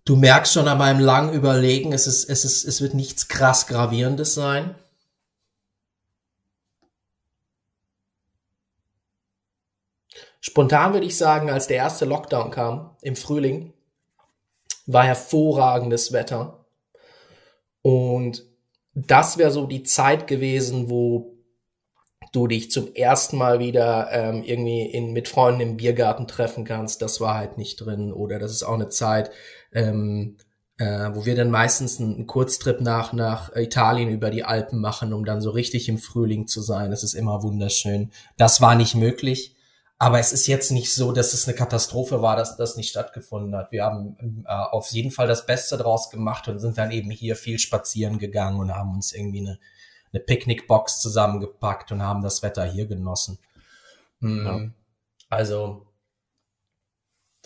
Du 0.04 0.16
merkst 0.16 0.54
schon 0.54 0.68
an 0.68 0.80
meinem 0.80 1.00
langen 1.00 1.34
Überlegen, 1.34 1.94
es 1.94 2.08
ist, 2.08 2.28
es 2.28 2.44
ist, 2.44 2.66
es 2.66 2.82
wird 2.82 2.96
nichts 2.96 3.28
krass 3.28 3.68
gravierendes 3.68 4.34
sein. 4.34 4.76
Spontan 10.40 10.94
würde 10.94 11.06
ich 11.06 11.18
sagen, 11.18 11.52
als 11.52 11.68
der 11.68 11.78
erste 11.78 12.06
Lockdown 12.06 12.50
kam 12.50 12.98
im 13.02 13.16
Frühling, 13.16 13.74
war 14.88 15.04
hervorragendes 15.04 16.12
Wetter. 16.14 16.66
Und 17.84 18.51
das 18.94 19.38
wäre 19.38 19.52
so 19.52 19.66
die 19.66 19.84
Zeit 19.84 20.28
gewesen, 20.28 20.90
wo 20.90 21.38
du 22.32 22.48
dich 22.48 22.72
zum 22.72 22.94
ersten 22.94 23.38
Mal 23.38 23.60
wieder 23.60 24.10
ähm, 24.12 24.44
irgendwie 24.44 24.84
in, 24.84 25.12
mit 25.12 25.28
Freunden 25.28 25.62
im 25.62 25.78
Biergarten 25.78 26.28
treffen 26.28 26.64
kannst. 26.64 27.02
Das 27.02 27.20
war 27.20 27.36
halt 27.36 27.58
nicht 27.58 27.78
drin. 27.78 28.12
Oder 28.12 28.40
das 28.40 28.52
ist 28.52 28.64
auch 28.64 28.76
eine 28.76 28.90
Zeit, 28.90 29.32
ähm, 29.74 30.38
äh, 30.78 31.10
wo 31.14 31.26
wir 31.26 31.36
dann 31.36 31.52
meistens 31.52 32.00
einen, 32.00 32.28
Kurztrip 32.28 32.80
nach, 32.80 33.12
nach 33.14 33.56
Italien 33.56 34.10
über 34.10 34.30
die 34.30 34.44
Alpen 34.44 34.80
machen, 34.80 35.14
um 35.14 35.26
dann 35.26 35.42
so 35.42 35.50
richtig 35.50 35.90
im 35.90 35.98
Frühling 35.98 36.48
zu 36.48 36.62
sein. 36.62 36.92
Das 36.92 37.04
ist 37.04 37.14
immer 37.14 37.44
wunderschön. 37.44 38.12
Das 38.38 38.62
war 38.62 38.76
nicht 38.76 38.96
möglich. 38.96 39.56
Aber 40.02 40.18
es 40.18 40.34
ist 40.34 40.48
jetzt 40.48 40.72
nicht 40.72 40.92
so, 40.96 41.12
dass 41.12 41.34
es 41.34 41.48
eine 41.48 41.56
Katastrophe 41.56 42.24
war, 42.24 42.36
dass 42.36 42.58
das 42.58 42.76
nicht 42.76 42.90
stattgefunden 42.90 43.56
hat. 43.56 43.72
Wir 43.72 43.84
haben 43.84 44.44
äh, 44.48 44.52
auf 44.52 44.88
jeden 44.88 45.12
Fall 45.12 45.28
das 45.28 45.46
Beste 45.46 45.78
draus 45.78 46.10
gemacht 46.10 46.48
und 46.48 46.58
sind 46.58 46.80
dann 46.80 46.90
eben 46.90 47.12
hier 47.12 47.36
viel 47.36 47.60
spazieren 47.60 48.18
gegangen 48.18 48.60
und 48.60 48.74
haben 48.74 48.96
uns 48.96 49.14
irgendwie 49.14 49.42
eine, 49.42 49.60
eine 50.12 50.24
Picknickbox 50.24 51.02
zusammengepackt 51.02 51.92
und 51.92 52.02
haben 52.02 52.24
das 52.24 52.42
Wetter 52.42 52.66
hier 52.66 52.88
genossen. 52.88 53.38
Mhm. 54.22 54.44
Ja. 54.44 54.70
Also 55.30 55.86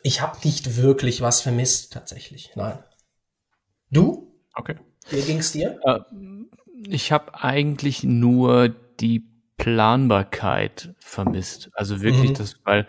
ich 0.01 0.21
habe 0.21 0.37
nicht 0.45 0.77
wirklich 0.77 1.19
was 1.19 1.41
vermisst 1.41 1.91
tatsächlich. 1.91 2.53
Nein. 2.55 2.81
Du? 3.91 4.33
Okay. 4.53 4.77
Wie 5.09 5.23
ging's 5.23 5.51
dir? 5.51 5.77
Äh, 5.83 5.99
ich 6.87 7.11
habe 7.11 7.35
eigentlich 7.35 8.05
nur 8.05 8.69
die 8.69 9.34
Planbarkeit 9.57 10.93
vermisst. 10.99 11.71
Also 11.73 12.01
wirklich 12.01 12.31
mhm. 12.31 12.35
das, 12.35 12.59
weil 12.63 12.87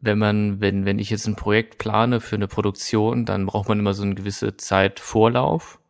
wenn 0.00 0.18
man, 0.18 0.60
wenn, 0.60 0.84
wenn 0.84 0.98
ich 0.98 1.08
jetzt 1.08 1.26
ein 1.26 1.36
Projekt 1.36 1.78
plane 1.78 2.20
für 2.20 2.36
eine 2.36 2.48
Produktion, 2.48 3.24
dann 3.24 3.46
braucht 3.46 3.68
man 3.68 3.78
immer 3.78 3.94
so 3.94 4.02
eine 4.02 4.14
gewisse 4.14 4.56
Zeit 4.56 5.00
Vorlauf, 5.00 5.80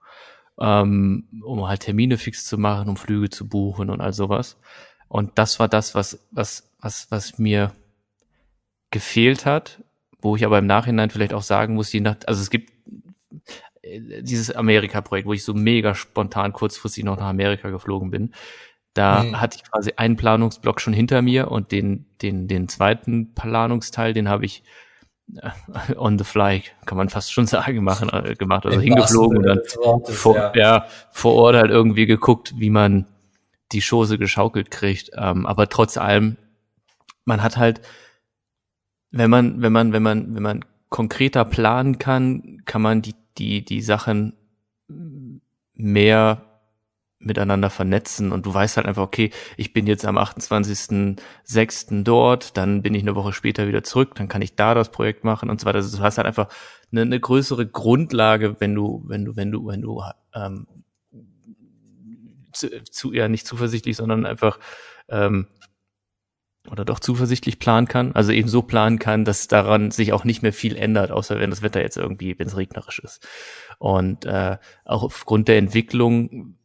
ähm, 0.61 1.29
um 1.45 1.67
halt 1.67 1.81
Termine 1.81 2.17
fix 2.17 2.47
zu 2.47 2.57
machen, 2.57 2.89
um 2.89 2.97
Flüge 2.97 3.29
zu 3.29 3.49
buchen 3.49 3.91
und 3.91 4.01
all 4.01 4.13
sowas. 4.13 4.57
Und 5.09 5.33
das 5.35 5.59
war 5.59 5.69
das, 5.69 5.95
was, 5.97 6.27
was, 6.31 6.71
was, 6.81 7.11
was 7.11 7.39
mir 7.39 7.73
gefehlt 8.91 9.47
hat, 9.47 9.83
wo 10.21 10.37
ich 10.37 10.47
aber 10.47 10.59
im 10.59 10.67
Nachhinein 10.67 11.11
vielleicht 11.11 11.35
auch 11.35 11.43
sagen 11.43 11.75
muss, 11.75 11.93
je 11.93 12.01
nach, 12.01 12.17
also 12.27 12.41
es 12.41 12.51
gibt 12.51 12.73
äh, 13.83 14.23
dieses 14.23 14.53
Amerika-Projekt, 14.53 15.27
wo 15.27 15.33
ich 15.33 15.45
so 15.45 15.55
mega 15.55 15.97
spontan 15.97 16.53
kurzfristig 16.53 17.03
noch 17.03 17.17
nach 17.17 17.27
Amerika 17.27 17.71
geflogen 17.71 18.11
bin. 18.11 18.33
Da 18.95 19.25
mhm. 19.25 19.41
hatte 19.41 19.59
ich 19.59 19.71
quasi 19.71 19.93
einen 19.97 20.17
Planungsblock 20.17 20.81
schon 20.81 20.93
hinter 20.93 21.21
mir 21.21 21.51
und 21.51 21.73
den, 21.73 22.07
den, 22.23 22.47
den 22.47 22.69
zweiten 22.69 23.35
Planungsteil, 23.35 24.13
den 24.15 24.29
habe 24.29 24.45
ich 24.45 24.63
äh, 25.37 25.51
on 25.97 26.17
the 26.19 26.25
fly, 26.25 26.63
kann 26.87 26.97
man 26.97 27.09
fast 27.09 27.33
schon 27.33 27.47
sagen, 27.47 27.83
machen, 27.83 28.09
äh, 28.11 28.35
gemacht, 28.35 28.67
also 28.67 28.79
Im 28.79 28.85
hingeflogen 28.85 29.39
und 29.39 29.47
dann 29.47 29.59
Wortes, 29.83 30.17
vor, 30.17 30.37
ja. 30.37 30.53
ja. 30.55 30.87
vor 31.11 31.35
Ort 31.35 31.57
halt 31.57 31.71
irgendwie 31.71 32.07
geguckt, 32.07 32.55
wie 32.57 32.71
man 32.71 33.07
die 33.73 33.83
Chose 33.83 34.17
geschaukelt 34.17 34.71
kriegt. 34.71 35.11
Ähm, 35.17 35.45
aber 35.45 35.69
trotz 35.69 35.97
allem, 35.97 36.37
man 37.25 37.43
hat 37.43 37.57
halt, 37.57 37.81
wenn 39.11 39.31
man, 39.31 39.61
wenn 39.61 39.73
man, 39.73 39.93
wenn 39.93 40.03
man, 40.03 40.35
wenn 40.35 40.43
man 40.43 40.65
konkreter 40.89 41.45
planen 41.45 41.99
kann, 41.99 42.63
kann 42.65 42.81
man 42.81 43.03
die, 43.03 43.17
die, 43.39 43.65
die 43.65 43.81
Sachen 43.83 44.35
mehr 45.75 46.54
miteinander 47.25 47.71
vernetzen 47.71 48.33
und 48.33 48.47
du 48.47 48.55
weißt 48.55 48.77
halt 48.77 48.87
einfach, 48.87 49.03
okay, 49.03 49.31
ich 49.57 49.73
bin 49.73 49.87
jetzt 49.87 50.05
am 50.05 50.19
28.06. 50.19 52.03
dort, 52.05 52.57
dann 52.57 52.83
bin 52.83 52.95
ich 52.95 53.03
eine 53.03 53.15
Woche 53.15 53.33
später 53.33 53.67
wieder 53.69 53.83
zurück, 53.83 54.15
dann 54.15 54.29
kann 54.29 54.43
ich 54.43 54.57
da 54.57 54.75
das 54.75 54.91
Projekt 54.91 55.25
machen 55.25 55.51
und 55.51 55.61
so 55.61 55.67
weiter. 55.67 55.79
Also 55.79 55.97
du 55.97 56.03
hast 56.03 56.19
halt 56.19 56.27
einfach 56.27 56.49
eine, 56.93 57.03
eine 57.03 57.21
größere 57.21 57.67
Grundlage, 57.67 58.57
wenn 58.61 58.75
du, 58.75 59.03
wenn 59.07 59.25
du, 59.25 59.37
wenn 59.37 59.51
du, 59.51 59.67
wenn 59.67 59.83
du 59.83 60.03
ähm, 60.35 60.67
zu, 62.53 62.83
zu 62.85 63.13
ja 63.13 63.29
nicht 63.29 63.47
zuversichtlich, 63.47 63.97
sondern 63.97 64.27
einfach 64.27 64.59
ähm, 65.09 65.47
oder 66.71 66.85
doch 66.85 66.99
zuversichtlich 66.99 67.59
planen 67.59 67.89
kann, 67.89 68.13
also 68.13 68.33
eben 68.33 68.49
so 68.49 68.63
planen 68.63 68.99
kann, 68.99 69.25
dass 69.25 69.49
daran 69.49 69.91
sich 69.91 70.13
auch 70.13 70.25
nicht 70.25 70.43
mehr 70.43 70.53
viel 70.53 70.77
ändert, 70.77 71.11
außer 71.11 71.39
wenn 71.39 71.51
das 71.51 71.63
Wetter 71.63 71.83
jetzt 71.83 71.99
irgendwie, 71.99 72.39
wenn 72.39 72.47
es 72.47 72.57
regnerisch 72.57 73.01
ist. 73.01 73.27
Und 73.79 74.25
äh, 74.25 74.57
auch 74.85 75.03
aufgrund 75.03 75.49
der 75.49 75.59
Entwicklung 75.59 76.57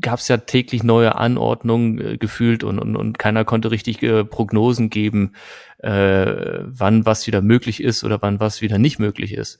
gab 0.00 0.18
es 0.18 0.28
ja 0.28 0.36
täglich 0.38 0.82
neue 0.82 1.14
Anordnungen 1.14 2.00
äh, 2.00 2.16
gefühlt 2.16 2.64
und, 2.64 2.78
und, 2.78 2.96
und 2.96 3.18
keiner 3.18 3.44
konnte 3.44 3.70
richtig 3.70 4.02
äh, 4.02 4.24
Prognosen 4.24 4.90
geben, 4.90 5.32
äh, 5.78 6.60
wann 6.64 7.06
was 7.06 7.26
wieder 7.26 7.40
möglich 7.40 7.82
ist 7.82 8.04
oder 8.04 8.20
wann 8.22 8.40
was 8.40 8.60
wieder 8.60 8.78
nicht 8.78 8.98
möglich 8.98 9.32
ist. 9.32 9.58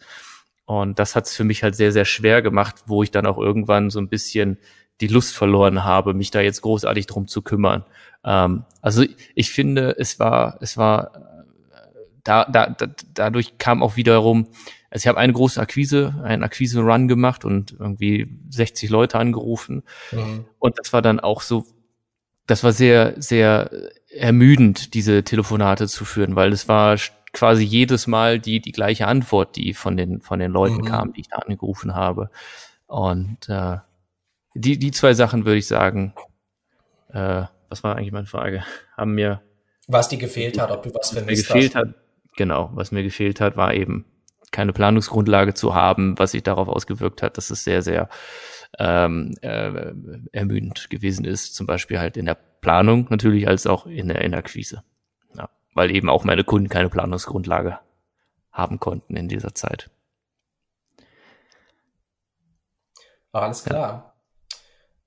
Und 0.64 0.98
das 0.98 1.16
hat 1.16 1.26
es 1.26 1.34
für 1.34 1.44
mich 1.44 1.62
halt 1.62 1.74
sehr, 1.74 1.92
sehr 1.92 2.04
schwer 2.04 2.42
gemacht, 2.42 2.76
wo 2.86 3.02
ich 3.02 3.10
dann 3.10 3.26
auch 3.26 3.38
irgendwann 3.38 3.90
so 3.90 4.00
ein 4.00 4.08
bisschen 4.08 4.58
die 5.00 5.08
Lust 5.08 5.34
verloren 5.34 5.84
habe, 5.84 6.14
mich 6.14 6.30
da 6.30 6.40
jetzt 6.40 6.62
großartig 6.62 7.06
drum 7.06 7.26
zu 7.26 7.42
kümmern. 7.42 7.84
Ähm, 8.24 8.64
also 8.82 9.04
ich 9.34 9.50
finde, 9.50 9.96
es 9.98 10.18
war, 10.18 10.58
es 10.60 10.76
war, 10.76 11.12
äh, 11.14 11.20
da, 12.22 12.44
da, 12.44 12.68
da, 12.68 12.86
dadurch 13.14 13.58
kam 13.58 13.82
auch 13.82 13.96
wiederum, 13.96 14.48
also 14.90 15.04
ich 15.04 15.06
habe 15.06 15.18
eine 15.18 15.32
große 15.32 15.60
Akquise, 15.60 16.20
einen 16.24 16.42
Akquise-Run 16.42 17.06
gemacht 17.06 17.44
und 17.44 17.76
irgendwie 17.78 18.28
60 18.50 18.90
Leute 18.90 19.18
angerufen. 19.18 19.84
Mhm. 20.10 20.46
Und 20.58 20.78
das 20.78 20.92
war 20.92 21.00
dann 21.00 21.20
auch 21.20 21.42
so, 21.42 21.64
das 22.46 22.64
war 22.64 22.72
sehr, 22.72 23.14
sehr 23.16 23.70
ermüdend, 24.12 24.94
diese 24.94 25.22
Telefonate 25.22 25.86
zu 25.86 26.04
führen, 26.04 26.34
weil 26.34 26.52
es 26.52 26.66
war 26.66 26.96
quasi 27.32 27.62
jedes 27.62 28.08
Mal 28.08 28.40
die, 28.40 28.60
die 28.60 28.72
gleiche 28.72 29.06
Antwort, 29.06 29.54
die 29.54 29.74
von 29.74 29.96
den, 29.96 30.20
von 30.20 30.40
den 30.40 30.50
Leuten 30.50 30.78
mhm. 30.78 30.84
kam, 30.84 31.12
die 31.12 31.20
ich 31.20 31.28
da 31.28 31.36
angerufen 31.36 31.94
habe. 31.94 32.28
Und 32.88 33.48
äh, 33.48 33.76
die, 34.54 34.76
die 34.76 34.90
zwei 34.90 35.14
Sachen 35.14 35.44
würde 35.44 35.58
ich 35.58 35.68
sagen, 35.68 36.14
äh, 37.12 37.44
was 37.68 37.84
war 37.84 37.94
eigentlich 37.94 38.10
meine 38.10 38.26
Frage? 38.26 38.64
Haben 38.96 39.14
mir. 39.14 39.40
Was 39.86 40.08
dir 40.08 40.18
gefehlt 40.18 40.60
hat, 40.60 40.72
ob 40.72 40.82
du 40.82 40.92
was 40.92 41.10
vermisst 41.12 41.46
gefehlt 41.46 41.76
hast. 41.76 41.86
hat, 41.86 41.94
genau, 42.36 42.70
was 42.74 42.90
mir 42.90 43.04
gefehlt 43.04 43.40
hat, 43.40 43.56
war 43.56 43.72
eben 43.74 44.04
keine 44.50 44.72
Planungsgrundlage 44.72 45.54
zu 45.54 45.74
haben, 45.74 46.18
was 46.18 46.32
sich 46.32 46.42
darauf 46.42 46.68
ausgewirkt 46.68 47.22
hat, 47.22 47.36
dass 47.36 47.50
es 47.50 47.64
sehr, 47.64 47.82
sehr 47.82 48.08
ähm, 48.78 49.34
äh, 49.42 49.92
ermüdend 50.32 50.90
gewesen 50.90 51.24
ist, 51.24 51.54
zum 51.54 51.66
Beispiel 51.66 51.98
halt 51.98 52.16
in 52.16 52.26
der 52.26 52.36
Planung 52.60 53.06
natürlich 53.10 53.48
als 53.48 53.66
auch 53.66 53.86
in 53.86 54.08
der, 54.08 54.22
in 54.22 54.32
der 54.32 54.40
Akquise. 54.40 54.82
Ja, 55.34 55.48
weil 55.74 55.90
eben 55.90 56.08
auch 56.08 56.24
meine 56.24 56.44
Kunden 56.44 56.68
keine 56.68 56.88
Planungsgrundlage 56.88 57.78
haben 58.52 58.80
konnten 58.80 59.16
in 59.16 59.28
dieser 59.28 59.54
Zeit. 59.54 59.90
Alles 63.32 63.64
klar. 63.64 64.14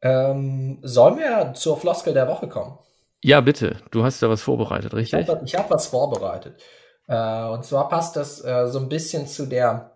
Ja. 0.02 0.32
Ähm, 0.32 0.80
sollen 0.82 1.18
wir 1.18 1.54
zur 1.54 1.78
Floskel 1.78 2.14
der 2.14 2.28
Woche 2.28 2.48
kommen? 2.48 2.78
Ja, 3.22 3.40
bitte. 3.40 3.78
Du 3.92 4.04
hast 4.04 4.22
ja 4.22 4.30
was 4.30 4.42
vorbereitet, 4.42 4.94
richtig? 4.94 5.22
Ich 5.22 5.30
habe 5.30 5.46
hab 5.46 5.70
was 5.70 5.88
vorbereitet. 5.88 6.62
Äh, 7.08 7.44
und 7.46 7.66
zwar 7.66 7.90
passt 7.90 8.16
das 8.16 8.44
äh, 8.44 8.68
so 8.68 8.80
ein 8.80 8.90
bisschen 8.90 9.28
zu 9.28 9.46
der 9.46 9.94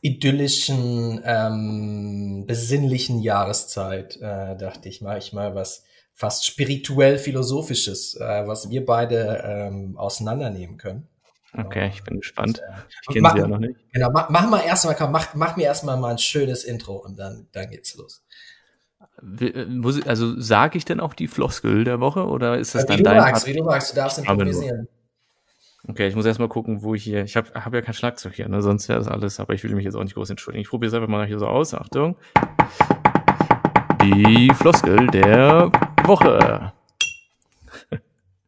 idyllischen, 0.00 1.22
ähm, 1.24 2.44
besinnlichen 2.46 3.20
Jahreszeit, 3.22 4.16
äh, 4.16 4.54
dachte 4.56 4.88
ich 4.88 5.00
mal, 5.00 5.16
ich 5.16 5.32
mal 5.32 5.54
was 5.54 5.84
fast 6.12 6.44
spirituell 6.44 7.18
philosophisches, 7.18 8.14
äh, 8.16 8.46
was 8.46 8.68
wir 8.68 8.84
beide 8.84 9.42
ähm, 9.44 9.96
auseinandernehmen 9.96 10.76
können. 10.76 11.08
Okay, 11.56 11.88
ich 11.88 12.02
bin 12.04 12.18
gespannt. 12.18 12.58
Äh, 12.58 12.80
ich 13.00 13.14
kenne 13.14 13.30
sie 13.32 13.38
ja 13.38 13.48
noch 13.48 13.58
nicht. 13.58 13.76
Genau, 13.92 14.10
mach, 14.10 14.28
mach 14.28 14.48
mal 14.50 14.60
erstmal, 14.60 14.96
mach, 15.10 15.34
mach 15.34 15.56
mir 15.56 15.64
erstmal 15.64 15.96
mal 15.96 16.10
ein 16.10 16.18
schönes 16.18 16.64
Intro 16.64 16.96
und 16.96 17.18
dann, 17.18 17.48
dann 17.52 17.70
geht's 17.70 17.94
los. 17.94 18.24
Also 20.06 20.38
sage 20.40 20.76
ich 20.76 20.84
denn 20.84 21.00
auch 21.00 21.14
die 21.14 21.28
Floskel 21.28 21.84
der 21.84 22.00
Woche 22.00 22.26
oder 22.26 22.58
ist 22.58 22.74
das 22.74 22.82
ja, 22.82 22.88
dann 22.88 23.04
dein 23.04 23.16
magst, 23.18 23.46
Wie 23.46 23.52
du 23.54 23.64
magst, 23.64 23.92
du 23.92 23.96
darfst 23.96 24.18
improvisieren. 24.18 24.88
Okay, 25.86 26.08
ich 26.08 26.16
muss 26.16 26.24
erstmal 26.24 26.48
gucken, 26.48 26.82
wo 26.82 26.94
ich 26.94 27.04
hier. 27.04 27.24
Ich 27.24 27.36
habe 27.36 27.50
hab 27.54 27.74
ja 27.74 27.82
kein 27.82 27.92
Schlagzeug 27.92 28.34
hier, 28.34 28.48
ne? 28.48 28.62
sonst 28.62 28.88
wäre 28.88 28.98
das 28.98 29.08
alles, 29.08 29.38
aber 29.38 29.52
ich 29.52 29.62
will 29.64 29.74
mich 29.74 29.84
jetzt 29.84 29.94
auch 29.94 30.02
nicht 30.02 30.14
groß 30.14 30.30
entschuldigen. 30.30 30.62
Ich 30.62 30.70
probiere 30.70 30.88
es 30.88 30.94
einfach 30.94 31.08
mal 31.08 31.26
hier 31.26 31.38
so 31.38 31.46
aus. 31.46 31.74
Achtung. 31.74 32.16
Die 34.02 34.50
Floskel 34.54 35.06
der 35.08 35.70
Woche. 36.04 36.72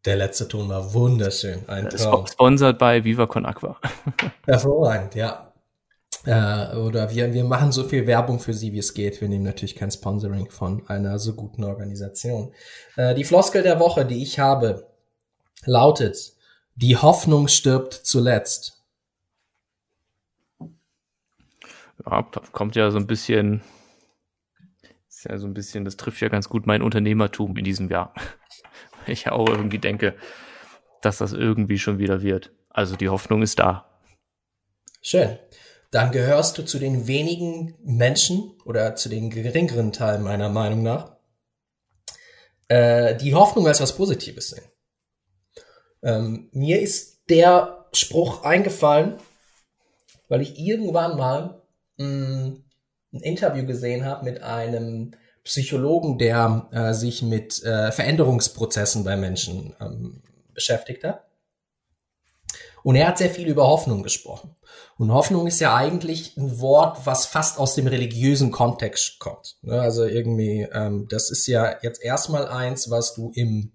Der 0.06 0.16
letzte 0.16 0.48
Ton 0.48 0.68
war 0.68 0.94
wunderschön. 0.94 1.68
Ein 1.68 1.90
Traum. 1.90 2.26
Sponsored 2.26 2.78
bei 2.78 3.04
Viva 3.04 3.26
Con 3.26 3.44
Aqua. 3.44 3.76
Hervorragend, 4.46 5.14
ja. 5.14 5.52
Äh, 6.24 6.76
oder 6.76 7.10
wir, 7.10 7.34
wir 7.34 7.44
machen 7.44 7.70
so 7.70 7.84
viel 7.84 8.06
Werbung 8.06 8.40
für 8.40 8.54
sie, 8.54 8.72
wie 8.72 8.78
es 8.78 8.94
geht. 8.94 9.20
Wir 9.20 9.28
nehmen 9.28 9.44
natürlich 9.44 9.76
kein 9.76 9.90
Sponsoring 9.90 10.50
von 10.50 10.88
einer 10.88 11.18
so 11.18 11.34
guten 11.34 11.64
Organisation. 11.64 12.52
Äh, 12.96 13.14
die 13.14 13.24
Floskel 13.24 13.62
der 13.62 13.78
Woche, 13.78 14.06
die 14.06 14.22
ich 14.22 14.38
habe, 14.38 14.86
lautet, 15.64 16.35
die 16.76 16.96
Hoffnung 16.96 17.48
stirbt 17.48 17.94
zuletzt. 17.94 18.84
Ja, 22.04 22.22
kommt 22.52 22.76
ja 22.76 22.90
so 22.90 22.98
ein 22.98 23.06
bisschen, 23.06 23.62
ist 25.08 25.24
ja 25.24 25.38
so 25.38 25.46
ein 25.46 25.54
bisschen, 25.54 25.84
das 25.84 25.96
trifft 25.96 26.20
ja 26.20 26.28
ganz 26.28 26.48
gut 26.48 26.66
mein 26.66 26.82
Unternehmertum 26.82 27.56
in 27.56 27.64
diesem 27.64 27.88
Jahr. 27.88 28.14
Ich 29.08 29.22
ja 29.22 29.30
auch 29.30 29.48
irgendwie 29.48 29.78
denke, 29.78 30.16
dass 31.00 31.18
das 31.18 31.32
irgendwie 31.32 31.78
schon 31.78 32.00
wieder 32.00 32.22
wird. 32.22 32.50
Also 32.70 32.96
die 32.96 33.08
Hoffnung 33.08 33.40
ist 33.40 33.60
da. 33.60 34.00
Schön. 35.00 35.38
Dann 35.92 36.10
gehörst 36.10 36.58
du 36.58 36.64
zu 36.64 36.80
den 36.80 37.06
wenigen 37.06 37.76
Menschen 37.84 38.52
oder 38.64 38.96
zu 38.96 39.08
den 39.08 39.30
geringeren 39.30 39.92
Teilen 39.92 40.24
meiner 40.24 40.48
Meinung 40.48 40.82
nach, 40.82 41.18
äh, 42.66 43.14
die 43.14 43.32
Hoffnung 43.32 43.68
als 43.68 43.80
was 43.80 43.94
Positives 43.94 44.48
sehen. 44.48 44.64
Ähm, 46.02 46.48
mir 46.52 46.80
ist 46.80 47.28
der 47.28 47.86
Spruch 47.92 48.44
eingefallen, 48.44 49.16
weil 50.28 50.42
ich 50.42 50.58
irgendwann 50.58 51.16
mal 51.16 51.62
mh, 51.98 52.06
mm, 52.06 52.64
ein 53.12 53.20
Interview 53.20 53.66
gesehen 53.66 54.04
habe 54.04 54.24
mit 54.24 54.42
einem 54.42 55.12
Psychologen, 55.44 56.18
der 56.18 56.68
äh, 56.72 56.92
sich 56.92 57.22
mit 57.22 57.62
äh, 57.62 57.92
Veränderungsprozessen 57.92 59.04
bei 59.04 59.16
Menschen 59.16 59.74
ähm, 59.80 60.22
beschäftigt 60.52 61.04
hat. 61.04 61.24
Und 62.82 62.94
er 62.96 63.08
hat 63.08 63.18
sehr 63.18 63.30
viel 63.30 63.48
über 63.48 63.66
Hoffnung 63.66 64.02
gesprochen. 64.02 64.54
Und 64.98 65.12
Hoffnung 65.12 65.46
ist 65.46 65.60
ja 65.60 65.74
eigentlich 65.74 66.36
ein 66.36 66.60
Wort, 66.60 67.04
was 67.04 67.26
fast 67.26 67.58
aus 67.58 67.74
dem 67.74 67.86
religiösen 67.86 68.50
Kontext 68.50 69.18
kommt. 69.18 69.56
Ne, 69.62 69.80
also 69.80 70.04
irgendwie, 70.04 70.68
ähm, 70.72 71.06
das 71.08 71.30
ist 71.30 71.46
ja 71.46 71.76
jetzt 71.82 72.02
erstmal 72.02 72.46
eins, 72.46 72.90
was 72.90 73.14
du 73.14 73.32
im 73.34 73.72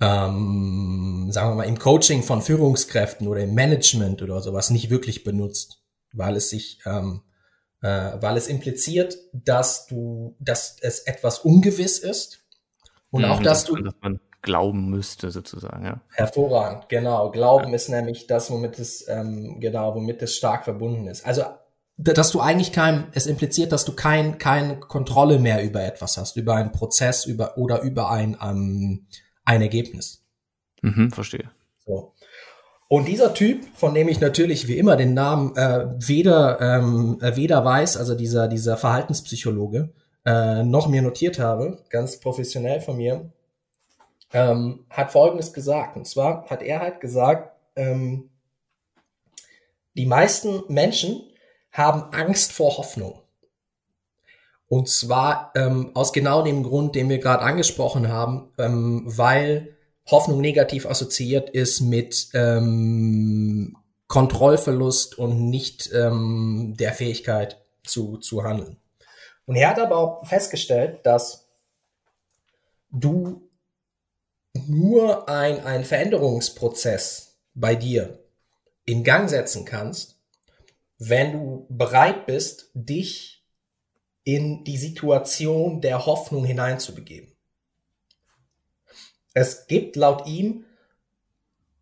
ähm, 0.00 1.28
sagen 1.30 1.50
wir 1.50 1.54
mal, 1.56 1.64
im 1.64 1.78
Coaching 1.78 2.22
von 2.22 2.40
Führungskräften 2.42 3.26
oder 3.26 3.40
im 3.40 3.54
Management 3.54 4.22
oder 4.22 4.40
sowas 4.40 4.70
nicht 4.70 4.90
wirklich 4.90 5.24
benutzt, 5.24 5.82
weil 6.12 6.36
es 6.36 6.50
sich, 6.50 6.80
ähm, 6.86 7.22
äh, 7.82 8.12
weil 8.20 8.36
es 8.36 8.46
impliziert, 8.46 9.18
dass 9.32 9.86
du, 9.86 10.36
dass 10.38 10.76
es 10.80 11.00
etwas 11.00 11.40
ungewiss 11.40 11.98
ist 11.98 12.44
und 13.10 13.22
mhm, 13.22 13.30
auch, 13.30 13.42
dass 13.42 13.64
du, 13.64 13.76
dass 13.76 13.94
man 14.00 14.20
glauben 14.42 14.88
müsste 14.88 15.30
sozusagen, 15.30 15.84
ja. 15.84 16.00
Hervorragend, 16.14 16.88
genau. 16.88 17.30
Glauben 17.30 17.68
ja. 17.68 17.74
ist 17.74 17.90
nämlich 17.90 18.26
das, 18.26 18.50
womit 18.50 18.78
es 18.78 19.06
ähm, 19.06 19.60
genau, 19.60 19.94
womit 19.94 20.22
es 20.22 20.34
stark 20.34 20.64
verbunden 20.64 21.08
ist. 21.08 21.26
Also 21.26 21.44
dass 22.02 22.30
du 22.30 22.40
eigentlich 22.40 22.72
kein, 22.72 23.08
es 23.12 23.26
impliziert, 23.26 23.72
dass 23.72 23.84
du 23.84 23.94
kein, 23.94 24.38
keine 24.38 24.80
Kontrolle 24.80 25.38
mehr 25.38 25.62
über 25.62 25.82
etwas 25.82 26.16
hast, 26.16 26.36
über 26.38 26.54
einen 26.54 26.72
Prozess, 26.72 27.26
über 27.26 27.58
oder 27.58 27.82
über 27.82 28.10
ein 28.10 28.38
ähm, 28.42 29.06
ein 29.50 29.62
Ergebnis. 29.62 30.22
Mhm, 30.82 31.10
verstehe. 31.10 31.50
So. 31.84 32.12
Und 32.88 33.06
dieser 33.06 33.34
Typ, 33.34 33.64
von 33.74 33.94
dem 33.94 34.08
ich 34.08 34.20
natürlich 34.20 34.68
wie 34.68 34.78
immer 34.78 34.96
den 34.96 35.14
Namen 35.14 35.56
äh, 35.56 35.86
weder, 35.96 36.60
ähm, 36.60 37.18
äh, 37.20 37.36
weder 37.36 37.64
weiß, 37.64 37.96
also 37.96 38.14
dieser, 38.14 38.48
dieser 38.48 38.76
Verhaltenspsychologe, 38.76 39.92
äh, 40.24 40.62
noch 40.62 40.88
mir 40.88 41.02
notiert 41.02 41.38
habe, 41.38 41.78
ganz 41.88 42.20
professionell 42.20 42.80
von 42.80 42.96
mir, 42.96 43.32
ähm, 44.32 44.86
hat 44.88 45.12
Folgendes 45.12 45.52
gesagt. 45.52 45.96
Und 45.96 46.06
zwar 46.06 46.46
hat 46.46 46.62
er 46.62 46.80
halt 46.80 47.00
gesagt, 47.00 47.56
ähm, 47.76 48.30
die 49.94 50.06
meisten 50.06 50.62
Menschen 50.68 51.22
haben 51.72 52.12
Angst 52.12 52.52
vor 52.52 52.76
Hoffnung. 52.78 53.20
Und 54.70 54.88
zwar 54.88 55.50
ähm, 55.56 55.90
aus 55.94 56.12
genau 56.12 56.42
dem 56.42 56.62
Grund, 56.62 56.94
den 56.94 57.08
wir 57.08 57.18
gerade 57.18 57.42
angesprochen 57.42 58.06
haben, 58.06 58.52
ähm, 58.56 59.02
weil 59.04 59.76
Hoffnung 60.08 60.40
negativ 60.40 60.86
assoziiert 60.86 61.50
ist 61.50 61.80
mit 61.80 62.28
ähm, 62.34 63.76
Kontrollverlust 64.06 65.18
und 65.18 65.50
nicht 65.50 65.90
ähm, 65.92 66.76
der 66.78 66.92
Fähigkeit 66.92 67.60
zu, 67.82 68.18
zu 68.18 68.44
handeln. 68.44 68.76
Und 69.44 69.56
er 69.56 69.70
hat 69.70 69.80
aber 69.80 69.96
auch 69.96 70.24
festgestellt, 70.24 71.00
dass 71.02 71.48
du 72.92 73.50
nur 74.68 75.28
ein, 75.28 75.64
ein 75.64 75.84
Veränderungsprozess 75.84 77.40
bei 77.54 77.74
dir 77.74 78.20
in 78.84 79.02
Gang 79.02 79.28
setzen 79.28 79.64
kannst, 79.64 80.20
wenn 80.96 81.32
du 81.32 81.66
bereit 81.68 82.26
bist, 82.26 82.70
dich 82.74 83.39
in 84.24 84.64
die 84.64 84.76
Situation 84.76 85.80
der 85.80 86.06
Hoffnung 86.06 86.44
hineinzubegeben. 86.44 87.34
Es 89.34 89.66
gibt 89.66 89.96
laut 89.96 90.26
ihm 90.26 90.64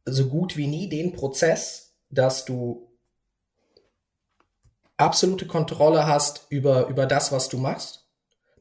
so 0.04 0.28
gut 0.28 0.56
wie 0.56 0.66
nie 0.66 0.88
den 0.88 1.12
Prozess, 1.12 1.94
dass 2.10 2.44
du 2.44 2.88
absolute 4.96 5.46
Kontrolle 5.46 6.06
hast 6.06 6.46
über, 6.50 6.88
über 6.88 7.06
das, 7.06 7.32
was 7.32 7.48
du 7.48 7.58
machst. 7.58 8.06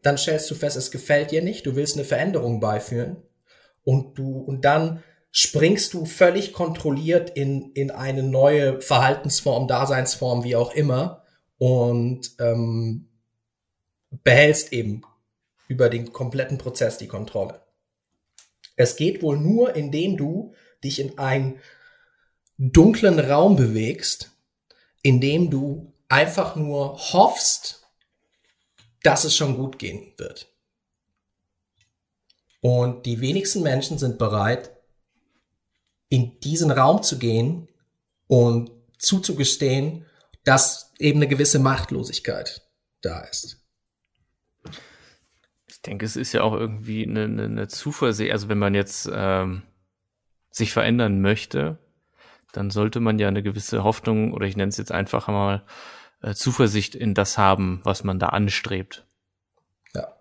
Dann 0.03 0.17
stellst 0.17 0.49
du 0.51 0.55
fest, 0.55 0.78
es 0.78 0.91
gefällt 0.91 1.32
dir 1.32 1.41
nicht, 1.41 1.65
du 1.65 1.75
willst 1.75 1.95
eine 1.95 2.05
Veränderung 2.05 2.59
beiführen 2.59 3.17
und 3.84 4.17
du, 4.17 4.39
und 4.39 4.63
dann 4.63 5.03
springst 5.32 5.93
du 5.93 6.05
völlig 6.05 6.53
kontrolliert 6.53 7.32
in, 7.32 7.71
in 7.73 7.91
eine 7.91 8.23
neue 8.23 8.82
Verhaltensform, 8.82 9.67
Daseinsform, 9.67 10.43
wie 10.43 10.55
auch 10.55 10.73
immer 10.73 11.23
und 11.57 12.32
ähm, 12.39 13.07
behältst 14.10 14.74
eben 14.74 15.01
über 15.68 15.89
den 15.89 16.14
kompletten 16.14 16.58
Prozess 16.58 16.97
die 16.97 17.08
Kontrolle. 17.08 17.62
Es 18.76 18.95
geht 18.95 19.22
wohl 19.22 19.38
nur, 19.38 19.76
indem 19.76 20.18
du 20.18 20.53
dich 20.84 20.99
in 20.99 21.18
einen 21.18 21.60
dunklen 22.58 23.20
Raum 23.20 23.55
bewegst, 23.55 24.32
indem 25.01 25.49
du 25.49 25.93
einfach 26.10 26.55
nur 26.55 26.97
hoffst, 27.14 27.84
dass 29.03 29.24
es 29.24 29.36
schon 29.36 29.58
gut 29.58 29.80
gehen 29.80 30.14
wird. 30.18 30.47
Und 32.62 33.05
die 33.05 33.22
wenigsten 33.22 33.62
Menschen 33.62 33.97
sind 33.97 34.18
bereit, 34.18 34.72
in 36.10 36.39
diesen 36.39 36.72
Raum 36.72 37.03
zu 37.03 37.20
gehen 37.20 37.68
und 38.28 38.72
zuzugestehen, 38.97 40.05
dass 40.43 40.93
eben 40.99 41.20
eine 41.20 41.28
gewisse 41.28 41.60
Machtlosigkeit 41.60 42.68
da 43.01 43.22
ist. 43.22 43.66
Denke, 45.88 46.06
es 46.06 46.18
ist 46.18 46.34
ja 46.34 46.44
auch 46.44 46.54
irgendwie 46.54 47.06
eine, 47.06 47.24
eine, 47.24 47.44
eine 47.46 47.68
Zuversicht, 47.68 48.32
also 48.32 48.50
wenn 48.50 48.60
man 48.60 48.76
jetzt 48.76 49.10
ähm, 49.12 49.64
sich 50.52 50.74
verändern 50.74 51.22
möchte, 51.22 51.78
dann 52.52 52.72
sollte 52.72 53.00
man 53.00 53.20
ja 53.20 53.28
eine 53.28 53.42
gewisse 53.42 53.84
Hoffnung 53.84 54.34
oder 54.34 54.46
ich 54.46 54.58
nenne 54.58 54.70
es 54.70 54.78
jetzt 54.78 54.92
einfach 54.92 55.28
mal 55.28 55.64
äh, 56.22 56.34
Zuversicht 56.34 56.94
in 56.94 57.14
das 57.14 57.38
haben, 57.38 57.80
was 57.84 58.04
man 58.04 58.20
da 58.20 58.28
anstrebt. 58.28 59.06
Ja. 59.94 60.14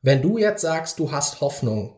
Wenn 0.00 0.22
du 0.22 0.38
jetzt 0.38 0.62
sagst, 0.62 0.98
du 0.98 1.12
hast 1.12 1.40
Hoffnung 1.40 1.96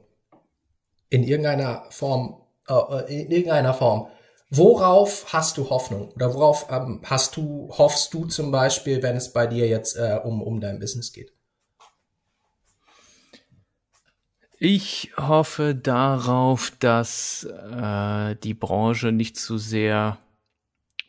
in 1.10 1.22
irgendeiner 1.22 1.84
Form, 1.90 2.42
äh, 2.68 3.22
in 3.22 3.30
irgendeiner 3.30 3.74
Form, 3.74 4.08
worauf 4.50 5.32
hast 5.32 5.58
du 5.58 5.70
Hoffnung? 5.70 6.10
Oder 6.12 6.34
worauf 6.34 6.66
ähm, 6.70 7.02
hast 7.04 7.36
du, 7.36 7.70
hoffst 7.76 8.12
du 8.14 8.24
zum 8.24 8.50
Beispiel, 8.50 9.02
wenn 9.02 9.16
es 9.16 9.32
bei 9.32 9.46
dir 9.46 9.68
jetzt 9.68 9.96
äh, 9.96 10.18
um, 10.24 10.42
um 10.42 10.60
dein 10.60 10.80
Business 10.80 11.12
geht? 11.12 11.32
Ich 14.64 15.10
hoffe 15.16 15.74
darauf, 15.74 16.72
dass 16.78 17.42
äh, 17.42 18.36
die 18.36 18.54
Branche 18.54 19.10
nicht 19.10 19.36
zu 19.36 19.58
sehr 19.58 20.18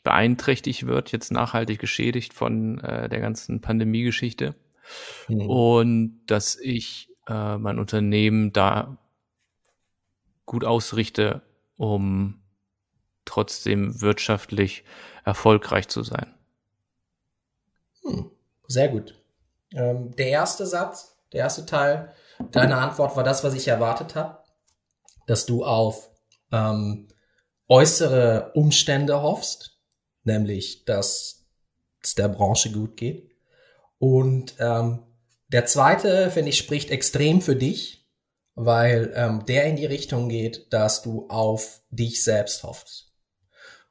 beeinträchtigt 0.03 0.87
wird, 0.87 1.11
jetzt 1.11 1.31
nachhaltig 1.31 1.77
geschädigt 1.77 2.33
von 2.33 2.79
äh, 2.79 3.07
der 3.09 3.19
ganzen 3.19 3.61
Pandemie-Geschichte. 3.61 4.55
Mhm. 5.27 5.47
Und 5.47 6.21
dass 6.25 6.55
ich 6.55 7.11
äh, 7.27 7.59
mein 7.59 7.77
Unternehmen 7.77 8.53
da 8.53 8.97
gut 10.47 10.63
ausrichte, 10.65 11.43
um 11.77 12.41
trotzdem 13.23 14.01
wirtschaftlich 14.01 14.83
erfolgreich 15.25 15.89
zu 15.89 16.01
sein. 16.01 16.33
Hm, 18.01 18.31
sehr 18.67 18.89
gut. 18.89 19.21
Ähm, 19.75 20.15
der 20.15 20.29
erste 20.29 20.65
Satz, 20.65 21.19
der 21.31 21.41
erste 21.41 21.67
Teil 21.67 22.15
Deine 22.51 22.77
Antwort 22.77 23.15
war 23.15 23.23
das, 23.23 23.43
was 23.43 23.53
ich 23.53 23.67
erwartet 23.67 24.15
habe, 24.15 24.39
dass 25.27 25.45
du 25.45 25.65
auf 25.65 26.09
ähm, 26.51 27.07
äußere 27.67 28.51
Umstände 28.53 29.21
hoffst, 29.21 29.79
nämlich 30.23 30.85
dass 30.85 31.45
es 32.01 32.15
der 32.15 32.27
Branche 32.27 32.71
gut 32.71 32.97
geht. 32.97 33.31
Und 33.97 34.55
ähm, 34.59 35.03
der 35.47 35.65
zweite, 35.65 36.31
finde 36.31 36.49
ich, 36.49 36.57
spricht 36.57 36.91
extrem 36.91 37.41
für 37.41 37.55
dich, 37.55 38.09
weil 38.55 39.11
ähm, 39.15 39.45
der 39.45 39.65
in 39.65 39.75
die 39.75 39.85
Richtung 39.85 40.29
geht, 40.29 40.71
dass 40.73 41.01
du 41.01 41.27
auf 41.29 41.81
dich 41.89 42.23
selbst 42.23 42.63
hoffst. 42.63 43.13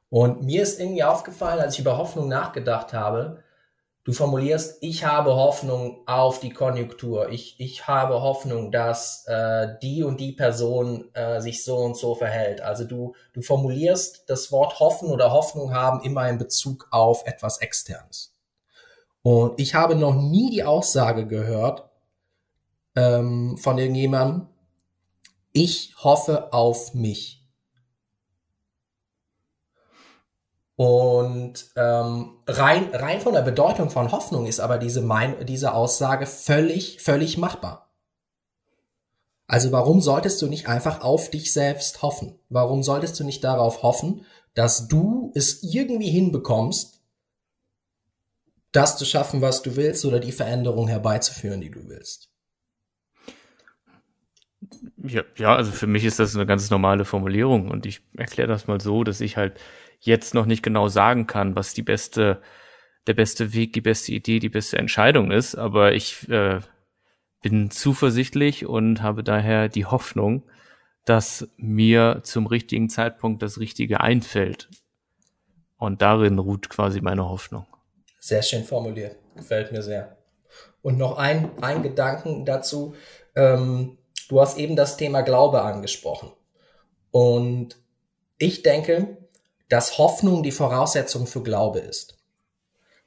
Und 0.09 0.43
mir 0.43 0.61
ist 0.61 0.79
irgendwie 0.79 1.03
aufgefallen, 1.03 1.59
als 1.59 1.73
ich 1.73 1.79
über 1.79 1.97
Hoffnung 1.97 2.27
nachgedacht 2.27 2.93
habe, 2.93 3.43
Du 4.05 4.11
formulierst, 4.11 4.79
ich 4.81 5.05
habe 5.05 5.33
Hoffnung 5.33 6.05
auf 6.07 6.41
die 6.41 6.49
Konjunktur. 6.49 7.29
Ich, 7.29 7.55
ich 7.57 7.87
habe 7.87 8.21
Hoffnung, 8.21 8.69
dass 8.69 9.25
äh, 9.27 9.75
die 9.81 10.03
und 10.03 10.19
die 10.19 10.33
Person 10.33 11.09
äh, 11.13 11.39
sich 11.39 11.63
so 11.63 11.77
und 11.77 11.95
so 11.95 12.13
verhält. 12.13 12.59
Also 12.59 12.83
du, 12.83 13.15
du 13.31 13.41
formulierst 13.41 14.25
das 14.27 14.51
Wort 14.51 14.81
hoffen 14.81 15.09
oder 15.09 15.31
Hoffnung 15.31 15.73
haben 15.73 16.01
immer 16.01 16.27
in 16.27 16.37
Bezug 16.37 16.87
auf 16.91 17.25
etwas 17.25 17.59
Externes. 17.59 18.33
Und 19.21 19.57
ich 19.61 19.73
habe 19.73 19.95
noch 19.95 20.15
nie 20.15 20.49
die 20.49 20.65
Aussage 20.65 21.25
gehört 21.25 21.89
ähm, 22.97 23.57
von 23.57 23.77
irgendjemandem, 23.77 24.47
ich 25.53 25.95
hoffe 26.03 26.51
auf 26.51 26.93
mich. 26.93 27.42
Und 30.75 31.67
ähm, 31.75 32.37
rein, 32.47 32.89
rein 32.93 33.21
von 33.21 33.33
der 33.33 33.43
Bedeutung 33.43 33.89
von 33.89 34.11
Hoffnung 34.11 34.47
ist 34.47 34.59
aber 34.59 34.77
diese, 34.77 35.01
mein, 35.01 35.45
diese 35.45 35.73
Aussage 35.73 36.25
völlig, 36.25 37.01
völlig 37.01 37.37
machbar. 37.37 37.91
Also 39.45 39.71
warum 39.71 40.01
solltest 40.01 40.41
du 40.41 40.47
nicht 40.47 40.67
einfach 40.67 41.01
auf 41.01 41.29
dich 41.29 41.53
selbst 41.53 42.01
hoffen? 42.01 42.39
Warum 42.49 42.81
solltest 42.81 43.19
du 43.19 43.23
nicht 43.23 43.43
darauf 43.43 43.83
hoffen, 43.83 44.25
dass 44.55 44.87
du 44.87 45.31
es 45.35 45.61
irgendwie 45.61 46.09
hinbekommst, 46.09 47.01
das 48.71 48.97
zu 48.97 49.05
schaffen, 49.05 49.41
was 49.41 49.61
du 49.61 49.75
willst 49.75 50.05
oder 50.05 50.19
die 50.19 50.31
Veränderung 50.31 50.87
herbeizuführen, 50.87 51.61
die 51.61 51.69
du 51.69 51.87
willst? 51.87 52.29
Ja, 55.05 55.23
ja, 55.37 55.55
also 55.55 55.71
für 55.71 55.87
mich 55.87 56.05
ist 56.05 56.19
das 56.19 56.35
eine 56.35 56.45
ganz 56.45 56.69
normale 56.69 57.05
Formulierung 57.05 57.69
und 57.69 57.85
ich 57.85 58.01
erkläre 58.17 58.47
das 58.47 58.67
mal 58.67 58.79
so, 58.79 59.03
dass 59.03 59.21
ich 59.21 59.37
halt 59.37 59.59
jetzt 60.05 60.33
noch 60.33 60.45
nicht 60.45 60.63
genau 60.63 60.87
sagen 60.87 61.27
kann, 61.27 61.55
was 61.55 61.73
die 61.73 61.81
beste, 61.81 62.41
der 63.07 63.13
beste 63.13 63.53
Weg, 63.53 63.73
die 63.73 63.81
beste 63.81 64.11
Idee, 64.11 64.39
die 64.39 64.49
beste 64.49 64.77
Entscheidung 64.77 65.31
ist. 65.31 65.55
Aber 65.55 65.93
ich 65.93 66.29
äh, 66.29 66.59
bin 67.41 67.71
zuversichtlich 67.71 68.65
und 68.65 69.01
habe 69.01 69.23
daher 69.23 69.69
die 69.69 69.85
Hoffnung, 69.85 70.43
dass 71.05 71.47
mir 71.57 72.21
zum 72.23 72.47
richtigen 72.47 72.89
Zeitpunkt 72.89 73.41
das 73.41 73.59
Richtige 73.59 74.01
einfällt. 74.01 74.69
Und 75.77 76.01
darin 76.01 76.39
ruht 76.39 76.69
quasi 76.69 77.01
meine 77.01 77.27
Hoffnung. 77.27 77.65
Sehr 78.19 78.41
schön 78.41 78.63
formuliert. 78.63 79.17
Gefällt 79.35 79.71
mir 79.71 79.81
sehr. 79.81 80.17
Und 80.81 80.97
noch 80.97 81.17
ein, 81.17 81.51
ein 81.61 81.83
Gedanken 81.83 82.45
dazu. 82.45 82.95
Ähm, 83.35 83.97
du 84.29 84.39
hast 84.39 84.57
eben 84.57 84.75
das 84.75 84.95
Thema 84.95 85.21
Glaube 85.21 85.61
angesprochen. 85.61 86.31
Und 87.11 87.77
ich 88.37 88.63
denke, 88.63 89.17
dass 89.69 89.97
Hoffnung 89.97 90.43
die 90.43 90.51
Voraussetzung 90.51 91.27
für 91.27 91.43
Glaube 91.43 91.79
ist. 91.79 92.17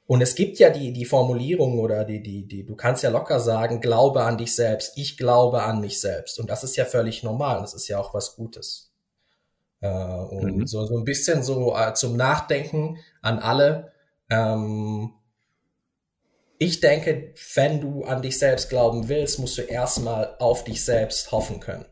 Und 0.07 0.21
es 0.21 0.35
gibt 0.35 0.57
ja 0.57 0.69
die, 0.69 0.93
die 0.93 1.05
Formulierung 1.05 1.79
oder 1.79 2.05
die, 2.05 2.23
die, 2.23 2.47
die, 2.47 2.65
du 2.65 2.75
kannst 2.75 3.03
ja 3.03 3.09
locker 3.09 3.41
sagen, 3.41 3.81
glaube 3.81 4.23
an 4.23 4.37
dich 4.37 4.55
selbst, 4.55 4.93
ich 4.95 5.17
glaube 5.17 5.63
an 5.63 5.81
mich 5.81 5.99
selbst. 5.99 6.39
Und 6.39 6.49
das 6.49 6.63
ist 6.63 6.77
ja 6.77 6.85
völlig 6.85 7.23
normal. 7.23 7.59
Das 7.59 7.73
ist 7.73 7.89
ja 7.89 7.99
auch 7.99 8.13
was 8.13 8.35
Gutes. 8.37 8.93
Äh, 9.81 9.89
und 9.89 10.57
mhm. 10.57 10.67
so, 10.67 10.85
so 10.85 10.97
ein 10.97 11.03
bisschen 11.03 11.43
so 11.43 11.75
äh, 11.75 11.93
zum 11.93 12.15
Nachdenken 12.15 12.99
an 13.21 13.39
alle. 13.39 13.91
Ähm, 14.29 15.13
ich 16.57 16.79
denke, 16.79 17.33
wenn 17.55 17.81
du 17.81 18.03
an 18.03 18.21
dich 18.21 18.39
selbst 18.39 18.69
glauben 18.69 19.09
willst, 19.09 19.39
musst 19.39 19.57
du 19.57 19.61
erstmal 19.61 20.35
auf 20.39 20.63
dich 20.63 20.83
selbst 20.83 21.33
hoffen 21.33 21.59
können. 21.59 21.85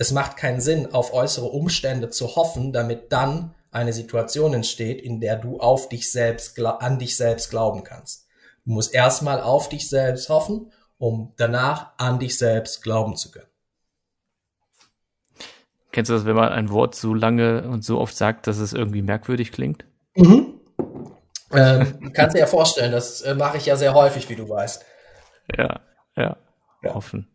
Es 0.00 0.12
macht 0.12 0.38
keinen 0.38 0.62
Sinn, 0.62 0.94
auf 0.94 1.12
äußere 1.12 1.44
Umstände 1.44 2.08
zu 2.08 2.34
hoffen, 2.34 2.72
damit 2.72 3.12
dann 3.12 3.54
eine 3.70 3.92
Situation 3.92 4.54
entsteht, 4.54 5.02
in 5.02 5.20
der 5.20 5.36
du 5.36 5.60
auf 5.60 5.90
dich 5.90 6.10
selbst, 6.10 6.58
an 6.58 6.98
dich 6.98 7.18
selbst 7.18 7.50
glauben 7.50 7.84
kannst. 7.84 8.26
Du 8.64 8.72
musst 8.72 8.94
erstmal 8.94 9.42
auf 9.42 9.68
dich 9.68 9.90
selbst 9.90 10.30
hoffen, 10.30 10.72
um 10.96 11.34
danach 11.36 11.90
an 11.98 12.18
dich 12.18 12.38
selbst 12.38 12.82
glauben 12.82 13.14
zu 13.14 13.30
können. 13.30 13.50
Kennst 15.92 16.08
du 16.08 16.14
das, 16.14 16.24
wenn 16.24 16.36
man 16.36 16.48
ein 16.48 16.70
Wort 16.70 16.94
so 16.94 17.12
lange 17.12 17.68
und 17.68 17.84
so 17.84 18.00
oft 18.00 18.16
sagt, 18.16 18.46
dass 18.46 18.56
es 18.56 18.72
irgendwie 18.72 19.02
merkwürdig 19.02 19.52
klingt? 19.52 19.84
Mhm. 20.16 20.60
Ähm, 21.52 22.10
kannst 22.14 22.34
dir 22.34 22.40
ja 22.40 22.46
vorstellen, 22.46 22.92
das 22.92 23.20
äh, 23.20 23.34
mache 23.34 23.58
ich 23.58 23.66
ja 23.66 23.76
sehr 23.76 23.92
häufig, 23.92 24.30
wie 24.30 24.36
du 24.36 24.48
weißt. 24.48 24.82
Ja, 25.58 25.80
ja, 26.16 26.38
ja. 26.82 26.94
hoffen. 26.94 27.28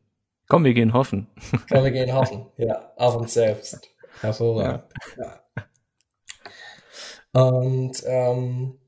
Komm, 0.47 0.63
wir 0.63 0.73
gehen 0.73 0.93
hoffen. 0.93 1.27
Komm, 1.69 1.83
wir 1.83 1.91
gehen 1.91 2.13
hoffen. 2.13 2.45
Ja, 2.57 2.91
auf 2.95 3.15
uns 3.15 3.33
selbst. 3.33 3.89
Hervorragend. 4.21 4.83
Ja. 5.17 5.41
ja. 7.35 7.41
Und 7.41 8.03
ähm, 8.05 8.79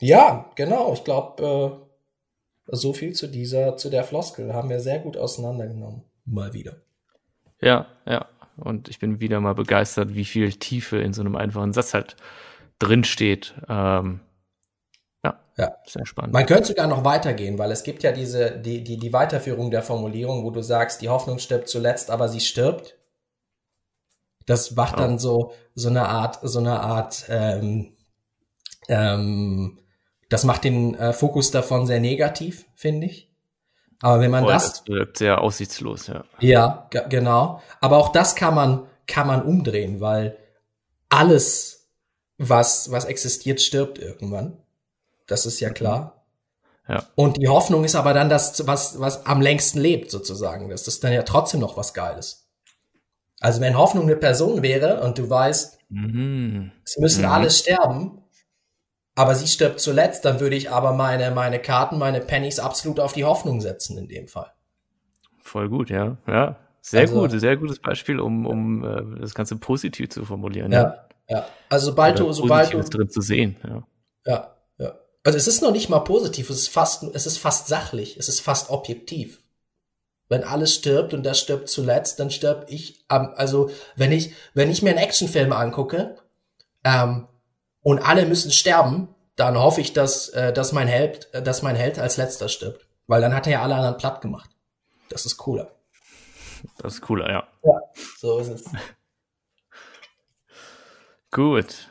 ja, 0.00 0.50
genau. 0.54 0.92
Ich 0.94 1.04
glaube, 1.04 1.86
äh, 2.68 2.76
so 2.76 2.92
viel 2.92 3.12
zu 3.12 3.26
dieser, 3.26 3.76
zu 3.76 3.90
der 3.90 4.04
Floskel 4.04 4.54
haben 4.54 4.70
wir 4.70 4.80
sehr 4.80 4.98
gut 4.98 5.16
auseinandergenommen. 5.16 6.04
Mal 6.24 6.52
wieder. 6.54 6.76
Ja, 7.60 7.86
ja. 8.06 8.26
Und 8.56 8.88
ich 8.88 8.98
bin 8.98 9.20
wieder 9.20 9.40
mal 9.40 9.54
begeistert, 9.54 10.14
wie 10.14 10.24
viel 10.24 10.52
Tiefe 10.52 10.98
in 10.98 11.12
so 11.12 11.20
einem 11.20 11.36
einfachen 11.36 11.72
Satz 11.72 11.94
halt 11.94 12.16
drin 12.78 13.04
steht. 13.04 13.54
Ähm, 13.68 14.20
Ja, 15.24 15.38
Ja. 15.58 15.76
sehr 15.86 16.06
spannend. 16.06 16.32
Man 16.32 16.46
könnte 16.46 16.66
sogar 16.68 16.86
noch 16.86 17.04
weitergehen, 17.04 17.58
weil 17.58 17.70
es 17.72 17.82
gibt 17.82 18.02
ja 18.02 18.12
diese, 18.12 18.52
die, 18.58 18.82
die, 18.84 18.96
die 18.98 19.12
Weiterführung 19.12 19.70
der 19.70 19.82
Formulierung, 19.82 20.44
wo 20.44 20.50
du 20.50 20.62
sagst, 20.62 21.02
die 21.02 21.08
Hoffnung 21.10 21.38
stirbt 21.38 21.68
zuletzt, 21.68 22.10
aber 22.10 22.28
sie 22.28 22.40
stirbt. 22.40 22.96
Das 24.46 24.70
macht 24.72 24.94
Oh. 24.94 24.98
dann 25.00 25.18
so, 25.18 25.52
so 25.74 25.88
eine 25.88 26.08
Art, 26.08 26.38
so 26.42 26.58
eine 26.58 26.80
Art, 26.80 27.24
ähm, 27.28 27.96
ähm, 28.88 29.78
das 30.28 30.44
macht 30.44 30.64
den 30.64 30.94
äh, 30.94 31.12
Fokus 31.12 31.50
davon 31.50 31.86
sehr 31.86 32.00
negativ, 32.00 32.64
finde 32.74 33.06
ich. 33.06 33.28
Aber 34.00 34.20
wenn 34.20 34.30
man 34.30 34.44
Voll, 34.44 34.52
das, 34.54 34.84
das 34.84 34.86
wirkt 34.88 35.18
sehr 35.18 35.40
aussichtslos, 35.42 36.06
ja. 36.06 36.24
ja, 36.40 36.86
ge- 36.90 37.04
genau. 37.10 37.60
Aber 37.80 37.98
auch 37.98 38.08
das 38.08 38.34
kann 38.34 38.54
man, 38.54 38.86
kann 39.06 39.26
man 39.26 39.42
umdrehen, 39.42 40.00
weil 40.00 40.38
alles, 41.10 41.88
was, 42.38 42.90
was 42.90 43.04
existiert, 43.04 43.60
stirbt 43.60 43.98
irgendwann. 43.98 44.56
Das 45.30 45.46
ist 45.46 45.60
ja 45.60 45.70
klar. 45.70 46.24
Ja. 46.88 47.04
Und 47.14 47.36
die 47.36 47.48
Hoffnung 47.48 47.84
ist 47.84 47.94
aber 47.94 48.12
dann 48.14 48.28
das, 48.28 48.66
was, 48.66 48.98
was 48.98 49.24
am 49.26 49.40
längsten 49.40 49.78
lebt, 49.78 50.10
sozusagen. 50.10 50.68
Das 50.70 50.88
ist 50.88 51.04
dann 51.04 51.12
ja 51.12 51.22
trotzdem 51.22 51.60
noch 51.60 51.76
was 51.76 51.94
Geiles. 51.94 52.48
Also 53.40 53.60
wenn 53.60 53.76
Hoffnung 53.78 54.04
eine 54.04 54.16
Person 54.16 54.62
wäre 54.62 55.00
und 55.02 55.16
du 55.18 55.30
weißt, 55.30 55.78
Mhm. 55.88 56.72
es 56.84 56.98
müssen 56.98 57.22
Mhm. 57.24 57.30
alle 57.30 57.50
sterben, 57.50 58.22
aber 59.14 59.34
sie 59.34 59.46
stirbt 59.48 59.80
zuletzt, 59.80 60.24
dann 60.24 60.40
würde 60.40 60.56
ich 60.56 60.70
aber 60.70 60.92
meine, 60.92 61.30
meine 61.30 61.58
Karten, 61.60 61.98
meine 61.98 62.20
Pennies 62.20 62.58
absolut 62.58 63.00
auf 63.00 63.12
die 63.12 63.24
Hoffnung 63.24 63.60
setzen 63.60 63.96
in 63.98 64.08
dem 64.08 64.28
Fall. 64.28 64.52
Voll 65.38 65.68
gut, 65.68 65.90
ja. 65.90 66.16
Ja. 66.26 66.56
Sehr 66.82 67.02
Also- 67.02 67.20
gut, 67.20 67.30
sehr 67.38 67.56
gutes 67.56 67.78
Beispiel, 67.78 68.20
um, 68.20 68.46
um 68.46 68.84
äh, 68.84 69.20
das 69.20 69.34
Ganze 69.34 69.56
positiv 69.56 70.10
zu 70.10 70.24
formulieren. 70.24 70.72
Ja, 70.72 71.06
ja. 71.28 71.46
Also 71.68 71.86
sobald 71.86 72.16
Oder 72.16 72.26
du, 72.28 72.32
sobald 72.32 72.72
du, 72.72 72.80
drin 72.82 73.08
zu 73.10 73.20
sehen. 73.20 73.56
Ja. 73.64 73.82
Ja, 74.26 74.32
ja. 74.32 74.56
Also 75.24 75.36
es 75.36 75.46
ist 75.46 75.62
noch 75.62 75.72
nicht 75.72 75.88
mal 75.88 76.00
positiv, 76.00 76.48
es 76.50 76.58
ist 76.58 76.68
fast, 76.70 77.02
es 77.02 77.26
ist 77.26 77.38
fast 77.38 77.66
sachlich, 77.66 78.16
es 78.16 78.28
ist 78.28 78.40
fast 78.40 78.70
objektiv. 78.70 79.40
Wenn 80.28 80.44
alles 80.44 80.74
stirbt 80.74 81.12
und 81.12 81.24
das 81.24 81.40
stirbt 81.40 81.68
zuletzt, 81.68 82.20
dann 82.20 82.30
stirb 82.30 82.66
ich 82.68 83.04
also 83.08 83.70
wenn 83.96 84.12
ich, 84.12 84.32
wenn 84.54 84.70
ich 84.70 84.82
mir 84.82 84.90
einen 84.90 84.98
Actionfilm 84.98 85.52
angucke, 85.52 86.16
ähm, 86.84 87.26
und 87.82 87.98
alle 88.00 88.26
müssen 88.26 88.50
sterben, 88.50 89.14
dann 89.36 89.58
hoffe 89.58 89.80
ich, 89.80 89.92
dass, 89.92 90.28
äh, 90.30 90.52
dass 90.52 90.72
mein 90.72 90.88
Held, 90.88 91.32
äh, 91.32 91.42
dass 91.42 91.62
mein 91.62 91.76
Held 91.76 91.98
als 91.98 92.16
letzter 92.16 92.48
stirbt. 92.48 92.86
Weil 93.06 93.20
dann 93.20 93.34
hat 93.34 93.46
er 93.46 93.54
ja 93.54 93.62
alle 93.62 93.74
anderen 93.74 93.96
platt 93.96 94.20
gemacht. 94.20 94.50
Das 95.08 95.26
ist 95.26 95.36
cooler. 95.36 95.70
Das 96.78 96.94
ist 96.94 97.00
cooler, 97.00 97.30
ja. 97.30 97.48
So 98.18 98.38
ist 98.38 98.48
es. 98.48 98.64
Gut. 101.30 101.89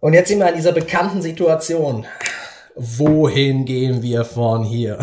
Und 0.00 0.12
jetzt 0.12 0.28
sind 0.28 0.38
wir 0.38 0.48
in 0.48 0.56
dieser 0.56 0.72
bekannten 0.72 1.22
Situation. 1.22 2.04
Wohin 2.78 3.64
gehen 3.64 4.02
wir 4.02 4.26
von 4.26 4.62
hier? 4.62 4.98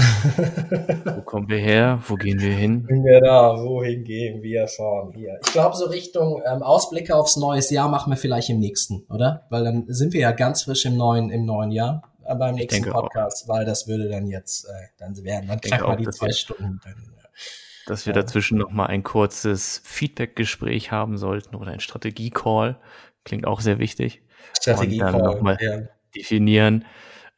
Wo 1.06 1.22
kommen 1.22 1.50
wir 1.50 1.58
her? 1.58 2.00
Wo 2.08 2.16
gehen 2.16 2.40
wir 2.40 2.54
hin? 2.54 2.86
Genau, 2.88 3.58
wohin 3.64 4.04
gehen 4.04 4.44
wir 4.44 4.68
von 4.68 5.12
hier? 5.14 5.40
Ich 5.44 5.52
glaube, 5.52 5.76
so 5.76 5.86
Richtung 5.86 6.44
ähm, 6.46 6.62
Ausblicke 6.62 7.16
aufs 7.16 7.36
neues 7.36 7.72
Jahr 7.72 7.90
machen 7.90 8.12
wir 8.12 8.18
vielleicht 8.18 8.52
im 8.52 8.60
nächsten, 8.60 9.08
oder? 9.10 9.48
Weil 9.50 9.64
dann 9.64 9.86
sind 9.88 10.14
wir 10.14 10.22
ja 10.22 10.32
ganz 10.32 10.62
frisch 10.64 10.86
im 10.86 10.98
neuen, 10.98 11.32
im 11.32 11.46
neuen 11.46 11.72
Jahr 11.72 12.04
äh, 12.26 12.36
beim 12.36 12.54
nächsten 12.54 12.84
denke 12.84 12.96
auch. 12.96 13.02
Podcast, 13.04 13.48
weil 13.48 13.66
das 13.66 13.88
würde 13.88 14.08
dann 14.08 14.28
jetzt, 14.28 14.66
äh, 14.66 14.70
dann 15.00 15.16
werden, 15.24 15.48
dann 15.48 15.58
denke 15.60 15.78
knacken 15.80 15.94
wir 15.94 15.98
die 16.06 16.10
zwei 16.16 16.28
wir- 16.28 16.34
Stunden. 16.34 16.80
Dann, 16.84 16.94
Dass 17.88 18.06
wir 18.06 18.14
Ja. 18.14 18.22
dazwischen 18.22 18.60
noch 18.60 18.70
mal 18.70 18.86
ein 18.86 19.02
kurzes 19.02 19.82
Feedback-Gespräch 19.84 20.92
haben 20.92 21.18
sollten 21.18 21.56
oder 21.56 21.72
ein 21.72 21.80
Strategie-Call. 21.80 22.78
Klingt 23.26 23.48
auch 23.48 23.62
sehr 23.62 23.80
wichtig. 23.80 24.22
Strategie 24.64 25.02
Und 25.02 25.12
dann 25.14 25.22
noch 25.22 25.42
mal- 25.42 25.58
ja. 25.62 25.82
Definieren, 26.16 26.86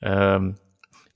ähm, 0.01 0.57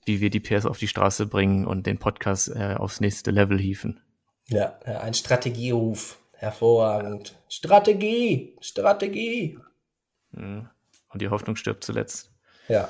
wie 0.04 0.20
wir 0.20 0.30
die 0.30 0.40
PS 0.40 0.66
auf 0.66 0.78
die 0.78 0.88
Straße 0.88 1.26
bringen 1.26 1.66
und 1.66 1.86
den 1.86 1.98
Podcast 1.98 2.48
äh, 2.48 2.74
aufs 2.76 3.00
nächste 3.00 3.30
Level 3.30 3.58
hieven. 3.58 4.00
Ja, 4.48 4.78
ein 4.84 5.14
Strategieruf. 5.14 6.18
Hervorragend. 6.32 7.38
Strategie, 7.50 8.56
Strategie. 8.62 9.58
Mhm. 10.32 10.70
Und 11.10 11.20
die 11.20 11.28
Hoffnung 11.28 11.54
stirbt 11.56 11.84
zuletzt. 11.84 12.30
Ja. 12.66 12.88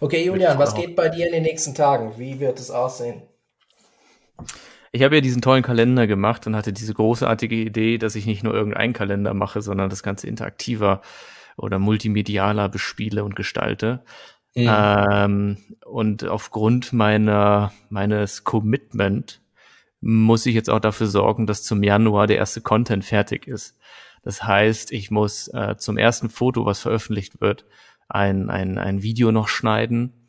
Okay, 0.00 0.24
Julian, 0.24 0.58
was 0.58 0.76
geht 0.76 0.94
bei 0.94 1.08
dir 1.08 1.26
in 1.26 1.32
den 1.32 1.42
nächsten 1.42 1.74
Tagen? 1.74 2.18
Wie 2.18 2.38
wird 2.38 2.60
es 2.60 2.70
aussehen? 2.70 3.22
Ich 4.92 5.02
habe 5.02 5.16
ja 5.16 5.20
diesen 5.20 5.42
tollen 5.42 5.64
Kalender 5.64 6.06
gemacht 6.06 6.46
und 6.46 6.54
hatte 6.54 6.72
diese 6.72 6.94
großartige 6.94 7.56
Idee, 7.56 7.98
dass 7.98 8.14
ich 8.14 8.26
nicht 8.26 8.44
nur 8.44 8.54
irgendeinen 8.54 8.92
Kalender 8.92 9.34
mache, 9.34 9.60
sondern 9.60 9.90
das 9.90 10.04
Ganze 10.04 10.28
interaktiver 10.28 11.02
oder 11.56 11.78
multimedialer 11.78 12.68
bespiele 12.68 13.24
und 13.24 13.36
gestalte. 13.36 14.04
Mhm. 14.54 14.68
Ähm, 14.68 15.56
und 15.84 16.24
aufgrund 16.26 16.92
meiner, 16.92 17.72
meines 17.88 18.44
Commitment 18.44 19.40
muss 20.00 20.46
ich 20.46 20.54
jetzt 20.54 20.70
auch 20.70 20.80
dafür 20.80 21.06
sorgen, 21.06 21.46
dass 21.46 21.62
zum 21.62 21.82
Januar 21.82 22.26
der 22.26 22.36
erste 22.36 22.60
Content 22.60 23.04
fertig 23.04 23.46
ist. 23.46 23.78
Das 24.22 24.44
heißt, 24.44 24.92
ich 24.92 25.10
muss 25.10 25.48
äh, 25.48 25.76
zum 25.76 25.96
ersten 25.96 26.30
Foto, 26.30 26.64
was 26.66 26.80
veröffentlicht 26.80 27.40
wird, 27.40 27.64
ein, 28.08 28.50
ein, 28.50 28.78
ein 28.78 29.02
Video 29.02 29.32
noch 29.32 29.48
schneiden. 29.48 30.28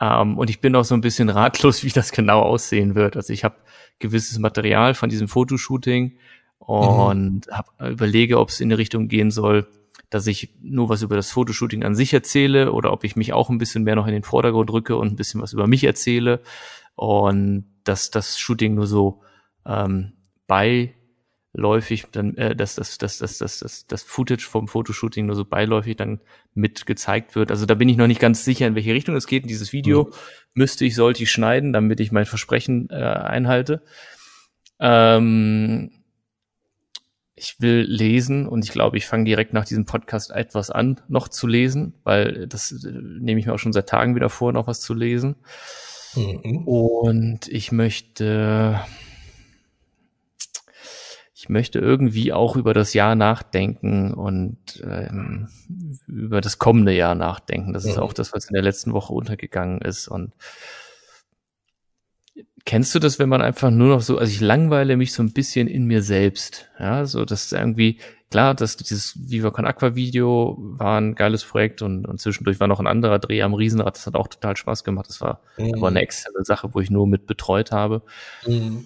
Ähm, 0.00 0.38
und 0.38 0.50
ich 0.50 0.60
bin 0.60 0.74
auch 0.74 0.84
so 0.84 0.94
ein 0.94 1.00
bisschen 1.00 1.28
ratlos, 1.28 1.84
wie 1.84 1.90
das 1.90 2.12
genau 2.12 2.40
aussehen 2.40 2.94
wird. 2.94 3.16
Also 3.16 3.32
ich 3.32 3.44
habe 3.44 3.56
gewisses 3.98 4.38
Material 4.38 4.94
von 4.94 5.10
diesem 5.10 5.28
Fotoshooting 5.28 6.18
und 6.58 7.46
hab, 7.50 7.68
überlege, 7.80 8.38
ob 8.38 8.48
es 8.48 8.60
in 8.60 8.68
die 8.68 8.74
Richtung 8.74 9.08
gehen 9.08 9.30
soll, 9.30 9.66
dass 10.10 10.26
ich 10.26 10.56
nur 10.60 10.88
was 10.88 11.02
über 11.02 11.16
das 11.16 11.30
Fotoshooting 11.30 11.84
an 11.84 11.94
sich 11.94 12.12
erzähle 12.12 12.72
oder 12.72 12.92
ob 12.92 13.04
ich 13.04 13.16
mich 13.16 13.32
auch 13.32 13.48
ein 13.48 13.58
bisschen 13.58 13.84
mehr 13.84 13.94
noch 13.94 14.06
in 14.06 14.12
den 14.12 14.24
Vordergrund 14.24 14.70
rücke 14.70 14.96
und 14.96 15.12
ein 15.12 15.16
bisschen 15.16 15.40
was 15.40 15.52
über 15.52 15.68
mich 15.68 15.84
erzähle 15.84 16.40
und 16.96 17.66
dass 17.84 18.10
das 18.10 18.38
Shooting 18.38 18.74
nur 18.74 18.88
so 18.88 19.22
ähm, 19.64 20.12
beiläufig 20.48 22.06
dann 22.10 22.36
äh, 22.36 22.56
dass 22.56 22.74
das 22.74 22.98
das 22.98 23.18
das 23.18 23.38
das 23.38 23.60
das 23.60 23.86
das 23.86 24.02
Footage 24.02 24.46
vom 24.46 24.66
Fotoshooting 24.66 25.26
nur 25.26 25.36
so 25.36 25.44
beiläufig 25.44 25.96
dann 25.96 26.20
mit 26.54 26.86
gezeigt 26.86 27.36
wird. 27.36 27.52
Also 27.52 27.64
da 27.64 27.74
bin 27.74 27.88
ich 27.88 27.96
noch 27.96 28.08
nicht 28.08 28.20
ganz 28.20 28.44
sicher, 28.44 28.66
in 28.66 28.74
welche 28.74 28.92
Richtung 28.92 29.14
es 29.14 29.28
geht. 29.28 29.48
Dieses 29.48 29.72
Video 29.72 30.10
müsste 30.54 30.84
ich 30.84 30.96
sollte 30.96 31.22
ich 31.22 31.30
schneiden, 31.30 31.72
damit 31.72 32.00
ich 32.00 32.10
mein 32.10 32.26
Versprechen 32.26 32.88
äh, 32.90 32.96
einhalte. 32.96 33.82
Ähm, 34.80 35.99
ich 37.40 37.58
will 37.58 37.86
lesen 37.88 38.46
und 38.46 38.66
ich 38.66 38.70
glaube, 38.70 38.98
ich 38.98 39.06
fange 39.06 39.24
direkt 39.24 39.54
nach 39.54 39.64
diesem 39.64 39.86
Podcast 39.86 40.30
etwas 40.30 40.70
an, 40.70 41.00
noch 41.08 41.26
zu 41.28 41.46
lesen, 41.46 41.94
weil 42.04 42.46
das 42.46 42.70
äh, 42.70 42.90
nehme 42.92 43.40
ich 43.40 43.46
mir 43.46 43.54
auch 43.54 43.58
schon 43.58 43.72
seit 43.72 43.88
Tagen 43.88 44.14
wieder 44.14 44.28
vor, 44.28 44.52
noch 44.52 44.66
was 44.66 44.80
zu 44.80 44.92
lesen. 44.92 45.36
Mhm. 46.14 46.66
Und 46.66 47.48
ich 47.48 47.72
möchte, 47.72 48.78
ich 51.34 51.48
möchte 51.48 51.78
irgendwie 51.78 52.34
auch 52.34 52.56
über 52.56 52.74
das 52.74 52.92
Jahr 52.92 53.14
nachdenken 53.14 54.12
und 54.12 54.58
ähm, 54.84 55.48
über 56.06 56.42
das 56.42 56.58
kommende 56.58 56.92
Jahr 56.92 57.14
nachdenken. 57.14 57.72
Das 57.72 57.86
ist 57.86 57.96
Mhm. 57.96 58.02
auch 58.02 58.12
das, 58.12 58.34
was 58.34 58.50
in 58.50 58.54
der 58.54 58.62
letzten 58.62 58.92
Woche 58.92 59.14
untergegangen 59.14 59.80
ist. 59.80 60.08
Und 60.08 60.32
kennst 62.64 62.94
du 62.94 62.98
das, 62.98 63.18
wenn 63.18 63.28
man 63.28 63.42
einfach 63.42 63.70
nur 63.70 63.88
noch 63.88 64.00
so, 64.00 64.18
also 64.18 64.30
ich 64.30 64.40
langweile 64.40 64.96
mich 64.96 65.12
so 65.12 65.22
ein 65.22 65.32
bisschen 65.32 65.66
in 65.68 65.84
mir 65.86 66.02
selbst. 66.02 66.68
Ja, 66.78 67.04
so 67.06 67.24
dass 67.24 67.52
irgendwie, 67.52 67.98
klar, 68.30 68.54
dass 68.54 68.76
dieses 68.76 69.14
Viva 69.30 69.50
Con 69.50 69.66
Aqua 69.66 69.94
Video 69.94 70.56
war 70.58 71.00
ein 71.00 71.14
geiles 71.14 71.44
Projekt 71.44 71.82
und, 71.82 72.06
und 72.06 72.20
zwischendurch 72.20 72.60
war 72.60 72.68
noch 72.68 72.80
ein 72.80 72.86
anderer 72.86 73.18
Dreh 73.18 73.42
am 73.42 73.54
Riesenrad. 73.54 73.96
Das 73.96 74.06
hat 74.06 74.14
auch 74.14 74.28
total 74.28 74.56
Spaß 74.56 74.84
gemacht. 74.84 75.06
Das 75.08 75.20
war 75.20 75.40
Mhm. 75.58 75.74
aber 75.76 75.88
eine 75.88 76.00
externe 76.00 76.44
Sache, 76.44 76.72
wo 76.74 76.80
ich 76.80 76.90
nur 76.90 77.06
mit 77.06 77.26
betreut 77.26 77.72
habe. 77.72 78.02
Mhm. 78.46 78.84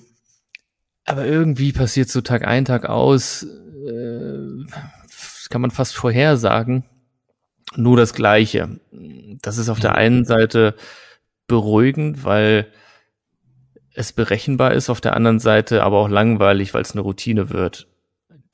Aber 1.05 1.27
irgendwie 1.27 1.73
passiert 1.73 2.09
so 2.09 2.21
Tag 2.23 2.47
ein, 2.47 2.65
Tag 2.65 2.87
aus, 2.87 3.43
äh, 3.43 4.65
das 5.03 5.49
kann 5.51 5.61
man 5.61 5.71
fast 5.71 5.95
vorhersagen, 5.95 6.85
nur 7.77 7.97
das 7.99 8.15
Gleiche. 8.15 8.81
Das 9.43 9.59
ist 9.59 9.69
auf 9.69 9.81
der 9.81 9.97
einen 9.97 10.25
Seite 10.25 10.75
beruhigend, 11.47 12.25
weil 12.25 12.69
es 13.95 14.13
berechenbar 14.13 14.73
ist, 14.75 14.91
auf 14.91 15.01
der 15.01 15.15
anderen 15.17 15.39
Seite 15.39 15.83
aber 15.83 15.99
auch 15.99 16.09
langweilig, 16.09 16.75
weil 16.75 16.83
es 16.83 16.93
eine 16.93 17.01
Routine 17.01 17.51
wird, 17.51 17.87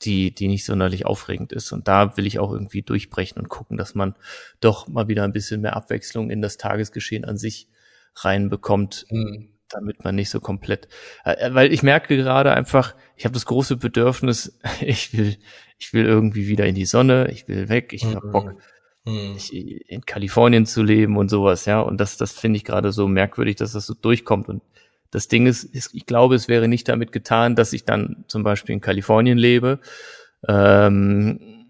die, 0.03 0.35
die 0.35 0.49
nicht 0.49 0.65
sonderlich 0.65 1.07
aufregend 1.07 1.53
ist. 1.53 1.73
Und 1.73 1.89
da 1.89 2.17
will 2.17 2.27
ich 2.27 2.39
auch 2.39 2.53
irgendwie 2.53 2.83
durchbrechen 2.83 3.41
und 3.41 3.49
gucken, 3.49 3.77
dass 3.77 3.95
man 3.95 4.15
doch 4.61 4.89
mal 4.89 5.09
wieder 5.09 5.25
ein 5.25 5.33
bisschen 5.33 5.61
mehr 5.61 5.77
Abwechslung 5.77 6.31
in 6.31 6.43
das 6.43 6.57
Tagesgeschehen 6.57 7.25
an 7.25 7.37
sich 7.37 7.69
reinbekommt, 8.17 9.07
Mhm. 9.11 9.49
damit 9.69 10.05
man 10.05 10.15
nicht 10.15 10.31
so 10.31 10.41
komplett, 10.41 10.89
äh, 11.25 11.55
weil 11.55 11.73
ich 11.73 11.83
merke 11.83 12.17
gerade 12.17 12.53
einfach, 12.53 12.95
ich 13.17 13.25
habe 13.25 13.35
das 13.35 13.47
große 13.47 13.77
Bedürfnis, 13.77 14.59
ich 14.81 15.17
will, 15.17 15.37
ich 15.79 15.93
will 15.93 16.05
irgendwie 16.05 16.49
wieder 16.49 16.67
in 16.67 16.75
die 16.75 16.87
Sonne, 16.87 17.31
ich 17.31 17.47
will 17.49 17.69
weg, 17.69 17.93
ich 17.93 18.05
habe 18.05 18.29
Bock, 18.29 18.55
Mhm. 19.07 19.39
in 19.89 20.03
Kalifornien 20.05 20.67
zu 20.67 20.83
leben 20.83 21.17
und 21.17 21.31
sowas, 21.31 21.65
ja, 21.65 21.81
und 21.81 21.99
das, 21.99 22.19
das 22.19 22.33
finde 22.33 22.59
ich 22.59 22.65
gerade 22.65 22.93
so 22.93 23.09
merkwürdig, 23.09 23.57
dass 23.57 23.73
das 23.73 23.87
so 23.87 23.95
durchkommt 23.95 24.51
und 24.51 24.61
das 25.11 25.29
Ding 25.29 25.47
ist, 25.47 25.65
ist, 25.65 25.95
ich 25.95 26.07
glaube, 26.07 26.35
es 26.35 26.49
wäre 26.49 26.69
nicht 26.69 26.89
damit 26.89 27.13
getan, 27.13 27.57
dass 27.57 27.73
ich 27.73 27.85
dann 27.85 28.25
zum 28.29 28.43
Beispiel 28.43 28.75
in 28.75 28.81
Kalifornien 28.81 29.39
lebe, 29.39 29.81
ähm, 30.47 31.69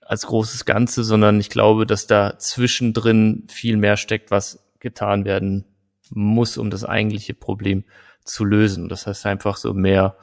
als 0.00 0.26
großes 0.26 0.64
Ganze, 0.64 1.04
sondern 1.04 1.38
ich 1.40 1.50
glaube, 1.50 1.86
dass 1.86 2.06
da 2.06 2.38
zwischendrin 2.38 3.44
viel 3.48 3.76
mehr 3.76 3.96
steckt, 3.96 4.30
was 4.30 4.64
getan 4.80 5.24
werden 5.24 5.64
muss, 6.10 6.58
um 6.58 6.70
das 6.70 6.84
eigentliche 6.84 7.34
Problem 7.34 7.84
zu 8.24 8.44
lösen. 8.44 8.88
Das 8.88 9.06
heißt 9.06 9.26
einfach 9.26 9.56
so 9.56 9.72
mehr, 9.72 10.16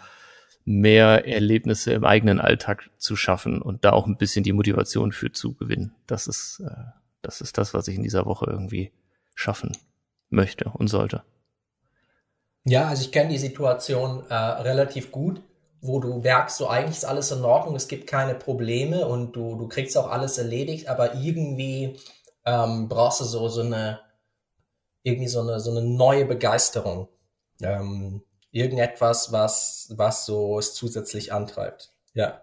mehr 0.66 1.28
Erlebnisse 1.28 1.94
im 1.94 2.04
eigenen 2.04 2.40
Alltag 2.40 2.90
zu 2.98 3.16
schaffen 3.16 3.62
und 3.62 3.86
da 3.86 3.92
auch 3.92 4.06
ein 4.06 4.18
bisschen 4.18 4.44
die 4.44 4.54
Motivation 4.54 5.12
für 5.12 5.32
zu 5.32 5.54
gewinnen. 5.54 5.96
Das 6.06 6.28
ist, 6.28 6.60
äh, 6.60 6.84
das 7.22 7.42
ist 7.42 7.58
das, 7.58 7.74
was 7.74 7.88
ich 7.88 7.96
in 7.96 8.04
dieser 8.04 8.26
Woche 8.26 8.46
irgendwie 8.50 8.92
schaffen 9.34 9.76
möchte 10.30 10.70
und 10.70 10.88
sollte. 10.88 11.24
Ja, 12.66 12.88
also 12.88 13.04
ich 13.04 13.12
kenne 13.12 13.30
die 13.30 13.38
Situation 13.38 14.26
äh, 14.30 14.34
relativ 14.34 15.12
gut, 15.12 15.42
wo 15.82 16.00
du 16.00 16.20
merkst, 16.20 16.58
so 16.58 16.68
eigentlich 16.68 16.98
ist 16.98 17.06
alles 17.06 17.32
in 17.32 17.44
Ordnung, 17.44 17.76
es 17.76 17.88
gibt 17.88 18.08
keine 18.08 18.36
Probleme 18.36 19.08
und 19.08 19.34
du, 19.34 19.56
du 19.56 19.68
kriegst 19.68 19.98
auch 19.98 20.10
alles 20.10 20.38
erledigt, 20.38 20.88
aber 20.88 21.16
irgendwie 21.16 21.98
ähm, 22.46 22.90
brauchst 22.90 23.22
du 23.22 23.26
so, 23.26 23.48
so 23.48 23.62
eine, 23.62 24.00
irgendwie 25.04 25.30
so 25.30 25.42
eine, 25.42 25.60
so 25.60 25.72
eine 25.72 25.82
neue 25.82 26.26
Begeisterung. 26.26 27.08
Ähm, 27.62 28.24
irgendetwas, 28.52 29.32
was, 29.32 29.94
was 29.96 30.26
so 30.26 30.60
es 30.60 30.74
zusätzlich 30.74 31.32
antreibt. 31.32 31.92
Ja. 32.14 32.42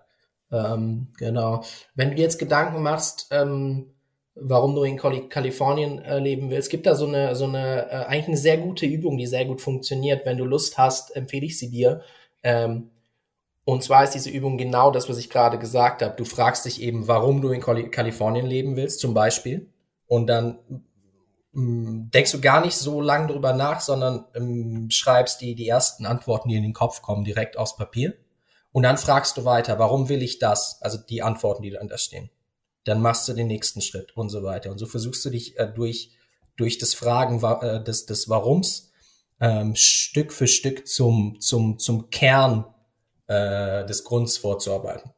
Ähm, 0.50 1.12
genau. 1.18 1.64
Wenn 1.94 2.12
du 2.12 2.22
jetzt 2.22 2.38
Gedanken 2.38 2.82
machst, 2.82 3.26
ähm, 3.30 3.95
warum 4.36 4.74
du 4.74 4.84
in 4.84 4.98
Kalifornien 4.98 5.98
äh, 6.00 6.18
leben 6.18 6.50
willst, 6.50 6.70
gibt 6.70 6.86
da 6.86 6.94
so 6.94 7.06
eine, 7.06 7.34
so 7.34 7.46
eine, 7.46 7.90
äh, 7.90 8.04
eigentlich 8.04 8.28
eine 8.28 8.36
sehr 8.36 8.58
gute 8.58 8.86
Übung, 8.86 9.16
die 9.16 9.26
sehr 9.26 9.46
gut 9.46 9.60
funktioniert. 9.60 10.26
Wenn 10.26 10.36
du 10.36 10.44
Lust 10.44 10.76
hast, 10.78 11.16
empfehle 11.16 11.46
ich 11.46 11.58
sie 11.58 11.70
dir. 11.70 12.02
Ähm, 12.42 12.90
und 13.64 13.82
zwar 13.82 14.04
ist 14.04 14.14
diese 14.14 14.30
Übung 14.30 14.58
genau 14.58 14.90
das, 14.90 15.08
was 15.08 15.18
ich 15.18 15.30
gerade 15.30 15.58
gesagt 15.58 16.02
habe. 16.02 16.14
Du 16.16 16.24
fragst 16.24 16.66
dich 16.66 16.82
eben, 16.82 17.08
warum 17.08 17.40
du 17.40 17.48
in 17.48 17.60
Kalifornien 17.90 18.46
leben 18.46 18.76
willst, 18.76 19.00
zum 19.00 19.14
Beispiel. 19.14 19.72
Und 20.06 20.26
dann 20.28 20.58
mh, 21.52 22.10
denkst 22.12 22.32
du 22.32 22.40
gar 22.40 22.64
nicht 22.64 22.76
so 22.76 23.00
lange 23.00 23.28
drüber 23.28 23.54
nach, 23.54 23.80
sondern 23.80 24.26
ähm, 24.34 24.88
schreibst 24.90 25.40
die, 25.40 25.54
die 25.54 25.66
ersten 25.66 26.04
Antworten, 26.04 26.50
die 26.50 26.56
in 26.56 26.62
den 26.62 26.74
Kopf 26.74 27.00
kommen, 27.00 27.24
direkt 27.24 27.56
aufs 27.56 27.76
Papier. 27.76 28.14
Und 28.70 28.82
dann 28.82 28.98
fragst 28.98 29.38
du 29.38 29.46
weiter, 29.46 29.78
warum 29.78 30.10
will 30.10 30.22
ich 30.22 30.38
das? 30.38 30.78
Also 30.82 30.98
die 30.98 31.22
Antworten, 31.22 31.62
die 31.62 31.70
da 31.70 31.98
stehen 31.98 32.30
dann 32.86 33.02
machst 33.02 33.28
du 33.28 33.34
den 33.34 33.48
nächsten 33.48 33.82
Schritt 33.82 34.16
und 34.16 34.30
so 34.30 34.42
weiter. 34.42 34.70
Und 34.70 34.78
so 34.78 34.86
versuchst 34.86 35.24
du 35.24 35.30
dich 35.30 35.58
äh, 35.58 35.66
durch, 35.66 36.10
durch 36.56 36.78
das 36.78 36.94
Fragen 36.94 37.42
äh, 37.42 37.82
des, 37.82 38.06
des 38.06 38.28
Warums 38.28 38.92
ähm, 39.40 39.74
Stück 39.74 40.32
für 40.32 40.46
Stück 40.46 40.86
zum, 40.86 41.36
zum, 41.40 41.78
zum 41.78 42.10
Kern 42.10 42.64
äh, 43.26 43.84
des 43.84 44.04
Grunds 44.04 44.38
vorzuarbeiten. 44.38 45.10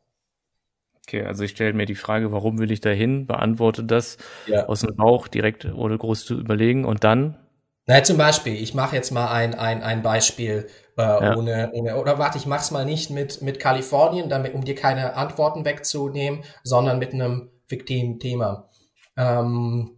Okay, 1.06 1.24
also 1.24 1.44
ich 1.44 1.52
stelle 1.52 1.72
mir 1.72 1.86
die 1.86 1.94
Frage, 1.94 2.32
warum 2.32 2.58
will 2.58 2.70
ich 2.70 2.80
da 2.80 2.90
hin, 2.90 3.26
beantworte 3.26 3.84
das 3.84 4.18
ja. 4.46 4.66
aus 4.66 4.80
dem 4.80 4.96
Bauch 4.96 5.28
direkt 5.28 5.64
ohne 5.64 5.96
groß 5.96 6.24
zu 6.24 6.38
überlegen 6.38 6.84
und 6.84 7.04
dann? 7.04 7.38
Na, 7.86 8.02
zum 8.02 8.18
Beispiel, 8.18 8.54
ich 8.54 8.74
mache 8.74 8.96
jetzt 8.96 9.10
mal 9.12 9.30
ein, 9.30 9.54
ein, 9.54 9.82
ein 9.82 10.02
Beispiel 10.02 10.68
äh, 10.98 11.02
ja. 11.02 11.36
ohne, 11.36 11.70
ohne, 11.72 11.96
oder 11.96 12.18
warte, 12.18 12.36
ich 12.36 12.44
mach's 12.44 12.70
mal 12.70 12.84
nicht 12.84 13.08
mit, 13.08 13.40
mit 13.40 13.60
Kalifornien, 13.60 14.28
damit, 14.28 14.52
um 14.52 14.64
dir 14.64 14.74
keine 14.74 15.14
Antworten 15.14 15.64
wegzunehmen, 15.64 16.44
sondern 16.62 16.98
mit 16.98 17.14
einem 17.14 17.50
fiktiven 17.68 18.18
Thema. 18.18 18.68
Ähm, 19.16 19.96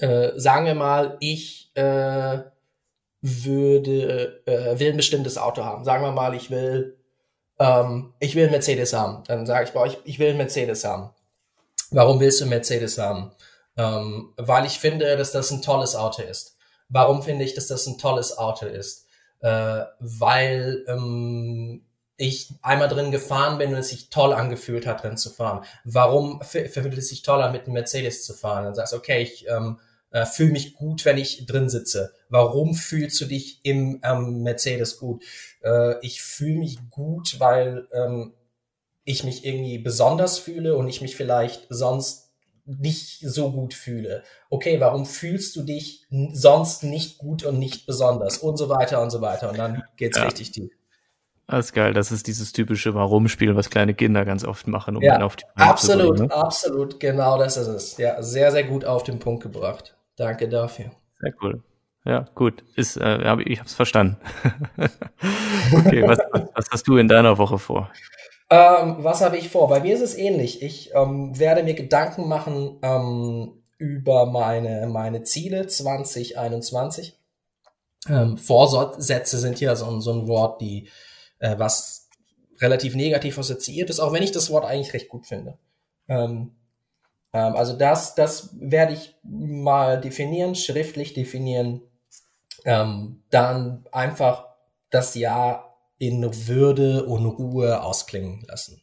äh, 0.00 0.32
sagen 0.36 0.66
wir 0.66 0.74
mal, 0.74 1.16
ich 1.20 1.70
äh, 1.74 2.40
würde 3.20 4.42
äh, 4.46 4.78
will 4.78 4.90
ein 4.90 4.96
bestimmtes 4.96 5.38
Auto 5.38 5.64
haben. 5.64 5.84
Sagen 5.84 6.04
wir 6.04 6.12
mal, 6.12 6.34
ich 6.34 6.50
will 6.50 6.98
ähm, 7.58 8.14
ich 8.20 8.34
will 8.34 8.44
einen 8.44 8.52
Mercedes 8.52 8.92
haben. 8.92 9.24
Dann 9.26 9.46
sage 9.46 9.64
ich, 9.64 9.72
boah, 9.72 9.86
ich, 9.86 9.98
ich 10.04 10.18
will 10.18 10.28
einen 10.28 10.38
Mercedes 10.38 10.84
haben. 10.84 11.10
Warum 11.90 12.20
willst 12.20 12.40
du 12.40 12.44
einen 12.44 12.50
Mercedes 12.50 12.98
haben? 12.98 13.32
Ähm, 13.76 14.32
weil 14.36 14.66
ich 14.66 14.78
finde, 14.78 15.16
dass 15.16 15.32
das 15.32 15.50
ein 15.50 15.62
tolles 15.62 15.94
Auto 15.96 16.22
ist. 16.22 16.56
Warum 16.88 17.22
finde 17.22 17.44
ich, 17.44 17.54
dass 17.54 17.66
das 17.66 17.86
ein 17.86 17.98
tolles 17.98 18.36
Auto 18.38 18.66
ist? 18.66 19.06
Äh, 19.40 19.84
weil 19.98 20.84
ähm, 20.88 21.84
ich 22.18 22.52
einmal 22.62 22.88
drin 22.88 23.12
gefahren 23.12 23.58
bin 23.58 23.70
und 23.70 23.78
es 23.78 23.88
sich 23.88 24.10
toll 24.10 24.32
angefühlt 24.32 24.86
hat, 24.86 25.04
drin 25.04 25.16
zu 25.16 25.30
fahren. 25.30 25.64
Warum 25.84 26.42
fühlt 26.42 26.98
es 26.98 27.08
sich 27.08 27.22
toller, 27.22 27.50
mit 27.50 27.62
einem 27.62 27.74
Mercedes 27.74 28.26
zu 28.26 28.34
fahren? 28.34 28.64
Dann 28.64 28.74
sagst 28.74 28.92
du, 28.92 28.96
okay, 28.96 29.22
ich 29.22 29.46
ähm, 29.48 29.78
äh, 30.10 30.26
fühle 30.26 30.50
mich 30.50 30.74
gut, 30.74 31.04
wenn 31.04 31.16
ich 31.16 31.46
drin 31.46 31.68
sitze. 31.68 32.12
Warum 32.28 32.74
fühlst 32.74 33.20
du 33.20 33.26
dich 33.26 33.60
im 33.62 34.00
ähm, 34.02 34.42
Mercedes 34.42 34.98
gut? 34.98 35.22
Äh, 35.62 35.94
ich 36.04 36.20
fühle 36.20 36.58
mich 36.58 36.78
gut, 36.90 37.38
weil 37.38 37.86
ähm, 37.92 38.34
ich 39.04 39.22
mich 39.22 39.44
irgendwie 39.46 39.78
besonders 39.78 40.38
fühle 40.38 40.76
und 40.76 40.88
ich 40.88 41.00
mich 41.00 41.14
vielleicht 41.14 41.66
sonst 41.70 42.32
nicht 42.66 43.20
so 43.20 43.52
gut 43.52 43.74
fühle. 43.74 44.24
Okay, 44.50 44.80
warum 44.80 45.06
fühlst 45.06 45.54
du 45.54 45.62
dich 45.62 46.04
sonst 46.32 46.82
nicht 46.82 47.18
gut 47.18 47.44
und 47.44 47.60
nicht 47.60 47.86
besonders? 47.86 48.38
Und 48.38 48.56
so 48.56 48.68
weiter 48.68 49.00
und 49.00 49.10
so 49.10 49.20
weiter. 49.20 49.50
Und 49.50 49.58
dann 49.58 49.84
geht's 49.96 50.18
ja. 50.18 50.24
richtig 50.24 50.50
tief. 50.50 50.77
Das 51.48 51.66
ist 51.66 51.72
geil. 51.72 51.94
Das 51.94 52.12
ist 52.12 52.26
dieses 52.26 52.52
typische 52.52 52.94
Warum-Spiel, 52.94 53.56
was 53.56 53.70
kleine 53.70 53.94
Kinder 53.94 54.26
ganz 54.26 54.44
oft 54.44 54.66
machen, 54.66 54.96
um 54.96 55.02
ja, 55.02 55.14
dann 55.14 55.22
auf 55.22 55.36
die 55.36 55.44
Beine 55.56 55.70
Absolut, 55.70 56.16
bringen, 56.16 56.28
ne? 56.28 56.34
absolut. 56.34 57.00
Genau 57.00 57.38
das 57.38 57.56
ist 57.56 57.68
es. 57.68 57.96
Ja, 57.96 58.22
sehr, 58.22 58.52
sehr 58.52 58.64
gut 58.64 58.84
auf 58.84 59.02
den 59.02 59.18
Punkt 59.18 59.42
gebracht. 59.42 59.96
Danke 60.16 60.48
dafür. 60.48 60.90
Sehr 61.20 61.32
cool. 61.42 61.62
Ja, 62.04 62.26
gut. 62.34 62.64
Ist, 62.76 62.98
äh, 62.98 63.24
hab, 63.24 63.40
ich 63.40 63.58
habe 63.58 63.66
es 63.66 63.74
verstanden. 63.74 64.18
okay, 65.72 66.06
was, 66.06 66.18
was, 66.32 66.42
was, 66.54 66.70
hast 66.70 66.86
du 66.86 66.98
in 66.98 67.08
deiner 67.08 67.38
Woche 67.38 67.58
vor? 67.58 67.90
Ähm, 68.50 68.96
was 68.98 69.22
habe 69.22 69.38
ich 69.38 69.48
vor? 69.48 69.68
Bei 69.68 69.80
mir 69.80 69.94
ist 69.94 70.02
es 70.02 70.18
ähnlich. 70.18 70.62
Ich 70.62 70.90
ähm, 70.94 71.38
werde 71.38 71.62
mir 71.62 71.74
Gedanken 71.74 72.28
machen 72.28 72.78
ähm, 72.82 73.62
über 73.78 74.26
meine, 74.26 74.86
meine 74.86 75.22
Ziele 75.22 75.66
2021. 75.66 77.18
Ähm, 78.08 78.36
Vorsätze 78.36 79.38
sind 79.38 79.60
ja 79.60 79.74
so, 79.76 79.98
so 80.00 80.12
ein 80.12 80.28
Wort, 80.28 80.60
die 80.60 80.88
äh, 81.38 81.58
was 81.58 82.08
relativ 82.60 82.94
negativ 82.94 83.38
assoziiert 83.38 83.90
ist, 83.90 84.00
auch 84.00 84.12
wenn 84.12 84.22
ich 84.22 84.32
das 84.32 84.50
Wort 84.50 84.64
eigentlich 84.64 84.92
recht 84.92 85.08
gut 85.08 85.26
finde. 85.26 85.58
Ähm, 86.08 86.56
ähm, 87.32 87.56
also 87.56 87.76
das, 87.76 88.14
das 88.14 88.50
werde 88.58 88.94
ich 88.94 89.14
mal 89.22 90.00
definieren, 90.00 90.54
schriftlich 90.54 91.14
definieren, 91.14 91.82
ähm, 92.64 93.22
dann 93.30 93.86
einfach 93.92 94.46
das 94.90 95.14
Jahr 95.14 95.76
in 95.98 96.22
Würde 96.46 97.04
und 97.06 97.26
Ruhe 97.26 97.82
ausklingen 97.82 98.44
lassen. 98.46 98.82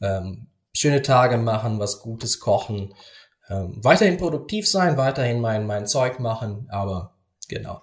Ähm, 0.00 0.48
schöne 0.72 1.02
Tage 1.02 1.36
machen, 1.36 1.78
was 1.78 2.00
Gutes 2.00 2.40
kochen, 2.40 2.94
ähm, 3.48 3.82
weiterhin 3.82 4.16
produktiv 4.16 4.68
sein, 4.68 4.96
weiterhin 4.96 5.40
mein, 5.40 5.66
mein 5.66 5.86
Zeug 5.86 6.20
machen, 6.20 6.68
aber 6.70 7.16
genau, 7.48 7.82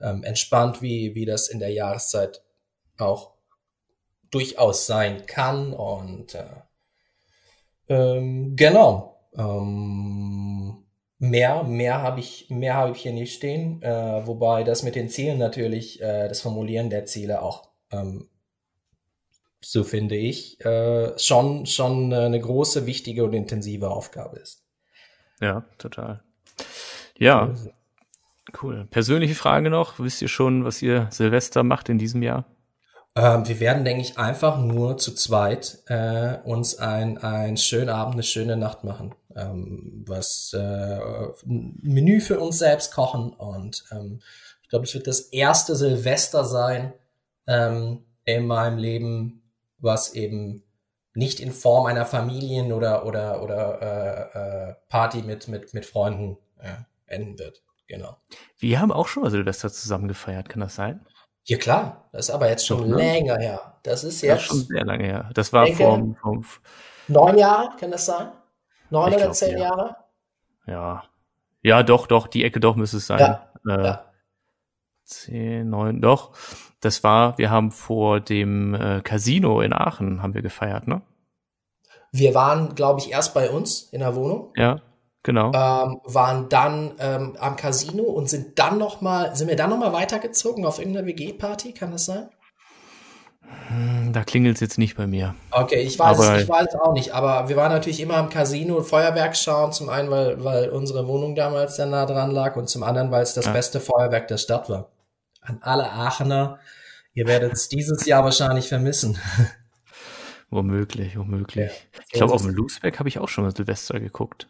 ähm, 0.00 0.24
entspannt, 0.24 0.82
wie, 0.82 1.14
wie 1.14 1.26
das 1.26 1.48
in 1.48 1.58
der 1.58 1.70
Jahreszeit 1.70 2.42
auch 2.98 3.31
durchaus 4.32 4.86
sein 4.86 5.26
kann. 5.26 5.72
Und 5.72 6.34
äh, 6.34 6.44
ähm, 7.88 8.56
genau. 8.56 9.20
Ähm, 9.36 10.84
mehr, 11.18 11.62
mehr 11.62 12.02
habe 12.02 12.20
ich, 12.20 12.50
mehr 12.50 12.74
habe 12.74 12.92
ich 12.92 13.02
hier 13.02 13.12
nicht 13.12 13.34
stehen. 13.34 13.80
Äh, 13.82 14.26
wobei 14.26 14.64
das 14.64 14.82
mit 14.82 14.96
den 14.96 15.08
Zielen 15.08 15.38
natürlich, 15.38 16.02
äh, 16.02 16.26
das 16.28 16.40
Formulieren 16.40 16.90
der 16.90 17.04
Ziele 17.04 17.42
auch, 17.42 17.68
ähm, 17.92 18.28
so 19.60 19.84
finde 19.84 20.16
ich, 20.16 20.60
äh, 20.64 21.16
schon, 21.18 21.66
schon 21.66 22.12
eine 22.12 22.40
große, 22.40 22.84
wichtige 22.86 23.22
und 23.22 23.32
intensive 23.32 23.90
Aufgabe 23.90 24.38
ist. 24.40 24.64
Ja, 25.40 25.64
total. 25.78 26.22
Ja, 27.16 27.54
cool. 28.60 28.86
Persönliche 28.90 29.34
Frage 29.34 29.70
noch. 29.70 30.00
Wisst 30.00 30.22
ihr 30.22 30.28
schon, 30.28 30.64
was 30.64 30.82
ihr 30.82 31.08
Silvester 31.10 31.62
macht 31.62 31.88
in 31.88 31.98
diesem 31.98 32.22
Jahr? 32.22 32.44
Ähm, 33.14 33.46
wir 33.46 33.60
werden, 33.60 33.84
denke 33.84 34.02
ich, 34.02 34.18
einfach 34.18 34.58
nur 34.58 34.96
zu 34.96 35.14
zweit 35.14 35.82
äh, 35.86 36.38
uns 36.44 36.78
ein, 36.78 37.18
ein 37.18 37.58
schönen 37.58 37.90
Abend, 37.90 38.14
eine 38.14 38.22
schöne 38.22 38.56
Nacht 38.56 38.84
machen. 38.84 39.14
Ähm, 39.36 40.04
was 40.06 40.52
äh, 40.54 40.58
ein 41.46 41.78
Menü 41.82 42.20
für 42.20 42.40
uns 42.40 42.58
selbst 42.58 42.92
kochen 42.92 43.30
und 43.30 43.84
ähm, 43.90 44.20
ich 44.62 44.68
glaube, 44.68 44.84
es 44.86 44.94
wird 44.94 45.06
das 45.06 45.20
erste 45.20 45.76
Silvester 45.76 46.44
sein 46.44 46.94
ähm, 47.46 48.04
in 48.24 48.46
meinem 48.46 48.78
Leben, 48.78 49.42
was 49.78 50.14
eben 50.14 50.64
nicht 51.14 51.40
in 51.40 51.52
Form 51.52 51.86
einer 51.86 52.06
Familien- 52.06 52.72
oder 52.72 53.04
oder 53.04 53.42
oder 53.42 53.82
äh, 53.82 54.70
äh, 54.70 54.74
Party 54.88 55.22
mit 55.22 55.48
mit 55.48 55.74
mit 55.74 55.84
Freunden 55.84 56.38
äh, 56.58 56.74
enden 57.06 57.38
wird. 57.38 57.62
Genau. 57.86 58.16
Wir 58.58 58.80
haben 58.80 58.92
auch 58.92 59.08
schon 59.08 59.22
mal 59.22 59.30
Silvester 59.30 59.70
zusammen 59.70 60.08
gefeiert, 60.08 60.48
kann 60.48 60.60
das 60.60 60.74
sein? 60.74 61.04
Ja 61.44 61.58
klar, 61.58 62.08
das 62.12 62.28
ist 62.28 62.34
aber 62.34 62.48
jetzt 62.48 62.66
schon 62.66 62.78
Doch, 62.78 62.86
ne? 62.86 62.96
länger 62.96 63.38
her. 63.38 63.78
Das 63.82 64.04
ist 64.04 64.22
jetzt. 64.22 64.32
Das 64.32 64.42
ist 64.42 64.48
schon 64.48 64.58
sehr 64.58 64.84
lange 64.84 65.04
her. 65.04 65.30
Das 65.34 65.52
war 65.52 65.64
denke, 65.64 65.82
vom 66.20 66.44
neun 67.08 67.38
Jahre, 67.38 67.70
kann 67.78 67.90
das 67.90 68.06
sein? 68.06 68.28
Neun 68.90 69.14
oder 69.14 69.32
zehn 69.32 69.58
ja. 69.58 69.64
Jahre? 69.64 69.96
Ja. 70.66 71.04
Ja, 71.62 71.82
doch, 71.82 72.06
doch, 72.06 72.26
die 72.26 72.44
Ecke 72.44 72.60
doch 72.60 72.76
müsste 72.76 72.98
es 72.98 73.06
sein. 73.06 73.18
Ja. 73.18 73.52
Äh, 73.66 73.84
ja. 73.84 74.04
Zehn, 75.04 75.68
neun, 75.70 76.00
doch. 76.00 76.32
Das 76.80 77.04
war, 77.04 77.38
wir 77.38 77.50
haben 77.50 77.70
vor 77.70 78.20
dem 78.20 78.74
äh, 78.74 79.00
Casino 79.02 79.60
in 79.60 79.72
Aachen 79.72 80.22
haben 80.22 80.34
wir 80.34 80.42
gefeiert, 80.42 80.86
ne? 80.86 81.02
Wir 82.12 82.34
waren, 82.34 82.74
glaube 82.74 83.00
ich, 83.00 83.10
erst 83.10 83.34
bei 83.34 83.50
uns 83.50 83.84
in 83.92 84.00
der 84.00 84.14
Wohnung. 84.14 84.52
Ja, 84.56 84.80
genau. 85.22 85.46
Ähm, 85.54 86.00
waren 86.04 86.48
dann 86.48 86.92
ähm, 86.98 87.36
am 87.38 87.56
Casino 87.56 88.02
und 88.04 88.28
sind 88.28 88.58
dann 88.58 88.78
noch 88.78 89.00
mal, 89.00 89.34
sind 89.36 89.48
wir 89.48 89.56
dann 89.56 89.70
noch 89.70 89.78
mal 89.78 89.92
weitergezogen 89.92 90.64
auf 90.66 90.78
irgendeiner 90.78 91.06
WG-Party, 91.06 91.72
kann 91.74 91.90
das 91.92 92.06
sein? 92.06 92.28
Hm, 93.68 94.12
Da 94.12 94.24
klingelt 94.24 94.56
es 94.56 94.60
jetzt 94.60 94.78
nicht 94.78 94.96
bei 94.96 95.06
mir. 95.06 95.34
Okay, 95.50 95.80
ich 95.82 95.98
weiß, 95.98 96.18
Aber- 96.18 96.36
es, 96.36 96.42
ich 96.44 96.48
weiß 96.48 96.68
es 96.68 96.74
auch 96.80 96.92
nicht, 96.92 97.12
aber 97.12 97.48
wir 97.48 97.56
waren 97.56 97.72
natürlich 97.72 98.00
immer 98.00 98.16
am 98.16 98.28
Casino 98.28 98.82
Feuerwerk 98.82 99.36
schauen, 99.36 99.72
zum 99.72 99.88
einen, 99.88 100.10
weil, 100.10 100.42
weil 100.44 100.70
unsere 100.70 101.06
Wohnung 101.06 101.34
damals 101.34 101.76
sehr 101.76 101.86
nah 101.86 102.06
dran 102.06 102.30
lag 102.30 102.56
und 102.56 102.68
zum 102.68 102.82
anderen, 102.82 103.10
weil 103.10 103.22
es 103.22 103.34
das 103.34 103.46
Ja. 103.46 103.52
beste 103.52 103.80
Feuerwerk 103.80 104.28
der 104.28 104.38
Stadt 104.38 104.68
war. 104.70 104.90
An 105.40 105.58
alle 105.62 105.90
Aachener, 105.90 106.60
ihr 107.14 107.26
werdet 107.26 107.52
es 107.52 107.68
dieses 107.68 108.06
Jahr 108.06 108.22
wahrscheinlich 108.24 108.68
vermissen. 108.68 109.18
Womöglich, 110.50 111.16
womöglich. 111.18 111.70
Ja, 111.70 112.00
ich 112.06 112.12
glaube, 112.12 112.34
auf 112.34 112.42
dem 112.42 112.50
Loosback 112.54 112.98
habe 112.98 113.08
ich 113.08 113.18
auch 113.18 113.28
schon 113.28 113.44
mal 113.44 113.56
Silvester 113.56 113.98
geguckt. 113.98 114.48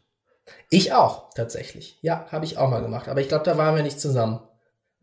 Ich 0.70 0.92
auch, 0.92 1.30
tatsächlich. 1.34 1.98
Ja, 2.02 2.26
habe 2.30 2.44
ich 2.44 2.58
auch 2.58 2.70
mal 2.70 2.82
gemacht, 2.82 3.08
aber 3.08 3.20
ich 3.20 3.28
glaube, 3.28 3.44
da 3.44 3.56
waren 3.56 3.76
wir 3.76 3.82
nicht 3.82 4.00
zusammen. 4.00 4.40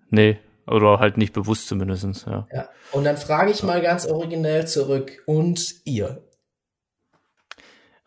Nee, 0.09 0.39
oder 0.67 0.99
halt 0.99 1.17
nicht 1.17 1.33
bewusst 1.33 1.67
zumindestens. 1.67 2.25
ja. 2.25 2.45
Ja. 2.51 2.69
Und 2.91 3.03
dann 3.03 3.17
frage 3.17 3.51
ich 3.51 3.63
mal 3.63 3.81
ganz 3.81 4.05
originell 4.05 4.67
zurück, 4.67 5.23
und 5.25 5.75
ihr? 5.85 6.23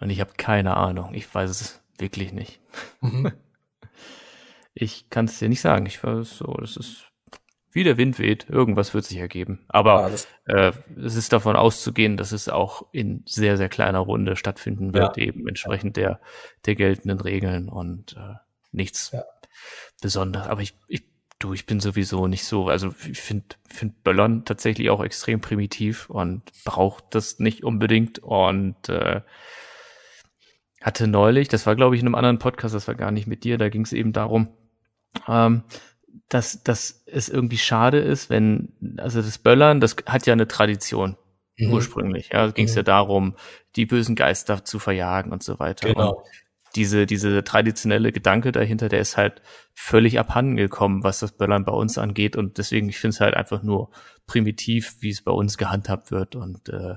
Und 0.00 0.10
ich 0.10 0.20
habe 0.20 0.32
keine 0.36 0.76
Ahnung. 0.76 1.14
Ich 1.14 1.32
weiß 1.32 1.50
es 1.50 1.80
wirklich 1.98 2.32
nicht. 2.32 2.60
Mhm. 3.00 3.32
Ich 4.74 5.10
kann 5.10 5.26
es 5.26 5.38
dir 5.38 5.50
nicht 5.50 5.60
sagen. 5.60 5.84
Ich 5.84 6.02
weiß 6.02 6.38
so, 6.38 6.54
das 6.54 6.78
ist 6.78 7.11
wie 7.72 7.84
der 7.84 7.96
Wind 7.96 8.18
weht. 8.18 8.48
Irgendwas 8.48 8.94
wird 8.94 9.04
sich 9.04 9.18
ergeben. 9.18 9.64
Aber 9.68 10.10
das, 10.10 10.28
äh, 10.44 10.72
es 11.02 11.16
ist 11.16 11.32
davon 11.32 11.56
auszugehen, 11.56 12.16
dass 12.16 12.32
es 12.32 12.48
auch 12.48 12.86
in 12.92 13.22
sehr, 13.26 13.56
sehr 13.56 13.68
kleiner 13.68 14.00
Runde 14.00 14.36
stattfinden 14.36 14.94
wird, 14.94 15.18
eben 15.18 15.48
entsprechend 15.48 15.96
der, 15.96 16.20
der 16.66 16.74
geltenden 16.74 17.20
Regeln 17.20 17.68
und 17.68 18.16
äh, 18.16 18.34
nichts 18.70 19.10
Ja. 19.12 19.24
Besonderes. 20.00 20.48
Aber 20.48 20.60
ich, 20.60 20.74
ich, 20.88 21.04
du, 21.38 21.52
ich 21.52 21.66
bin 21.66 21.80
sowieso 21.80 22.26
nicht 22.26 22.44
so, 22.44 22.68
also 22.68 22.94
ich 23.10 23.20
finde 23.20 23.46
find 23.68 24.02
Böllern 24.04 24.44
tatsächlich 24.44 24.90
auch 24.90 25.02
extrem 25.02 25.40
primitiv 25.40 26.10
und 26.10 26.42
braucht 26.64 27.14
das 27.14 27.38
nicht 27.38 27.64
unbedingt 27.64 28.18
und 28.18 28.88
äh, 28.88 29.22
hatte 30.80 31.06
neulich, 31.06 31.48
das 31.48 31.66
war 31.66 31.76
glaube 31.76 31.94
ich 31.94 32.00
in 32.00 32.08
einem 32.08 32.16
anderen 32.16 32.38
Podcast, 32.38 32.74
das 32.74 32.88
war 32.88 32.94
gar 32.94 33.12
nicht 33.12 33.26
mit 33.26 33.44
dir, 33.44 33.58
da 33.58 33.68
ging 33.68 33.82
es 33.82 33.92
eben 33.92 34.12
darum, 34.12 34.48
ähm, 35.28 35.62
dass, 36.28 36.62
dass 36.62 37.02
es 37.06 37.28
irgendwie 37.28 37.58
schade 37.58 37.98
ist, 37.98 38.30
wenn, 38.30 38.72
also 38.98 39.20
das 39.22 39.38
Böllern, 39.38 39.80
das 39.80 39.96
hat 40.06 40.26
ja 40.26 40.32
eine 40.32 40.48
Tradition 40.48 41.16
Mhm. 41.58 41.72
ursprünglich. 41.72 42.30
Ja, 42.32 42.46
ging 42.50 42.64
es 42.66 42.72
Mhm. 42.72 42.78
ja 42.78 42.82
darum, 42.84 43.36
die 43.76 43.86
bösen 43.86 44.14
Geister 44.14 44.64
zu 44.64 44.78
verjagen 44.78 45.32
und 45.32 45.42
so 45.42 45.58
weiter. 45.58 45.88
Und 45.88 45.94
Genau. 45.94 46.24
diese, 46.74 47.04
diese 47.04 47.44
traditionelle 47.44 48.12
Gedanke 48.12 48.52
dahinter, 48.52 48.88
der 48.88 49.00
ist 49.00 49.16
halt 49.18 49.42
völlig 49.74 50.18
abhanden 50.18 50.56
gekommen, 50.56 51.04
was 51.04 51.20
das 51.20 51.32
Böllern 51.32 51.64
bei 51.66 51.72
uns 51.72 51.98
angeht. 51.98 52.36
Und 52.36 52.56
deswegen, 52.56 52.88
ich 52.88 52.98
finde 52.98 53.14
es 53.14 53.20
halt 53.20 53.34
einfach 53.34 53.62
nur 53.62 53.90
primitiv, 54.26 54.96
wie 55.00 55.10
es 55.10 55.22
bei 55.22 55.32
uns 55.32 55.58
gehandhabt 55.58 56.10
wird. 56.10 56.34
Und 56.36 56.70
äh, 56.70 56.94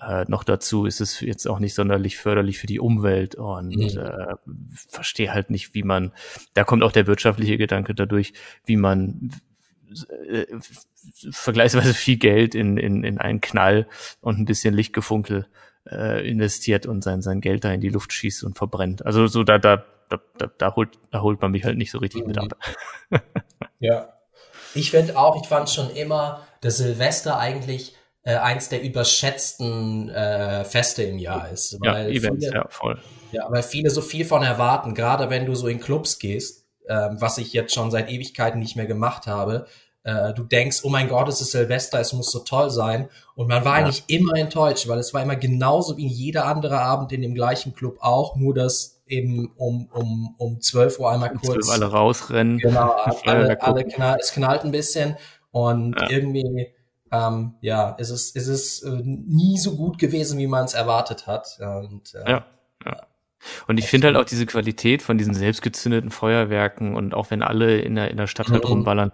äh, 0.00 0.24
noch 0.28 0.44
dazu 0.44 0.86
ist 0.86 1.00
es 1.00 1.20
jetzt 1.20 1.46
auch 1.46 1.58
nicht 1.60 1.74
sonderlich 1.74 2.16
förderlich 2.18 2.58
für 2.58 2.66
die 2.66 2.80
Umwelt 2.80 3.34
und 3.36 3.76
Mhm. 3.76 3.98
äh, 3.98 4.34
verstehe 4.88 5.32
halt 5.32 5.50
nicht, 5.50 5.74
wie 5.74 5.82
man, 5.84 6.12
da 6.54 6.64
kommt 6.64 6.82
auch 6.82 6.92
der 6.92 7.06
wirtschaftliche 7.06 7.56
Gedanke 7.58 7.94
dadurch, 7.94 8.32
wie 8.64 8.76
man 8.76 9.30
äh, 10.28 10.46
vergleichsweise 11.30 11.94
viel 11.94 12.16
Geld 12.16 12.54
in, 12.54 12.76
in, 12.76 13.04
in 13.04 13.18
einen 13.18 13.40
Knall 13.40 13.86
und 14.20 14.38
ein 14.38 14.44
bisschen 14.46 14.74
Lichtgefunkel 14.74 15.46
äh, 15.88 16.28
investiert 16.28 16.86
und 16.86 17.04
sein, 17.04 17.22
sein 17.22 17.40
Geld 17.40 17.64
da 17.64 17.70
in 17.72 17.80
die 17.80 17.90
Luft 17.90 18.12
schießt 18.12 18.42
und 18.44 18.56
verbrennt. 18.56 19.04
Also 19.06 19.26
so 19.26 19.44
da, 19.44 19.58
da, 19.58 19.84
da, 20.08 20.18
da, 20.38 20.50
da, 20.58 20.74
holt, 20.74 20.98
da 21.12 21.20
holt 21.22 21.40
man 21.40 21.52
mich 21.52 21.64
halt 21.64 21.76
nicht 21.78 21.90
so 21.90 21.98
richtig 21.98 22.26
mit 22.26 22.36
Mhm. 22.36 22.50
ab. 23.10 23.22
Ja. 23.78 24.08
Ich 24.74 24.90
finde 24.90 25.16
auch, 25.16 25.40
ich 25.40 25.46
fand 25.48 25.70
schon 25.70 25.90
immer, 25.90 26.44
dass 26.60 26.78
Silvester 26.78 27.38
eigentlich 27.38 27.94
äh, 28.24 28.36
eins 28.36 28.68
der 28.68 28.82
überschätzten 28.82 30.08
äh, 30.08 30.64
Feste 30.64 31.02
im 31.04 31.18
Jahr 31.18 31.50
ist. 31.50 31.78
Ja, 31.82 31.92
Weil 31.92 32.10
Events, 32.10 32.44
viele, 32.46 32.56
ja, 32.56 32.66
voll. 32.68 33.02
ja, 33.30 33.46
weil 33.50 33.62
viele 33.62 33.90
so 33.90 34.00
viel 34.00 34.24
von 34.24 34.42
erwarten, 34.42 34.94
gerade 34.94 35.30
wenn 35.30 35.46
du 35.46 35.54
so 35.54 35.68
in 35.68 35.80
Clubs 35.80 36.18
gehst, 36.18 36.64
ähm, 36.88 37.16
was 37.20 37.38
ich 37.38 37.52
jetzt 37.52 37.74
schon 37.74 37.90
seit 37.90 38.10
Ewigkeiten 38.10 38.58
nicht 38.58 38.76
mehr 38.76 38.86
gemacht 38.86 39.26
habe. 39.26 39.66
Äh, 40.02 40.34
du 40.34 40.42
denkst, 40.44 40.80
oh 40.82 40.90
mein 40.90 41.08
Gott, 41.08 41.28
es 41.30 41.40
ist 41.40 41.52
Silvester, 41.52 41.98
es 41.98 42.12
muss 42.12 42.30
so 42.30 42.40
toll 42.40 42.70
sein. 42.70 43.08
Und 43.36 43.48
man 43.48 43.64
war 43.64 43.78
Ja. 43.78 43.84
eigentlich 43.86 44.04
immer 44.08 44.36
enttäuscht, 44.36 44.86
weil 44.86 44.98
es 44.98 45.14
war 45.14 45.22
immer 45.22 45.36
genauso 45.36 45.96
wie 45.96 46.06
jeder 46.06 46.44
andere 46.46 46.80
Abend 46.80 47.12
in 47.12 47.22
dem 47.22 47.34
gleichen 47.34 47.74
Club 47.74 47.96
auch, 48.00 48.36
nur 48.36 48.52
dass 48.52 49.02
eben 49.06 49.52
um, 49.56 49.88
um, 49.92 50.34
um 50.38 50.60
12 50.60 50.98
Uhr 50.98 51.10
einmal 51.10 51.32
kurz 51.34 51.70
alle 51.70 51.86
rausrennen. 51.86 52.58
Genau, 52.58 52.90
alle, 53.24 53.60
alle 53.62 53.84
knall, 53.84 54.18
es 54.20 54.32
knallt 54.32 54.64
ein 54.64 54.70
bisschen 54.72 55.16
und 55.52 55.94
Ja. 55.98 56.10
irgendwie, 56.10 56.73
ähm, 57.14 57.54
ja, 57.60 57.90
ist 57.98 58.10
es, 58.10 58.30
ist 58.32 58.48
es 58.48 58.82
äh, 58.82 58.90
nie 59.04 59.58
so 59.58 59.76
gut 59.76 59.98
gewesen, 59.98 60.38
wie 60.38 60.46
man 60.46 60.64
es 60.64 60.74
erwartet 60.74 61.26
hat. 61.26 61.58
Und, 61.60 62.14
äh, 62.14 62.30
Ja, 62.30 62.46
ja. 62.84 63.06
Und 63.68 63.76
ich 63.78 63.86
finde 63.88 64.06
halt 64.06 64.16
auch 64.16 64.24
diese 64.24 64.46
Qualität 64.46 65.02
von 65.02 65.18
diesen 65.18 65.34
selbstgezündeten 65.34 66.10
Feuerwerken 66.10 66.94
und 66.96 67.12
auch 67.14 67.30
wenn 67.30 67.42
alle 67.42 67.78
in 67.80 67.94
der, 67.94 68.10
in 68.10 68.16
der 68.16 68.26
Stadt 68.26 68.48
halt 68.48 68.64
Mhm. 68.64 68.70
rumballern 68.70 69.12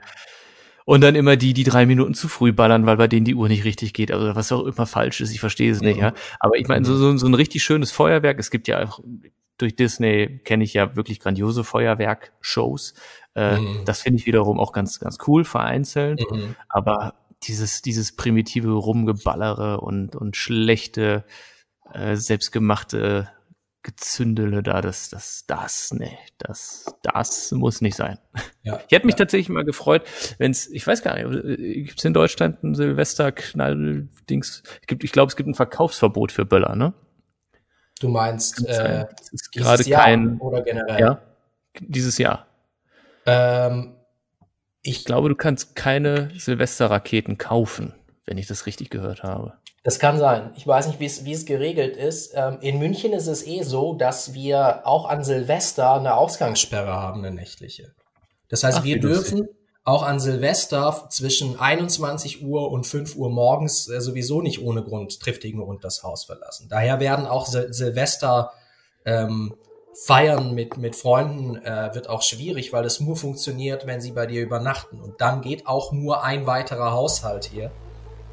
und 0.85 1.01
dann 1.03 1.15
immer 1.17 1.37
die, 1.37 1.53
die 1.53 1.65
drei 1.65 1.85
Minuten 1.85 2.15
zu 2.15 2.29
früh 2.29 2.53
ballern, 2.53 2.87
weil 2.87 2.97
bei 2.97 3.09
denen 3.09 3.25
die 3.25 3.35
Uhr 3.35 3.49
nicht 3.49 3.65
richtig 3.65 3.93
geht, 3.93 4.13
also 4.13 4.35
was 4.37 4.53
auch 4.53 4.65
immer 4.65 4.87
falsch 4.87 5.21
ist, 5.21 5.33
ich 5.33 5.41
verstehe 5.41 5.73
es 5.73 5.81
nicht, 5.81 5.97
Mhm. 5.97 6.03
ja. 6.03 6.13
Aber 6.39 6.57
ich 6.57 6.69
meine, 6.69 6.85
so, 6.85 6.97
so, 6.97 7.17
so 7.17 7.27
ein 7.27 7.35
richtig 7.35 7.63
schönes 7.65 7.91
Feuerwerk, 7.91 8.39
es 8.39 8.51
gibt 8.53 8.69
ja 8.69 8.85
auch, 8.85 9.01
durch 9.59 9.75
Disney 9.77 10.41
kenne 10.45 10.63
ich 10.65 10.75
ja 10.75 10.95
wirklich 10.97 11.19
grandiose 11.21 11.65
Feuerwerk-Shows. 11.65 12.95
Äh, 13.35 13.59
Mhm. 13.59 13.85
Das 13.85 14.01
finde 14.03 14.19
ich 14.21 14.27
wiederum 14.27 14.59
auch 14.61 14.73
ganz, 14.73 14.99
ganz 15.01 15.19
cool, 15.27 15.45
vereinzelt. 15.45 16.21
mhm. 16.31 16.55
Aber 16.69 17.15
dieses, 17.45 17.83
dieses 17.83 18.15
primitive 18.15 18.73
Rumgeballere 18.73 19.81
und, 19.81 20.17
und 20.17 20.37
schlechte, 20.37 21.25
äh, 21.93 22.17
selbstgemachte 22.17 23.29
Gezündele 23.83 24.63
da, 24.63 24.83
das, 24.83 25.09
das, 25.09 25.45
das, 25.47 25.93
nee, 25.95 26.19
das, 26.37 26.95
das 27.03 27.51
muss 27.53 27.81
nicht 27.81 27.97
sein. 27.97 28.19
ja, 28.63 28.79
Ich 28.87 28.93
hätte 28.95 29.07
mich 29.07 29.15
ja. 29.15 29.21
tatsächlich 29.21 29.49
mal 29.49 29.65
gefreut, 29.65 30.03
wenn's, 30.39 30.67
ich 30.67 30.87
weiß 30.87 31.03
gar 31.03 31.15
nicht, 31.17 31.45
äh, 31.45 31.83
gibt's 31.85 32.05
in 32.05 32.13
Deutschland 32.13 32.63
ein 32.63 32.75
Silvesterknall-Dings? 32.75 34.63
Es 34.83 34.87
gibt, 34.87 35.03
ich 35.03 35.13
glaube, 35.13 35.31
es 35.31 35.37
gibt 35.37 35.49
ein 35.49 35.55
Verkaufsverbot 35.55 36.31
für 36.31 36.45
Böller, 36.45 36.77
ne? 36.77 36.93
Du 38.01 38.09
meinst 38.09 38.67
äh, 38.67 39.07
gerade 39.53 39.83
Jahr 39.85 40.05
kein, 40.05 40.39
oder 40.39 40.63
generell? 40.63 41.01
ja, 41.01 41.23
dieses 41.81 42.19
Jahr. 42.19 42.47
Ähm, 43.25 43.95
Ich 44.83 45.05
glaube, 45.05 45.29
du 45.29 45.35
kannst 45.35 45.77
keine 45.77 46.31
Silvesterraketen 46.37 47.39
kaufen, 47.39 47.95
wenn 48.25 48.39
ich 48.39 48.47
das 48.47 48.67
richtig 48.67 48.91
gehört 48.91 49.23
habe. 49.23 49.55
Das 49.83 49.99
kann 49.99 50.19
sein. 50.19 50.53
Ich 50.57 50.67
weiß 50.67 50.89
nicht, 50.89 51.01
wie 51.01 51.07
es, 51.07 51.25
wie 51.25 51.33
es 51.33 51.47
geregelt 51.47 51.97
ist. 51.97 52.33
Ähm, 52.35 52.59
in 52.61 52.79
München 52.79 53.13
ist 53.13 53.27
es 53.27 53.47
eh 53.47 53.63
so, 53.63 53.95
dass 53.95 54.35
wir 54.35 54.87
auch 54.87 55.09
an 55.09 55.25
Silvester 55.25 55.95
eine 55.95 56.15
Ausgangssperre 56.15 56.93
haben, 56.93 57.25
eine 57.25 57.35
nächtliche. 57.35 57.95
Das 58.49 58.63
heißt, 58.63 58.79
Ach, 58.81 58.85
wir 58.85 58.97
wie 58.97 59.01
lustig. 59.01 59.31
dürfen 59.31 59.49
auch 59.85 60.03
an 60.03 60.21
Silvester 60.21 61.07
zwischen 61.09 61.59
21 61.59 62.45
Uhr 62.45 62.71
und 62.71 62.87
5 62.87 63.17
Uhr 63.17 63.31
morgens 63.31 63.89
äh, 63.89 64.01
sowieso 64.01 64.43
nicht 64.43 64.63
ohne 64.63 64.83
Grund 64.83 65.19
triftigen 65.21 65.61
Grund 65.61 65.83
das 65.85 66.03
Haus 66.03 66.25
verlassen. 66.25 66.69
Daher 66.69 67.01
werden 67.01 67.27
auch 67.27 67.47
Sil 67.49 67.73
Silvester 67.73 68.53
ähm, 69.07 69.55
Feiern 69.95 70.55
mit, 70.55 70.77
mit 70.77 70.97
Freunden 70.97 71.57
äh, 71.57 71.95
wird 71.95 72.09
auch 72.09 72.23
schwierig, 72.23 72.73
weil 72.73 72.85
es 72.85 73.01
nur 73.01 73.17
funktioniert, 73.17 73.87
wenn 73.87 74.01
sie 74.01 74.13
bei 74.13 74.27
dir 74.27 74.43
übernachten. 74.43 75.01
Und 75.01 75.21
dann 75.21 75.41
geht 75.41 75.67
auch 75.67 75.93
nur 75.93 76.23
ein 76.23 76.47
weiterer 76.47 76.93
Haushalt 76.93 77.45
hier. 77.45 77.71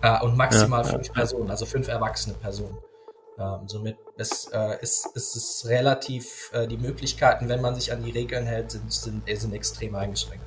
Äh, 0.01 0.21
und 0.21 0.37
maximal 0.37 0.83
Ja, 0.83 0.91
ja, 0.91 0.93
fünf 0.93 1.13
Personen, 1.13 1.49
also 1.49 1.65
fünf 1.65 1.87
erwachsene 1.87 2.35
Personen. 2.35 2.77
Ähm, 3.39 3.67
somit 3.67 3.97
ist, 4.17 4.51
äh, 4.53 4.81
ist, 4.81 5.07
ist 5.15 5.35
es 5.35 5.65
relativ, 5.67 6.51
äh, 6.53 6.67
die 6.67 6.77
Möglichkeiten, 6.77 7.49
wenn 7.49 7.61
man 7.61 7.75
sich 7.75 7.91
an 7.91 8.03
die 8.03 8.11
Regeln 8.11 8.45
hält, 8.45 8.71
sind, 8.71 8.91
sind, 8.91 9.23
sind 9.27 9.53
extrem 9.53 9.95
eingeschränkt. 9.95 10.45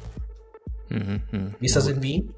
Mhm, 0.88 1.22
mhm. 1.30 1.54
Wie 1.58 1.66
ist 1.66 1.76
das 1.76 1.86
in 1.86 2.02
Wien? 2.02 2.34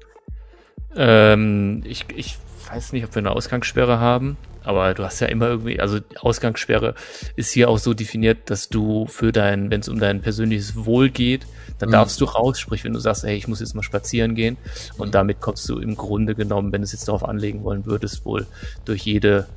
Ähm, 0.95 1.81
ich, 1.85 2.05
ich 2.15 2.37
weiß 2.69 2.93
nicht, 2.93 3.03
ob 3.05 3.15
wir 3.15 3.19
eine 3.19 3.31
Ausgangssperre 3.31 3.99
haben, 3.99 4.37
aber 4.63 4.93
du 4.93 5.03
hast 5.03 5.19
ja 5.19 5.27
immer 5.27 5.47
irgendwie, 5.47 5.79
also 5.79 5.99
die 5.99 6.17
Ausgangssperre 6.17 6.95
ist 7.35 7.51
hier 7.51 7.69
auch 7.69 7.77
so 7.77 7.93
definiert, 7.93 8.49
dass 8.49 8.69
du 8.69 9.05
für 9.07 9.31
dein, 9.31 9.69
wenn 9.71 9.81
es 9.81 9.89
um 9.89 9.99
dein 9.99 10.21
persönliches 10.21 10.85
Wohl 10.85 11.09
geht, 11.09 11.45
dann 11.79 11.89
Mhm. 11.89 11.93
darfst 11.93 12.19
du 12.21 12.25
raus, 12.25 12.59
sprich, 12.59 12.83
wenn 12.83 12.93
du 12.93 12.99
sagst, 12.99 13.23
hey, 13.23 13.35
ich 13.35 13.47
muss 13.47 13.59
jetzt 13.59 13.75
mal 13.75 13.83
spazieren 13.83 14.35
gehen 14.35 14.57
und 14.97 15.07
Mhm. 15.07 15.11
damit 15.11 15.39
kommst 15.41 15.67
du 15.69 15.79
im 15.79 15.95
Grunde 15.95 16.35
genommen, 16.35 16.71
wenn 16.71 16.81
du 16.81 16.85
es 16.85 16.91
jetzt 16.93 17.07
darauf 17.07 17.23
anlegen 17.27 17.63
wollen 17.63 17.85
würdest, 17.85 18.25
wohl 18.25 18.47
durch 18.85 19.03
jede 19.05 19.47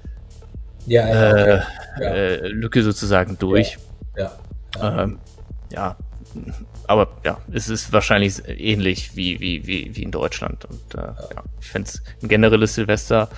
Ja, 0.86 1.06
äh, 1.08 1.62
Ja. 2.00 2.06
äh, 2.14 2.48
Lücke 2.48 2.82
sozusagen 2.82 3.38
durch. 3.38 3.76
ja. 4.16 4.32
Ähm, 4.80 5.18
ja, 5.70 5.96
aber 6.86 7.08
ja, 7.24 7.40
es 7.52 7.68
ist 7.68 7.92
wahrscheinlich 7.92 8.42
ähnlich 8.46 9.16
wie, 9.16 9.40
wie, 9.40 9.66
wie, 9.66 9.96
wie 9.96 10.02
in 10.02 10.10
Deutschland. 10.12 10.64
Und 10.66 10.94
äh, 10.94 10.98
ja. 10.98 11.42
ich 11.60 11.66
fände 11.66 11.88
es 11.88 12.02
ein 12.22 12.28
generelles 12.28 12.74
Silvester 12.74 13.28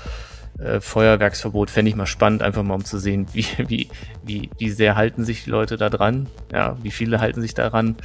äh, 0.59 0.81
Feuerwerksverbot 0.81 1.71
fände 1.71 1.91
ich 1.91 1.97
mal 1.97 2.07
spannend, 2.07 2.43
einfach 2.43 2.63
mal 2.63 2.75
um 2.75 2.85
zu 2.85 2.99
sehen, 2.99 3.27
wie, 3.33 3.47
wie, 3.69 3.89
wie, 4.25 4.51
wie 4.59 4.71
sehr 4.71 4.97
halten 4.97 5.25
sich 5.25 5.45
die 5.45 5.51
Leute 5.51 5.77
da 5.77 5.91
dran, 5.91 6.29
ja, 6.53 6.77
wie 6.83 6.91
viele 6.91 7.21
halten 7.21 7.41
sich 7.41 7.55
daran 7.55 7.97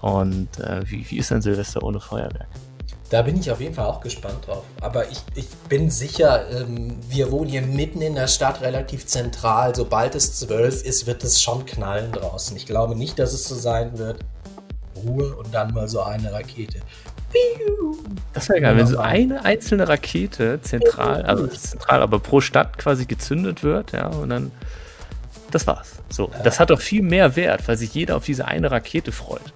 und 0.00 0.58
äh, 0.58 0.82
wie, 0.86 1.08
wie 1.10 1.18
ist 1.18 1.32
ein 1.32 1.42
Silvester 1.42 1.82
ohne 1.82 2.00
Feuerwerk? 2.00 2.48
Da 3.10 3.20
bin 3.20 3.38
ich 3.38 3.50
auf 3.50 3.60
jeden 3.60 3.74
Fall 3.74 3.84
auch 3.84 4.00
gespannt 4.00 4.46
drauf. 4.46 4.64
Aber 4.80 5.10
ich, 5.10 5.22
ich 5.34 5.46
bin 5.68 5.90
sicher, 5.90 6.50
ähm, 6.50 6.96
wir 7.10 7.30
wohnen 7.30 7.50
hier 7.50 7.60
mitten 7.60 8.00
in 8.00 8.14
der 8.14 8.26
Stadt, 8.26 8.62
relativ 8.62 9.04
zentral. 9.04 9.74
Sobald 9.74 10.14
es 10.14 10.38
zwölf 10.38 10.82
ist, 10.82 11.06
wird 11.06 11.22
es 11.22 11.42
schon 11.42 11.66
knallen 11.66 12.10
draußen. 12.12 12.56
Ich 12.56 12.64
glaube 12.64 12.96
nicht, 12.96 13.18
dass 13.18 13.34
es 13.34 13.44
so 13.44 13.54
sein 13.54 13.98
wird. 13.98 14.20
Ruhe 14.96 15.36
und 15.36 15.52
dann 15.52 15.74
mal 15.74 15.88
so 15.88 16.00
eine 16.00 16.32
Rakete. 16.32 16.78
Das 18.34 18.48
wäre 18.48 18.60
geil, 18.60 18.76
wenn 18.76 18.86
so 18.86 18.98
eine 18.98 19.44
einzelne 19.44 19.88
Rakete 19.88 20.60
zentral, 20.62 21.22
also 21.22 21.44
nicht 21.44 21.60
zentral, 21.60 22.02
aber 22.02 22.18
pro 22.18 22.40
Stadt 22.40 22.78
quasi 22.78 23.04
gezündet 23.04 23.62
wird, 23.62 23.92
ja, 23.92 24.06
und 24.08 24.30
dann, 24.30 24.50
das 25.50 25.66
war's. 25.66 25.96
So, 26.08 26.30
das 26.42 26.58
hat 26.58 26.70
doch 26.70 26.80
viel 26.80 27.02
mehr 27.02 27.36
Wert, 27.36 27.68
weil 27.68 27.76
sich 27.76 27.92
jeder 27.94 28.16
auf 28.16 28.24
diese 28.24 28.46
eine 28.46 28.70
Rakete 28.70 29.12
freut. 29.12 29.52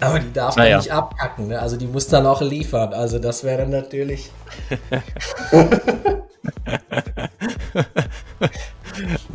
Aber 0.00 0.20
die 0.20 0.32
darf 0.32 0.56
man 0.56 0.76
nicht 0.76 0.90
abkacken, 0.92 1.48
ne? 1.48 1.60
also 1.60 1.76
die 1.76 1.86
muss 1.86 2.08
dann 2.08 2.24
auch 2.26 2.40
liefern, 2.40 2.94
also 2.94 3.18
das 3.18 3.44
wäre 3.44 3.66
natürlich... 3.66 4.30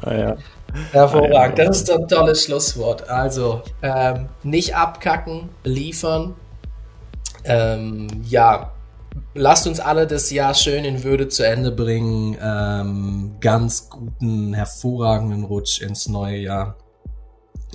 naja. 0.02 0.38
Hervorragend, 0.92 1.60
das 1.60 1.82
ist 1.82 1.92
ein 1.92 2.08
tolles 2.08 2.46
Schlusswort. 2.46 3.08
Also, 3.08 3.62
ähm, 3.84 4.30
nicht 4.42 4.76
abkacken, 4.76 5.50
liefern, 5.64 6.34
ähm, 7.46 8.08
ja, 8.24 8.72
lasst 9.34 9.68
uns 9.68 9.80
alle 9.80 10.08
das 10.08 10.32
Jahr 10.32 10.54
schön 10.54 10.86
in 10.86 11.04
Würde 11.04 11.28
zu 11.28 11.46
Ende 11.46 11.72
bringen. 11.72 12.38
Ähm, 12.42 13.36
ganz 13.40 13.90
guten, 13.90 14.54
hervorragenden 14.54 15.44
Rutsch 15.44 15.82
ins 15.82 16.08
neue 16.08 16.38
Jahr 16.38 16.76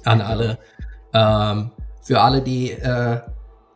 an 0.04 0.20
alle. 0.20 0.58
Ähm, 1.12 1.70
für 2.02 2.20
alle, 2.20 2.42
die 2.42 2.72
äh, 2.72 3.20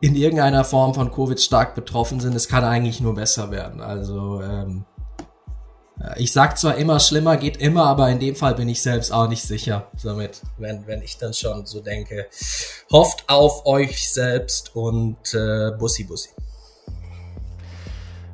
in 0.01 0.15
irgendeiner 0.15 0.65
Form 0.65 0.93
von 0.93 1.11
Covid 1.11 1.39
stark 1.39 1.75
betroffen 1.75 2.19
sind, 2.19 2.35
es 2.35 2.47
kann 2.47 2.63
eigentlich 2.63 2.99
nur 2.99 3.15
besser 3.15 3.51
werden. 3.51 3.79
Also 3.79 4.41
ähm, 4.41 4.85
ich 6.17 6.31
sag 6.31 6.57
zwar 6.57 6.75
immer, 6.75 6.99
schlimmer 6.99 7.37
geht 7.37 7.57
immer, 7.57 7.85
aber 7.85 8.09
in 8.09 8.19
dem 8.19 8.35
Fall 8.35 8.55
bin 8.55 8.67
ich 8.67 8.81
selbst 8.81 9.11
auch 9.11 9.27
nicht 9.27 9.43
sicher. 9.43 9.87
Somit, 9.95 10.41
wenn, 10.57 10.85
wenn 10.87 11.01
ich 11.01 11.17
dann 11.17 11.33
schon 11.33 11.65
so 11.65 11.81
denke, 11.81 12.27
hofft 12.91 13.29
auf 13.29 13.65
euch 13.65 14.11
selbst 14.11 14.75
und 14.75 15.17
äh, 15.33 15.71
Bussi 15.77 16.03
Bussi. 16.03 16.29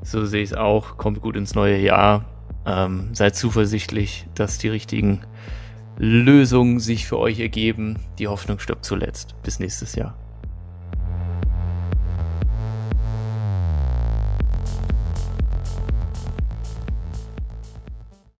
So 0.02 0.26
sehe 0.26 0.44
ich 0.44 0.52
es 0.52 0.58
auch. 0.58 0.98
Kommt 0.98 1.22
gut 1.22 1.36
ins 1.36 1.54
neue 1.54 1.78
Jahr. 1.78 2.26
Ähm, 2.66 3.14
seid 3.14 3.36
zuversichtlich, 3.36 4.26
dass 4.36 4.58
die 4.58 4.70
richtigen 4.70 5.22
Lösungen 5.98 6.80
sich 6.80 7.08
für 7.08 7.20
euch 7.20 7.40
ergeben. 7.40 8.00
Die 8.18 8.28
Hoffnung 8.28 8.60
stirbt 8.60 8.86
zuletzt. 8.86 9.36
Bis 9.44 9.60
nächstes 9.60 9.96
Jahr. 9.96 10.18